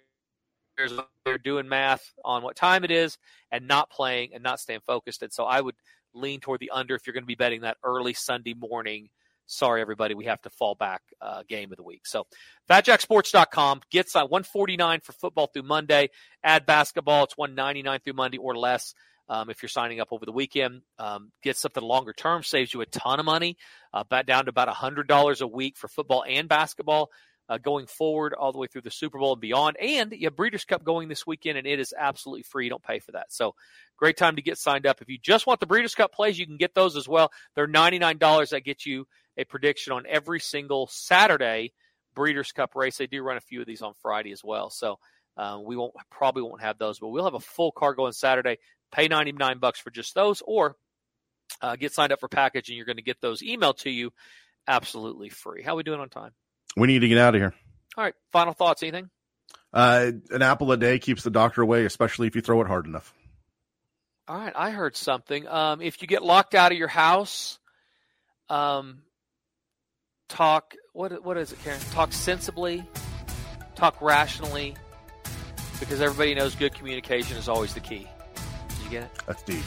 they're 1.25 1.39
doing 1.39 1.69
math 1.69 2.13
on 2.25 2.43
what 2.43 2.57
time 2.57 2.85
it 2.85 2.91
is 2.91 3.19
and 3.51 3.67
not 3.67 3.91
playing 3.91 4.31
and 4.35 4.43
not 4.43 4.61
staying 4.61 4.81
focused. 4.87 5.23
And 5.23 5.33
so 5.33 5.45
I 5.45 5.61
would 5.61 5.75
lean 6.15 6.41
toward 6.41 6.61
the 6.61 6.71
under 6.71 6.95
if 6.95 7.07
you're 7.07 7.15
going 7.15 7.23
to 7.23 7.29
be 7.29 7.35
betting 7.35 7.63
that 7.63 7.77
early 7.85 8.15
Sunday 8.15 8.55
morning. 8.55 9.09
Sorry, 9.47 9.81
everybody, 9.81 10.15
we 10.15 10.27
have 10.27 10.43
to 10.43 10.51
fall 10.51 10.75
back 10.75 11.01
uh, 11.23 11.43
game 11.49 11.71
of 11.71 11.79
the 11.79 11.83
week. 11.83 12.07
So, 12.07 12.27
FatJackSports.com 12.69 13.81
gets 13.91 14.15
uh, 14.15 14.21
149 14.21 15.01
for 15.01 15.13
football 15.13 15.47
through 15.47 15.63
Monday. 15.63 16.11
Add 16.45 16.67
basketball, 16.67 17.25
it's 17.25 17.39
199 17.39 18.01
through 18.01 18.13
Monday 18.13 18.37
or 18.37 18.57
less. 18.57 18.95
Um, 19.31 19.51
if 19.51 19.63
you're 19.63 19.69
signing 19.69 20.01
up 20.01 20.09
over 20.11 20.25
the 20.25 20.33
weekend, 20.33 20.83
um, 20.99 21.33
get 21.43 21.57
something 21.57 21.83
longer 21.83 22.15
term, 22.15 22.43
saves 22.43 22.73
you 22.73 22.81
a 22.81 22.87
ton 22.87 23.21
of 23.21 23.27
money, 23.27 23.57
uh, 23.93 24.05
back 24.05 24.27
down 24.27 24.45
to 24.45 24.51
about 24.51 24.69
$100 24.69 25.41
a 25.41 25.47
week 25.47 25.77
for 25.77 25.89
football 25.89 26.25
and 26.27 26.49
basketball 26.49 27.11
uh, 27.49 27.59
going 27.59 27.87
forward 27.87 28.35
all 28.35 28.53
the 28.53 28.59
way 28.59 28.67
through 28.67 28.83
the 28.83 28.91
Super 28.91 29.19
Bowl 29.19 29.33
and 29.33 29.41
beyond. 29.41 29.77
And 29.81 30.13
you 30.13 30.27
have 30.27 30.37
Breeders' 30.37 30.65
Cup 30.65 30.85
going 30.85 31.09
this 31.09 31.27
weekend, 31.27 31.59
and 31.59 31.67
it 31.67 31.81
is 31.81 31.95
absolutely 31.97 32.43
free. 32.43 32.65
You 32.65 32.71
don't 32.71 32.83
pay 32.83 32.99
for 32.99 33.13
that. 33.13 33.33
So 33.33 33.55
great 33.97 34.17
time 34.17 34.37
to 34.37 34.43
get 34.43 34.59
signed 34.59 34.87
up. 34.87 35.01
If 35.01 35.09
you 35.09 35.19
just 35.19 35.47
want 35.47 35.61
the 35.61 35.67
Breeders' 35.67 35.95
Cup 35.95 36.13
plays, 36.13 36.39
you 36.39 36.47
can 36.47 36.59
get 36.59 36.75
those 36.75 36.97
as 36.97 37.09
well. 37.09 37.31
They're 37.55 37.67
$99. 37.67 38.51
That 38.51 38.65
gets 38.65 38.85
you 38.85 39.07
a 39.37 39.45
prediction 39.45 39.93
on 39.93 40.05
every 40.07 40.41
single 40.41 40.89
Saturday 40.89 41.73
Breeders' 42.15 42.53
Cup 42.53 42.75
race. 42.75 42.99
They 42.99 43.07
do 43.07 43.23
run 43.23 43.37
a 43.37 43.41
few 43.41 43.61
of 43.61 43.67
these 43.67 43.83
on 43.83 43.95
Friday 44.03 44.33
as 44.33 44.43
well. 44.45 44.71
So 44.71 44.99
uh, 45.37 45.59
we 45.65 45.77
won't 45.77 45.95
probably 46.11 46.43
won't 46.43 46.61
have 46.61 46.79
those, 46.79 46.99
but 46.99 47.09
we'll 47.09 47.25
have 47.25 47.35
a 47.35 47.41
full 47.41 47.73
car 47.73 47.95
going 47.95 48.13
Saturday. 48.13 48.59
Pay 48.91 49.09
99 49.09 49.59
bucks 49.59 49.79
for 49.79 49.91
just 49.91 50.15
those, 50.15 50.43
or 50.45 50.75
uh, 51.63 51.77
get 51.77 51.93
signed 51.93 52.13
up 52.13 52.21
for 52.21 52.29
package, 52.29 52.69
and 52.69 52.77
you're 52.77 52.87
going 52.87 52.97
to 52.97 53.03
get 53.03 53.21
those 53.21 53.43
emailed 53.43 53.79
to 53.79 53.91
you 53.91 54.11
absolutely 54.67 55.29
free. 55.29 55.63
How 55.63 55.75
are 55.75 55.77
we 55.77 55.83
doing 55.83 56.01
on 56.01 56.09
time? 56.09 56.33
We 56.79 56.87
need 56.87 57.01
to 57.01 57.09
get 57.09 57.19
out 57.19 57.35
of 57.35 57.41
here. 57.41 57.55
All 57.97 58.05
right. 58.05 58.15
Final 58.33 58.53
thoughts. 58.55 58.83
Anything? 58.83 59.11
Uh, 59.73 60.13
an 60.31 60.43
apple 60.43 60.71
a 60.73 60.77
day 60.77 60.99
keeps 60.99 61.23
the 61.23 61.31
doctor 61.31 61.63
away, 61.63 61.85
especially 61.85 62.27
if 62.27 62.35
you 62.35 62.43
throw 62.43 62.61
it 62.63 62.67
hard 62.67 62.87
enough. 62.87 63.13
All 64.27 64.37
right, 64.37 64.53
I 64.55 64.71
heard 64.71 64.95
something. 64.95 65.47
Um, 65.49 65.81
if 65.81 66.03
you 66.03 66.09
get 66.09 66.23
locked 66.23 66.55
out 66.55 66.71
of 66.71 66.77
your 66.77 66.89
house, 66.89 67.59
um, 68.51 68.99
talk. 70.29 70.75
What 70.93 71.25
what 71.25 71.39
is 71.39 71.53
it, 71.53 71.63
Karen? 71.65 71.81
Talk 71.93 72.13
sensibly, 72.13 72.85
talk 73.75 74.01
rationally, 74.03 74.75
because 75.81 76.03
everybody 76.03 76.35
knows 76.35 76.55
good 76.55 76.75
communication 76.75 77.39
is 77.39 77.49
always 77.49 77.73
the 77.73 77.81
key. 77.81 78.07
Did 78.69 78.79
you 78.85 78.91
get 78.91 79.03
it? 79.05 79.11
That's 79.27 79.43
deep. 79.45 79.65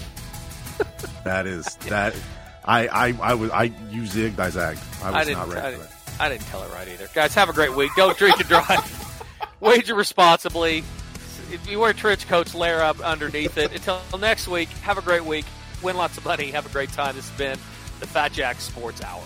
that 1.24 1.48
is 1.48 1.66
that. 1.88 2.16
I 2.64 2.88
I 2.88 3.08
I 3.20 3.34
was 3.34 3.50
I 3.50 3.64
you 3.90 4.04
zigged 4.04 4.38
I 4.38 4.50
zagged. 4.52 4.80
I 5.02 5.08
was 5.08 5.16
I 5.16 5.24
didn't. 5.24 5.38
not 5.38 5.48
ready 5.48 5.62
for 5.62 5.82
didn't, 5.84 5.90
that. 5.90 6.01
I 6.22 6.30
didn't 6.30 6.46
tell 6.46 6.62
it 6.62 6.72
right 6.72 6.88
either. 6.88 7.10
Guys, 7.16 7.34
have 7.34 7.50
a 7.50 7.54
great 7.54 7.76
week. 7.76 7.90
Don't 7.96 8.16
drink 8.16 8.40
and 8.40 8.48
drive. 8.48 9.16
Wager 9.60 9.96
responsibly. 9.96 10.84
If 11.52 11.68
you 11.68 11.80
wear 11.80 11.94
trench 11.94 12.28
coats, 12.28 12.54
layer 12.54 12.80
up 12.80 13.00
underneath 13.00 13.58
it. 13.58 13.74
Until 13.74 14.00
next 14.20 14.48
week, 14.48 14.70
have 14.84 15.00
a 15.00 15.02
great 15.02 15.26
week. 15.26 15.46
Win 15.82 15.98
lots 15.98 16.20
of 16.20 16.26
money. 16.26 16.52
Have 16.52 16.68
a 16.68 16.70
great 16.70 16.92
time. 16.92 17.16
This 17.16 17.28
has 17.28 17.38
been 17.40 17.58
the 18.00 18.06
Fat 18.06 18.34
Jack 18.34 18.62
Sports 18.62 19.02
Hour. 19.02 19.24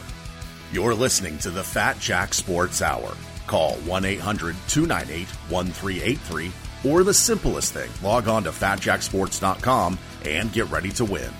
You're 0.72 0.94
listening 0.94 1.38
to 1.40 1.50
the 1.50 1.64
Fat 1.64 2.00
Jack 2.00 2.34
Sports 2.34 2.82
Hour. 2.82 3.14
Call 3.46 3.74
1 3.74 4.06
800 4.06 4.56
298 4.70 5.28
1383 5.52 6.52
or 6.86 7.04
the 7.04 7.14
simplest 7.14 7.74
thing, 7.74 7.90
log 8.04 8.28
on 8.28 8.44
to 8.44 8.52
fatjacksports.com 8.52 9.98
and 10.24 10.54
get 10.54 10.70
ready 10.70 10.92
to 10.92 11.04
win. 11.06 11.32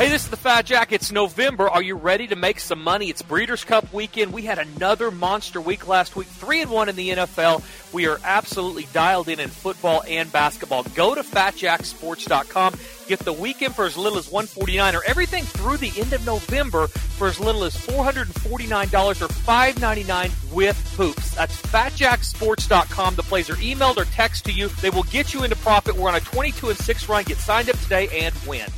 Hey, 0.00 0.08
this 0.08 0.24
is 0.24 0.30
the 0.30 0.38
Fat 0.38 0.64
Jack. 0.64 0.92
It's 0.92 1.12
November. 1.12 1.68
Are 1.68 1.82
you 1.82 1.94
ready 1.94 2.26
to 2.28 2.34
make 2.34 2.58
some 2.58 2.82
money? 2.82 3.10
It's 3.10 3.20
Breeders' 3.20 3.64
Cup 3.64 3.92
weekend. 3.92 4.32
We 4.32 4.40
had 4.40 4.58
another 4.58 5.10
monster 5.10 5.60
week 5.60 5.86
last 5.86 6.16
week, 6.16 6.26
three 6.26 6.62
and 6.62 6.70
one 6.70 6.88
in 6.88 6.96
the 6.96 7.10
NFL. 7.10 7.62
We 7.92 8.06
are 8.06 8.18
absolutely 8.24 8.86
dialed 8.94 9.28
in 9.28 9.38
in 9.40 9.50
football 9.50 10.02
and 10.08 10.32
basketball. 10.32 10.84
Go 10.94 11.14
to 11.14 11.22
fatjacksports.com. 11.22 12.76
Get 13.08 13.18
the 13.18 13.34
weekend 13.34 13.74
for 13.74 13.84
as 13.84 13.98
little 13.98 14.18
as 14.18 14.30
149 14.30 14.94
or 14.94 15.02
everything 15.04 15.44
through 15.44 15.76
the 15.76 15.92
end 16.00 16.14
of 16.14 16.24
November 16.24 16.86
for 16.86 17.28
as 17.28 17.38
little 17.38 17.64
as 17.64 17.76
$449 17.76 19.20
or 19.20 19.28
599 19.28 20.30
with 20.50 20.78
hoops. 20.96 21.32
That's 21.32 21.60
fatjacksports.com. 21.60 23.16
The 23.16 23.22
plays 23.22 23.50
are 23.50 23.56
emailed 23.56 23.98
or 23.98 24.06
text 24.06 24.46
to 24.46 24.52
you. 24.52 24.68
They 24.80 24.88
will 24.88 25.02
get 25.02 25.34
you 25.34 25.44
into 25.44 25.56
profit. 25.56 25.94
We're 25.94 26.08
on 26.08 26.14
a 26.14 26.20
22 26.20 26.70
and 26.70 26.78
6 26.78 27.08
run. 27.10 27.24
Get 27.24 27.36
signed 27.36 27.68
up 27.68 27.78
today 27.80 28.08
and 28.24 28.34
win. 28.46 28.70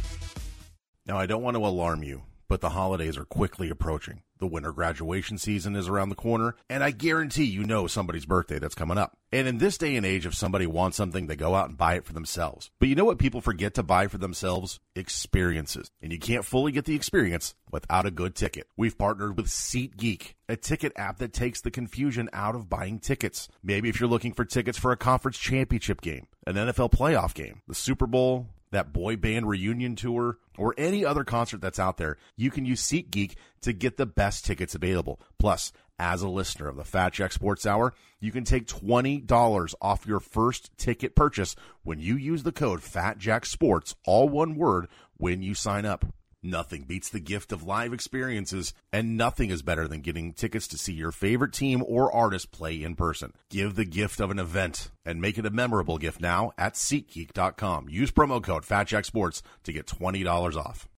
Now, 1.04 1.18
I 1.18 1.26
don't 1.26 1.42
want 1.42 1.56
to 1.56 1.66
alarm 1.66 2.04
you, 2.04 2.22
but 2.46 2.60
the 2.60 2.70
holidays 2.70 3.16
are 3.18 3.24
quickly 3.24 3.70
approaching. 3.70 4.22
The 4.38 4.46
winter 4.46 4.72
graduation 4.72 5.36
season 5.36 5.74
is 5.74 5.88
around 5.88 6.10
the 6.10 6.14
corner, 6.14 6.54
and 6.68 6.84
I 6.84 6.92
guarantee 6.92 7.44
you 7.44 7.64
know 7.64 7.88
somebody's 7.88 8.26
birthday 8.26 8.60
that's 8.60 8.76
coming 8.76 8.98
up. 8.98 9.16
And 9.32 9.48
in 9.48 9.58
this 9.58 9.78
day 9.78 9.96
and 9.96 10.06
age, 10.06 10.26
if 10.26 10.34
somebody 10.34 10.66
wants 10.66 10.96
something, 10.96 11.26
they 11.26 11.34
go 11.34 11.56
out 11.56 11.68
and 11.68 11.78
buy 11.78 11.94
it 11.94 12.04
for 12.04 12.12
themselves. 12.12 12.70
But 12.78 12.88
you 12.88 12.94
know 12.94 13.04
what 13.04 13.18
people 13.18 13.40
forget 13.40 13.74
to 13.74 13.82
buy 13.82 14.06
for 14.06 14.18
themselves? 14.18 14.78
Experiences. 14.94 15.90
And 16.00 16.12
you 16.12 16.20
can't 16.20 16.44
fully 16.44 16.70
get 16.70 16.84
the 16.84 16.94
experience 16.94 17.54
without 17.70 18.06
a 18.06 18.12
good 18.12 18.36
ticket. 18.36 18.68
We've 18.76 18.98
partnered 18.98 19.36
with 19.36 19.46
SeatGeek, 19.46 20.34
a 20.48 20.56
ticket 20.56 20.92
app 20.94 21.18
that 21.18 21.32
takes 21.32 21.62
the 21.62 21.70
confusion 21.72 22.30
out 22.32 22.54
of 22.54 22.68
buying 22.68 23.00
tickets. 23.00 23.48
Maybe 23.62 23.88
if 23.88 23.98
you're 23.98 24.08
looking 24.08 24.34
for 24.34 24.44
tickets 24.44 24.78
for 24.78 24.92
a 24.92 24.96
conference 24.96 25.38
championship 25.38 26.00
game, 26.00 26.26
an 26.46 26.54
NFL 26.54 26.92
playoff 26.92 27.34
game, 27.34 27.62
the 27.66 27.74
Super 27.74 28.06
Bowl, 28.06 28.46
that 28.72 28.92
boy 28.92 29.16
band 29.16 29.48
reunion 29.48 29.96
tour, 29.96 30.38
or 30.58 30.74
any 30.76 31.04
other 31.04 31.24
concert 31.24 31.60
that's 31.60 31.78
out 31.78 31.96
there, 31.96 32.18
you 32.36 32.50
can 32.50 32.66
use 32.66 32.82
SeatGeek 32.82 33.34
to 33.62 33.72
get 33.72 33.96
the 33.96 34.06
best 34.06 34.44
tickets 34.44 34.74
available. 34.74 35.20
Plus, 35.38 35.72
as 35.98 36.20
a 36.22 36.28
listener 36.28 36.68
of 36.68 36.76
the 36.76 36.84
Fat 36.84 37.12
Jack 37.12 37.32
Sports 37.32 37.64
Hour, 37.64 37.94
you 38.18 38.32
can 38.32 38.44
take 38.44 38.66
$20 38.66 39.74
off 39.80 40.06
your 40.06 40.20
first 40.20 40.76
ticket 40.76 41.14
purchase 41.14 41.54
when 41.84 42.00
you 42.00 42.16
use 42.16 42.42
the 42.42 42.52
code 42.52 42.80
FATJackSports, 42.80 43.94
all 44.04 44.28
one 44.28 44.56
word, 44.56 44.88
when 45.16 45.42
you 45.42 45.54
sign 45.54 45.86
up. 45.86 46.04
Nothing 46.44 46.82
beats 46.82 47.08
the 47.08 47.20
gift 47.20 47.52
of 47.52 47.62
live 47.62 47.92
experiences, 47.92 48.74
and 48.92 49.16
nothing 49.16 49.50
is 49.50 49.62
better 49.62 49.86
than 49.86 50.00
getting 50.00 50.32
tickets 50.32 50.66
to 50.68 50.78
see 50.78 50.92
your 50.92 51.12
favorite 51.12 51.52
team 51.52 51.84
or 51.86 52.12
artist 52.12 52.50
play 52.50 52.82
in 52.82 52.96
person. 52.96 53.32
Give 53.48 53.76
the 53.76 53.84
gift 53.84 54.18
of 54.18 54.32
an 54.32 54.40
event 54.40 54.90
and 55.06 55.20
make 55.20 55.38
it 55.38 55.46
a 55.46 55.50
memorable 55.50 55.98
gift 55.98 56.20
now 56.20 56.50
at 56.58 56.74
SeatGeek.com. 56.74 57.88
Use 57.88 58.10
promo 58.10 58.42
code 58.42 58.64
FatJackSports 58.64 59.42
to 59.62 59.72
get 59.72 59.86
$20 59.86 60.56
off. 60.56 60.88